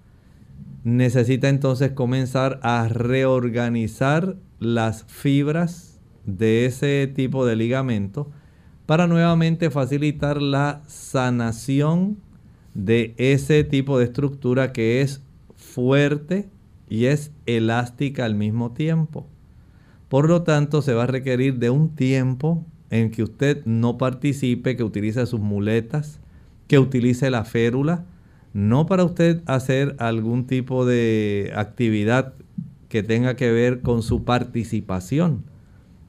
necesita 0.85 1.49
entonces 1.49 1.93
comenzar 1.93 2.59
a 2.63 2.89
reorganizar 2.89 4.37
las 4.59 5.05
fibras 5.05 6.01
de 6.25 6.67
ese 6.67 7.11
tipo 7.15 7.47
de 7.47 7.57
ligamento 7.57 8.31
para 8.87 9.07
nuevamente 9.07 9.71
facilitar 9.71 10.43
la 10.43 10.83
sanación 10.87 12.19
de 12.75 13.15
ese 13.17 13.65
tipo 13.65 13.99
de 13.99 14.05
estructura 14.05 14.73
que 14.73 15.03
es 15.03 15.23
fuerte 15.57 16.49
y 16.89 17.07
es 17.07 17.31
elástica 17.47 18.25
al 18.25 18.35
mismo 18.35 18.73
tiempo. 18.73 19.27
Por 20.09 20.29
lo 20.29 20.43
tanto, 20.43 20.83
se 20.83 20.95
va 20.95 21.05
a 21.05 21.07
requerir 21.07 21.59
de 21.59 21.71
un 21.71 21.95
tiempo 21.95 22.67
en 22.91 23.11
que 23.11 23.23
usted 23.23 23.65
no 23.65 23.97
participe, 23.97 24.77
que 24.77 24.85
utilice 24.85 25.25
sus 25.25 25.41
muletas, 25.41 26.21
que 26.67 26.79
utilice 26.79 27.31
la 27.31 27.45
férula, 27.45 28.05
no 28.53 28.87
para 28.87 29.05
usted 29.05 29.43
hacer 29.47 29.97
algún 29.99 30.47
tipo 30.47 30.85
de 30.85 31.53
actividad 31.55 32.35
que 32.89 33.03
tenga 33.03 33.37
que 33.37 33.51
ver 33.51 33.81
con 33.81 34.03
su 34.03 34.25
participación, 34.25 35.45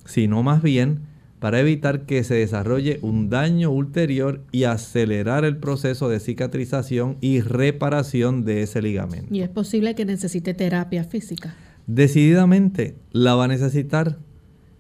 sino 0.06 0.44
más 0.44 0.62
bien 0.62 1.02
para 1.40 1.60
evitar 1.60 2.06
que 2.06 2.24
se 2.24 2.36
desarrolle 2.36 3.00
un 3.02 3.30
daño 3.30 3.70
ulterior 3.70 4.42
y 4.52 4.64
acelerar 4.64 5.44
el 5.44 5.58
proceso 5.58 6.08
de 6.08 6.22
cicatrización 6.22 7.18
y 7.20 7.42
reparación 7.42 8.46
de 8.46 8.62
ese 8.62 8.82
ligamento. 8.82 9.34
Y 9.34 9.42
es 9.42 9.50
posible 9.50 9.94
que 9.94 10.06
necesite 10.06 10.54
terapia 10.54 11.04
física. 11.04 11.54
Decididamente 11.86 12.96
la 13.12 13.36
va 13.36 13.46
a 13.46 13.48
necesitar 13.50 14.20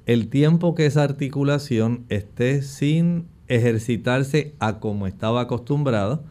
el 0.05 0.30
tiempo 0.30 0.74
que 0.74 0.86
esa 0.86 1.03
articulación 1.03 2.05
esté 2.07 2.61
sin 2.61 3.26
ejercitarse 3.47 4.53
a 4.59 4.80
como 4.80 5.07
estaba 5.07 5.41
acostumbrado, 5.41 6.24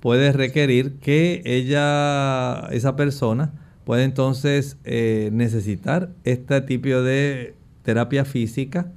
puede 0.00 0.32
requerir 0.32 0.98
que 0.98 1.42
ella, 1.44 2.68
esa 2.70 2.96
persona, 2.96 3.52
puede 3.84 4.04
entonces 4.04 4.76
eh, 4.84 5.30
necesitar 5.32 6.10
este 6.24 6.60
tipo 6.60 6.88
de 6.88 7.54
terapia 7.82 8.24
física 8.24 8.92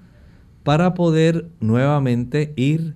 para 0.64 0.94
poder 0.94 1.48
nuevamente 1.60 2.54
ir 2.56 2.96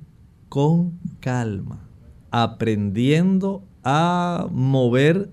con 0.49 0.99
calma, 1.19 1.87
aprendiendo 2.31 3.63
a 3.83 4.47
mover 4.51 5.29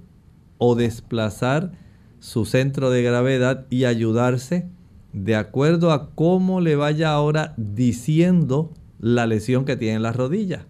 o 0.58 0.74
desplazar 0.74 1.72
su 2.20 2.44
centro 2.44 2.90
de 2.90 3.02
gravedad 3.02 3.66
y 3.70 3.84
ayudarse 3.84 4.68
de 5.12 5.34
acuerdo 5.36 5.92
a 5.92 6.10
cómo 6.10 6.60
le 6.60 6.76
vaya 6.76 7.12
ahora 7.12 7.54
diciendo 7.56 8.72
la 9.00 9.26
lesión 9.26 9.64
que 9.64 9.76
tiene 9.76 9.96
en 9.96 10.02
la 10.02 10.12
rodilla. 10.12 10.66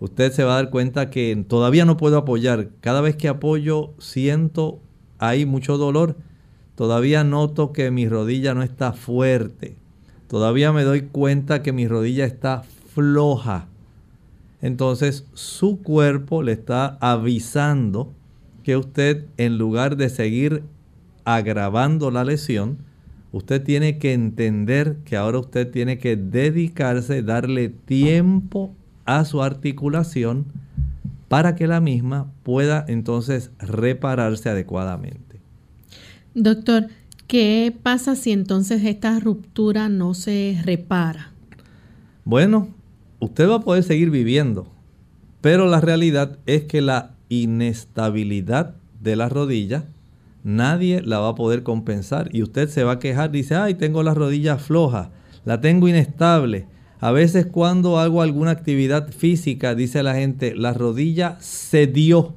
Usted 0.00 0.32
se 0.32 0.44
va 0.44 0.52
a 0.52 0.62
dar 0.62 0.70
cuenta 0.70 1.10
que 1.10 1.44
todavía 1.48 1.84
no 1.84 1.96
puedo 1.96 2.18
apoyar. 2.18 2.68
Cada 2.80 3.00
vez 3.00 3.16
que 3.16 3.28
apoyo 3.28 3.94
siento 3.98 4.80
ahí 5.18 5.44
mucho 5.44 5.76
dolor. 5.76 6.16
Todavía 6.76 7.24
noto 7.24 7.72
que 7.72 7.90
mi 7.90 8.08
rodilla 8.08 8.54
no 8.54 8.62
está 8.62 8.92
fuerte. 8.92 9.76
Todavía 10.28 10.72
me 10.72 10.84
doy 10.84 11.02
cuenta 11.02 11.62
que 11.62 11.72
mi 11.72 11.88
rodilla 11.88 12.24
está 12.24 12.62
floja. 12.94 13.66
Entonces 14.62 15.24
su 15.34 15.82
cuerpo 15.82 16.42
le 16.42 16.52
está 16.52 16.96
avisando 17.00 18.12
que 18.62 18.76
usted 18.76 19.24
en 19.36 19.58
lugar 19.58 19.96
de 19.96 20.08
seguir 20.10 20.62
agravando 21.24 22.10
la 22.10 22.24
lesión, 22.24 22.78
usted 23.32 23.62
tiene 23.62 23.98
que 23.98 24.12
entender 24.12 24.98
que 25.04 25.16
ahora 25.16 25.38
usted 25.38 25.70
tiene 25.70 25.98
que 25.98 26.16
dedicarse, 26.16 27.22
darle 27.22 27.68
tiempo 27.68 28.74
a 29.08 29.24
su 29.24 29.42
articulación 29.42 30.44
para 31.28 31.56
que 31.56 31.66
la 31.66 31.80
misma 31.80 32.30
pueda 32.42 32.84
entonces 32.86 33.50
repararse 33.58 34.50
adecuadamente. 34.50 35.40
Doctor, 36.34 36.88
¿qué 37.26 37.74
pasa 37.82 38.16
si 38.16 38.32
entonces 38.32 38.84
esta 38.84 39.18
ruptura 39.18 39.88
no 39.88 40.12
se 40.12 40.60
repara? 40.62 41.32
Bueno, 42.26 42.68
usted 43.18 43.48
va 43.48 43.56
a 43.56 43.60
poder 43.60 43.82
seguir 43.82 44.10
viviendo, 44.10 44.70
pero 45.40 45.66
la 45.66 45.80
realidad 45.80 46.38
es 46.44 46.64
que 46.64 46.82
la 46.82 47.14
inestabilidad 47.30 48.74
de 49.00 49.16
la 49.16 49.30
rodilla 49.30 49.86
nadie 50.44 51.00
la 51.00 51.18
va 51.18 51.30
a 51.30 51.34
poder 51.34 51.62
compensar. 51.62 52.28
Y 52.34 52.42
usted 52.42 52.68
se 52.68 52.84
va 52.84 52.92
a 52.92 52.98
quejar, 52.98 53.30
dice, 53.30 53.54
ay, 53.54 53.72
tengo 53.72 54.02
la 54.02 54.12
rodilla 54.12 54.58
floja, 54.58 55.12
la 55.46 55.62
tengo 55.62 55.88
inestable. 55.88 56.66
A 57.00 57.12
veces 57.12 57.46
cuando 57.46 57.98
hago 57.98 58.22
alguna 58.22 58.50
actividad 58.50 59.12
física, 59.12 59.76
dice 59.76 60.02
la 60.02 60.16
gente, 60.16 60.56
la 60.56 60.72
rodilla 60.72 61.36
se 61.40 61.86
dio. 61.86 62.34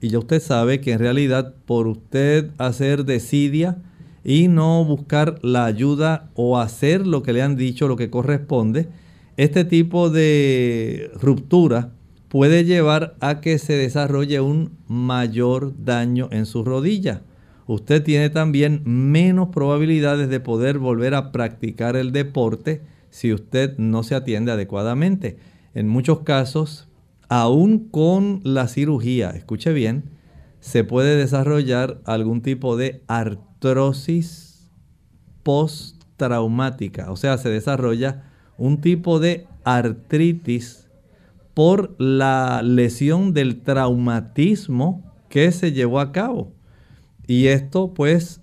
Y 0.00 0.10
ya 0.10 0.20
usted 0.20 0.40
sabe 0.40 0.80
que 0.80 0.92
en 0.92 1.00
realidad 1.00 1.54
por 1.66 1.88
usted 1.88 2.50
hacer 2.58 3.04
desidia 3.04 3.78
y 4.24 4.46
no 4.46 4.84
buscar 4.84 5.40
la 5.42 5.64
ayuda 5.64 6.30
o 6.34 6.58
hacer 6.58 7.04
lo 7.06 7.24
que 7.24 7.32
le 7.32 7.42
han 7.42 7.56
dicho, 7.56 7.88
lo 7.88 7.96
que 7.96 8.10
corresponde, 8.10 8.88
este 9.36 9.64
tipo 9.64 10.08
de 10.08 11.10
ruptura 11.20 11.90
puede 12.28 12.64
llevar 12.64 13.16
a 13.20 13.40
que 13.40 13.58
se 13.58 13.72
desarrolle 13.72 14.40
un 14.40 14.70
mayor 14.86 15.72
daño 15.84 16.28
en 16.30 16.46
su 16.46 16.64
rodilla. 16.64 17.22
Usted 17.66 18.02
tiene 18.04 18.30
también 18.30 18.82
menos 18.84 19.48
probabilidades 19.48 20.28
de 20.28 20.40
poder 20.40 20.78
volver 20.78 21.14
a 21.14 21.32
practicar 21.32 21.96
el 21.96 22.12
deporte 22.12 22.82
si 23.12 23.32
usted 23.32 23.76
no 23.76 24.02
se 24.02 24.14
atiende 24.14 24.50
adecuadamente. 24.52 25.36
En 25.74 25.86
muchos 25.86 26.20
casos, 26.20 26.88
aún 27.28 27.90
con 27.90 28.40
la 28.42 28.68
cirugía, 28.68 29.30
escuche 29.30 29.72
bien, 29.72 30.04
se 30.60 30.82
puede 30.82 31.16
desarrollar 31.16 32.00
algún 32.06 32.40
tipo 32.40 32.76
de 32.76 33.02
artrosis 33.08 34.70
postraumática, 35.42 37.12
o 37.12 37.16
sea, 37.16 37.36
se 37.36 37.50
desarrolla 37.50 38.24
un 38.56 38.80
tipo 38.80 39.20
de 39.20 39.46
artritis 39.62 40.88
por 41.52 41.94
la 42.00 42.62
lesión 42.62 43.34
del 43.34 43.60
traumatismo 43.60 45.12
que 45.28 45.52
se 45.52 45.72
llevó 45.72 46.00
a 46.00 46.12
cabo. 46.12 46.52
Y 47.26 47.48
esto 47.48 47.92
pues 47.92 48.40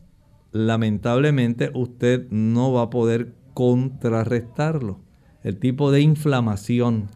lamentablemente 0.52 1.72
usted 1.74 2.30
no 2.30 2.72
va 2.72 2.84
a 2.84 2.90
poder 2.90 3.34
contrarrestarlo. 3.60 5.02
El 5.44 5.60
tipo 5.60 5.92
de 5.92 6.00
inflamación 6.00 7.10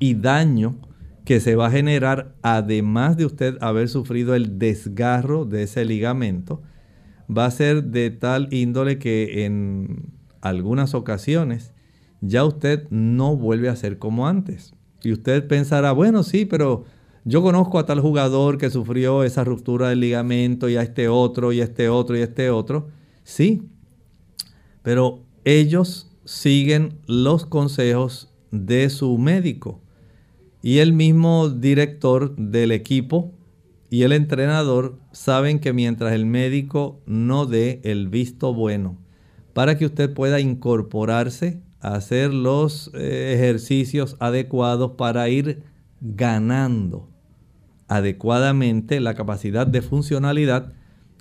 y 0.00 0.14
daño 0.14 0.80
que 1.24 1.38
se 1.38 1.54
va 1.54 1.68
a 1.68 1.70
generar 1.70 2.34
además 2.42 3.16
de 3.16 3.24
usted 3.24 3.56
haber 3.60 3.88
sufrido 3.88 4.34
el 4.34 4.58
desgarro 4.58 5.44
de 5.44 5.62
ese 5.62 5.84
ligamento, 5.84 6.60
va 7.30 7.46
a 7.46 7.50
ser 7.52 7.84
de 7.84 8.10
tal 8.10 8.52
índole 8.52 8.98
que 8.98 9.44
en 9.44 10.12
algunas 10.40 10.92
ocasiones 10.92 11.72
ya 12.20 12.44
usted 12.44 12.88
no 12.90 13.36
vuelve 13.36 13.68
a 13.68 13.76
ser 13.76 14.00
como 14.00 14.26
antes. 14.26 14.74
Y 15.04 15.12
usted 15.12 15.46
pensará, 15.46 15.92
bueno, 15.92 16.24
sí, 16.24 16.46
pero 16.46 16.82
yo 17.24 17.42
conozco 17.42 17.78
a 17.78 17.86
tal 17.86 18.00
jugador 18.00 18.58
que 18.58 18.70
sufrió 18.70 19.22
esa 19.22 19.44
ruptura 19.44 19.90
del 19.90 20.00
ligamento 20.00 20.68
y 20.68 20.78
a 20.78 20.82
este 20.82 21.06
otro 21.06 21.52
y 21.52 21.60
a 21.60 21.64
este 21.64 21.88
otro 21.88 22.16
y 22.16 22.22
a 22.22 22.24
este 22.24 22.50
otro. 22.50 22.88
Sí, 23.22 23.62
pero 24.82 25.25
ellos 25.46 26.10
siguen 26.24 26.98
los 27.06 27.46
consejos 27.46 28.34
de 28.50 28.90
su 28.90 29.16
médico. 29.16 29.80
Y 30.60 30.78
el 30.78 30.92
mismo 30.92 31.48
director 31.48 32.34
del 32.34 32.72
equipo 32.72 33.32
y 33.88 34.02
el 34.02 34.10
entrenador 34.10 34.98
saben 35.12 35.60
que 35.60 35.72
mientras 35.72 36.12
el 36.14 36.26
médico 36.26 37.00
no 37.06 37.46
dé 37.46 37.80
el 37.84 38.08
visto 38.08 38.52
bueno 38.52 38.98
para 39.52 39.78
que 39.78 39.86
usted 39.86 40.12
pueda 40.12 40.40
incorporarse 40.40 41.62
hacer 41.80 42.34
los 42.34 42.90
eh, 42.94 43.32
ejercicios 43.36 44.16
adecuados 44.18 44.92
para 44.98 45.28
ir 45.28 45.62
ganando 46.00 47.08
adecuadamente 47.86 48.98
la 48.98 49.14
capacidad 49.14 49.64
de 49.64 49.80
funcionalidad, 49.80 50.72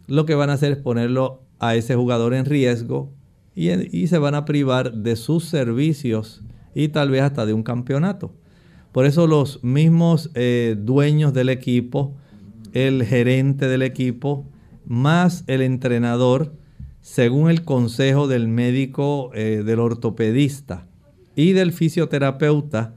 lo 0.07 0.26
que 0.26 0.34
van 0.34 0.49
a 0.49 0.53
hacer 0.53 0.71
es 0.71 0.78
ponerlo 0.80 1.43
a 1.59 1.76
ese 1.76 1.93
jugador 1.95 2.34
en 2.34 2.45
riesgo 2.45 3.13
y, 3.56 4.08
se 4.08 4.18
van 4.18 4.36
a 4.36 4.45
privar 4.45 4.93
de 4.93 5.16
sus 5.16 5.45
servicios 5.45 6.43
y 6.74 6.89
tal 6.89 7.10
vez 7.10 7.22
hasta 7.22 7.45
de 7.45 7.53
un 7.53 7.64
campeonato. 7.64 8.34
Por 8.91 9.06
eso 9.06 9.28
los 9.28 9.64
mismos 9.64 10.30
eh, 10.36 10.76
dueños 10.78 11.34
del 11.34 11.49
equipo, 11.49 12.16
el 12.74 13.03
gerente 13.03 13.68
del 13.68 13.82
equipo, 13.82 14.45
más 14.86 15.43
el 15.47 15.62
entrenador, 15.62 16.53
según 17.01 17.49
el 17.49 17.64
consejo 17.64 18.28
del 18.28 18.47
médico, 18.47 19.32
eh, 19.34 19.64
del 19.66 19.80
ortopedista 19.80 20.88
y 21.36 21.53
del 21.53 21.72
fisioterapeuta, 21.72 22.93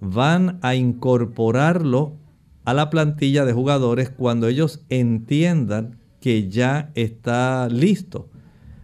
van 0.00 0.58
a 0.62 0.74
incorporarlo 0.74 2.16
a 2.64 2.74
la 2.74 2.90
plantilla 2.90 3.44
de 3.44 3.52
jugadores 3.52 4.10
cuando 4.10 4.48
ellos 4.48 4.84
entiendan 4.88 5.98
que 6.20 6.48
ya 6.48 6.90
está 6.94 7.68
listo. 7.68 8.28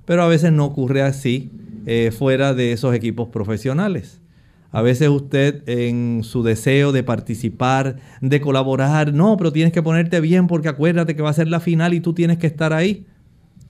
Pero 0.09 0.23
a 0.23 0.27
veces 0.27 0.53
no 0.53 0.65
ocurre 0.65 1.03
así 1.03 1.51
eh, 1.85 2.13
fuera 2.17 2.55
de 2.55 2.73
esos 2.73 2.95
equipos 2.95 3.29
profesionales. 3.29 4.23
A 4.71 4.81
veces 4.81 5.11
usted 5.11 5.69
en 5.69 6.23
su 6.25 6.43
deseo 6.43 6.93
de 6.93 7.03
participar, 7.03 7.97
de 8.23 8.41
colaborar, 8.41 9.13
no, 9.13 9.37
pero 9.37 9.53
tienes 9.53 9.71
que 9.71 9.83
ponerte 9.83 10.23
bien 10.23 10.47
porque 10.47 10.71
acuérdate 10.71 11.15
que 11.15 11.21
va 11.21 11.29
a 11.29 11.35
ser 11.35 11.49
la 11.49 11.61
final 11.61 11.93
y 11.93 12.01
tú 12.01 12.15
tienes 12.15 12.39
que 12.39 12.47
estar 12.47 12.73
ahí. 12.73 13.05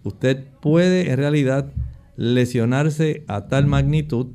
Usted 0.04 0.44
puede 0.60 1.10
en 1.10 1.16
realidad 1.16 1.72
lesionarse 2.16 3.24
a 3.26 3.48
tal 3.48 3.66
magnitud 3.66 4.28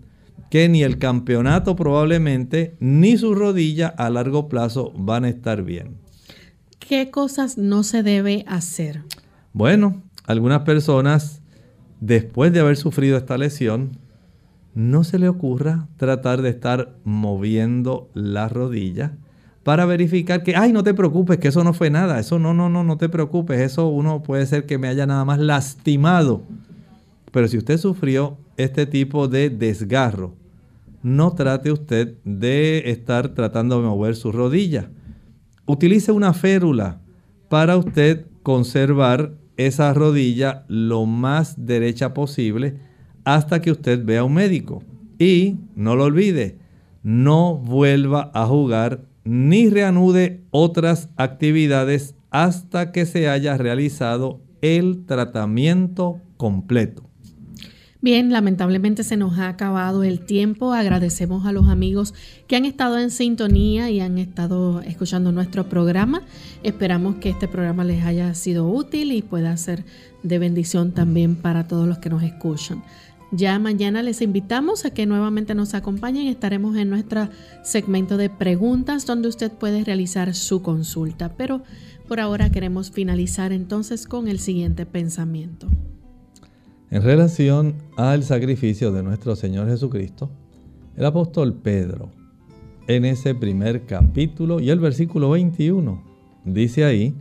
que 0.49 0.67
ni 0.67 0.83
el 0.83 0.97
campeonato 0.97 1.77
probablemente 1.77 2.75
ni 2.81 3.15
su 3.15 3.33
rodilla 3.33 3.87
a 3.87 4.09
largo 4.09 4.49
plazo 4.49 4.91
van 4.97 5.23
a 5.23 5.29
estar 5.29 5.63
bien. 5.63 5.95
¿Qué 6.79 7.09
cosas 7.09 7.57
no 7.57 7.83
se 7.83 8.03
debe 8.03 8.43
hacer? 8.45 9.03
Bueno, 9.53 10.03
algunas 10.25 10.63
personas 10.63 11.42
después 12.05 12.51
de 12.51 12.59
haber 12.59 12.75
sufrido 12.75 13.15
esta 13.15 13.37
lesión 13.37 13.97
no 14.75 15.05
se 15.05 15.19
le 15.19 15.29
ocurra 15.29 15.87
tratar 15.95 16.41
de 16.41 16.49
estar 16.49 16.97
moviendo 17.05 18.09
la 18.13 18.49
rodilla 18.49 19.13
para 19.63 19.85
verificar 19.85 20.43
que, 20.43 20.57
ay, 20.57 20.73
no 20.73 20.83
te 20.83 20.93
preocupes, 20.93 21.37
que 21.37 21.47
eso 21.47 21.63
no 21.63 21.73
fue 21.73 21.89
nada, 21.89 22.19
eso 22.19 22.39
no, 22.39 22.53
no, 22.53 22.67
no, 22.67 22.83
no 22.83 22.97
te 22.97 23.07
preocupes, 23.07 23.61
eso 23.61 23.87
uno 23.87 24.21
puede 24.21 24.45
ser 24.45 24.65
que 24.65 24.77
me 24.77 24.89
haya 24.89 25.05
nada 25.05 25.23
más 25.23 25.39
lastimado. 25.39 26.41
Pero 27.31 27.47
si 27.47 27.57
usted 27.57 27.77
sufrió 27.77 28.37
este 28.57 28.85
tipo 28.85 29.29
de 29.29 29.49
desgarro, 29.49 30.33
no 31.01 31.31
trate 31.31 31.71
usted 31.71 32.15
de 32.25 32.91
estar 32.91 33.29
tratando 33.29 33.79
de 33.79 33.87
mover 33.87 34.17
su 34.17 34.33
rodilla. 34.33 34.89
Utilice 35.65 36.11
una 36.11 36.33
férula 36.33 36.99
para 37.47 37.77
usted 37.77 38.25
conservar 38.41 39.31
esa 39.57 39.93
rodilla 39.93 40.65
lo 40.67 41.05
más 41.05 41.65
derecha 41.65 42.13
posible 42.13 42.75
hasta 43.23 43.61
que 43.61 43.71
usted 43.71 44.03
vea 44.03 44.21
a 44.21 44.23
un 44.23 44.33
médico. 44.33 44.83
Y 45.19 45.57
no 45.75 45.95
lo 45.95 46.05
olvide, 46.05 46.57
no 47.03 47.55
vuelva 47.55 48.31
a 48.33 48.45
jugar 48.45 49.05
ni 49.23 49.69
reanude 49.69 50.43
otras 50.51 51.09
actividades 51.15 52.15
hasta 52.29 52.91
que 52.91 53.05
se 53.05 53.29
haya 53.29 53.57
realizado 53.57 54.41
el 54.61 55.05
tratamiento 55.05 56.19
completo. 56.37 57.02
Bien, 58.03 58.33
lamentablemente 58.33 59.05
se 59.05 59.15
nos 59.15 59.39
ha 59.39 59.47
acabado 59.47 60.03
el 60.03 60.19
tiempo. 60.19 60.73
Agradecemos 60.73 61.45
a 61.45 61.53
los 61.53 61.69
amigos 61.69 62.13
que 62.47 62.57
han 62.57 62.65
estado 62.65 62.99
en 62.99 63.09
sintonía 63.11 63.89
y 63.91 64.01
han 64.01 64.17
estado 64.17 64.81
escuchando 64.81 65.31
nuestro 65.31 65.69
programa. 65.69 66.21
Esperamos 66.63 67.15
que 67.15 67.29
este 67.29 67.47
programa 67.47 67.85
les 67.85 68.03
haya 68.03 68.33
sido 68.33 68.67
útil 68.67 69.13
y 69.13 69.21
pueda 69.21 69.55
ser 69.55 69.85
de 70.21 70.37
bendición 70.37 70.91
también 70.91 71.37
para 71.37 71.69
todos 71.69 71.87
los 71.87 71.99
que 71.99 72.09
nos 72.09 72.23
escuchan. 72.23 72.83
Ya 73.31 73.57
mañana 73.57 74.03
les 74.03 74.21
invitamos 74.21 74.83
a 74.83 74.89
que 74.89 75.05
nuevamente 75.05 75.55
nos 75.55 75.73
acompañen. 75.73 76.27
Estaremos 76.27 76.75
en 76.75 76.89
nuestro 76.89 77.29
segmento 77.63 78.17
de 78.17 78.29
preguntas 78.29 79.05
donde 79.05 79.29
usted 79.29 79.49
puede 79.49 79.85
realizar 79.85 80.35
su 80.35 80.61
consulta. 80.61 81.37
Pero 81.37 81.63
por 82.09 82.19
ahora 82.19 82.51
queremos 82.51 82.91
finalizar 82.91 83.53
entonces 83.53 84.07
con 84.07 84.27
el 84.27 84.39
siguiente 84.39 84.85
pensamiento. 84.85 85.69
En 86.93 87.01
relación 87.01 87.73
al 87.97 88.21
sacrificio 88.21 88.91
de 88.91 89.01
nuestro 89.01 89.35
Señor 89.35 89.67
Jesucristo, 89.67 90.29
el 90.95 91.03
apóstol 91.05 91.55
Pedro, 91.55 92.11
en 92.85 93.03
ese 93.03 93.33
primer 93.33 93.87
capítulo 93.87 94.59
y 94.59 94.69
el 94.69 94.79
versículo 94.79 95.31
21, 95.31 96.03
dice 96.45 96.85
ahí, 96.85 97.15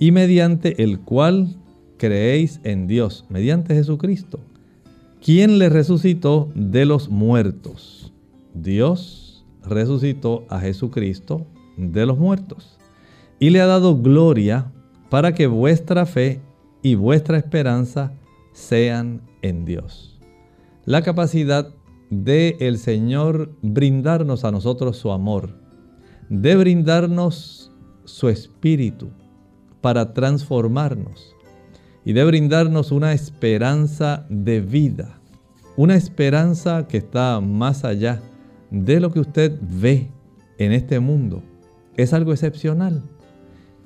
y 0.00 0.10
mediante 0.10 0.82
el 0.82 0.98
cual 0.98 1.54
creéis 1.96 2.58
en 2.64 2.88
Dios, 2.88 3.24
mediante 3.28 3.76
Jesucristo 3.76 4.40
¿Quién 5.24 5.60
le 5.60 5.68
resucitó 5.68 6.48
de 6.56 6.84
los 6.84 7.08
muertos? 7.08 8.12
Dios 8.52 9.46
resucitó 9.64 10.44
a 10.48 10.58
Jesucristo 10.58 11.46
de 11.76 12.04
los 12.04 12.18
muertos 12.18 12.80
y 13.38 13.50
le 13.50 13.60
ha 13.60 13.66
dado 13.66 13.96
gloria 13.96 14.72
para 15.08 15.34
que 15.34 15.46
vuestra 15.46 16.04
fe 16.04 16.40
y 16.82 16.96
vuestra 16.96 17.38
esperanza 17.38 18.12
sean 18.52 19.22
en 19.42 19.64
Dios. 19.64 20.18
La 20.84 21.02
capacidad 21.02 21.74
de 22.10 22.56
el 22.60 22.78
Señor 22.78 23.52
brindarnos 23.62 24.44
a 24.44 24.50
nosotros 24.50 24.96
su 24.96 25.12
amor, 25.12 25.54
de 26.28 26.56
brindarnos 26.56 27.70
su 28.04 28.28
espíritu 28.28 29.10
para 29.80 30.14
transformarnos, 30.14 31.34
y 32.04 32.14
de 32.14 32.24
brindarnos 32.24 32.90
una 32.90 33.12
esperanza 33.12 34.26
de 34.30 34.62
vida, 34.62 35.20
una 35.76 35.94
esperanza 35.94 36.88
que 36.88 36.96
está 36.96 37.40
más 37.40 37.84
allá 37.84 38.22
de 38.70 38.98
lo 38.98 39.12
que 39.12 39.20
usted 39.20 39.58
ve 39.60 40.10
en 40.56 40.72
este 40.72 41.00
mundo. 41.00 41.42
Es 41.96 42.14
algo 42.14 42.32
excepcional. 42.32 43.02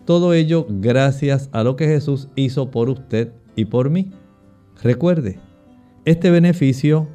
Todo 0.05 0.35
ello 0.35 0.67
gracias 0.69 1.49
a 1.53 1.65
lo 1.65 1.77
que 1.77 1.87
Jesús 1.87 2.29
hizo 2.37 2.71
por 2.71 2.89
usted 2.91 3.33
y 3.57 3.65
por 3.65 3.91
mí. 3.91 4.13
Recuerde, 4.83 5.39
este 6.05 6.31
beneficio 6.33 7.07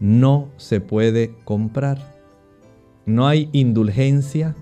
no 0.00 0.48
se 0.56 0.80
puede 0.80 1.34
comprar. 1.44 2.16
No 3.04 3.28
hay 3.28 3.48
indulgencia, 3.52 4.56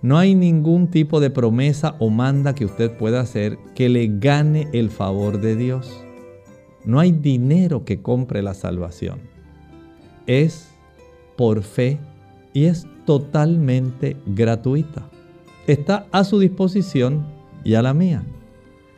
no 0.00 0.16
hay 0.16 0.36
ningún 0.36 0.88
tipo 0.88 1.18
de 1.18 1.30
promesa 1.30 1.96
o 1.98 2.08
manda 2.08 2.54
que 2.54 2.64
usted 2.64 2.96
pueda 2.96 3.20
hacer 3.20 3.58
que 3.74 3.88
le 3.88 4.08
gane 4.08 4.68
el 4.72 4.90
favor 4.90 5.40
de 5.40 5.56
Dios. 5.56 6.04
No 6.84 7.00
hay 7.00 7.10
dinero 7.10 7.84
que 7.84 8.00
compre 8.00 8.42
la 8.42 8.54
salvación. 8.54 9.18
Es 10.28 10.68
por 11.36 11.64
fe 11.64 11.98
y 12.52 12.66
es 12.66 12.86
totalmente 13.06 14.16
gratuita. 14.24 15.08
Está 15.66 16.06
a 16.12 16.22
su 16.22 16.38
disposición 16.38 17.26
y 17.64 17.74
a 17.74 17.82
la 17.82 17.92
mía, 17.92 18.22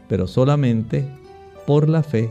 pero 0.07 0.27
solamente 0.27 1.07
por 1.67 1.89
la 1.89 2.03
fe 2.03 2.31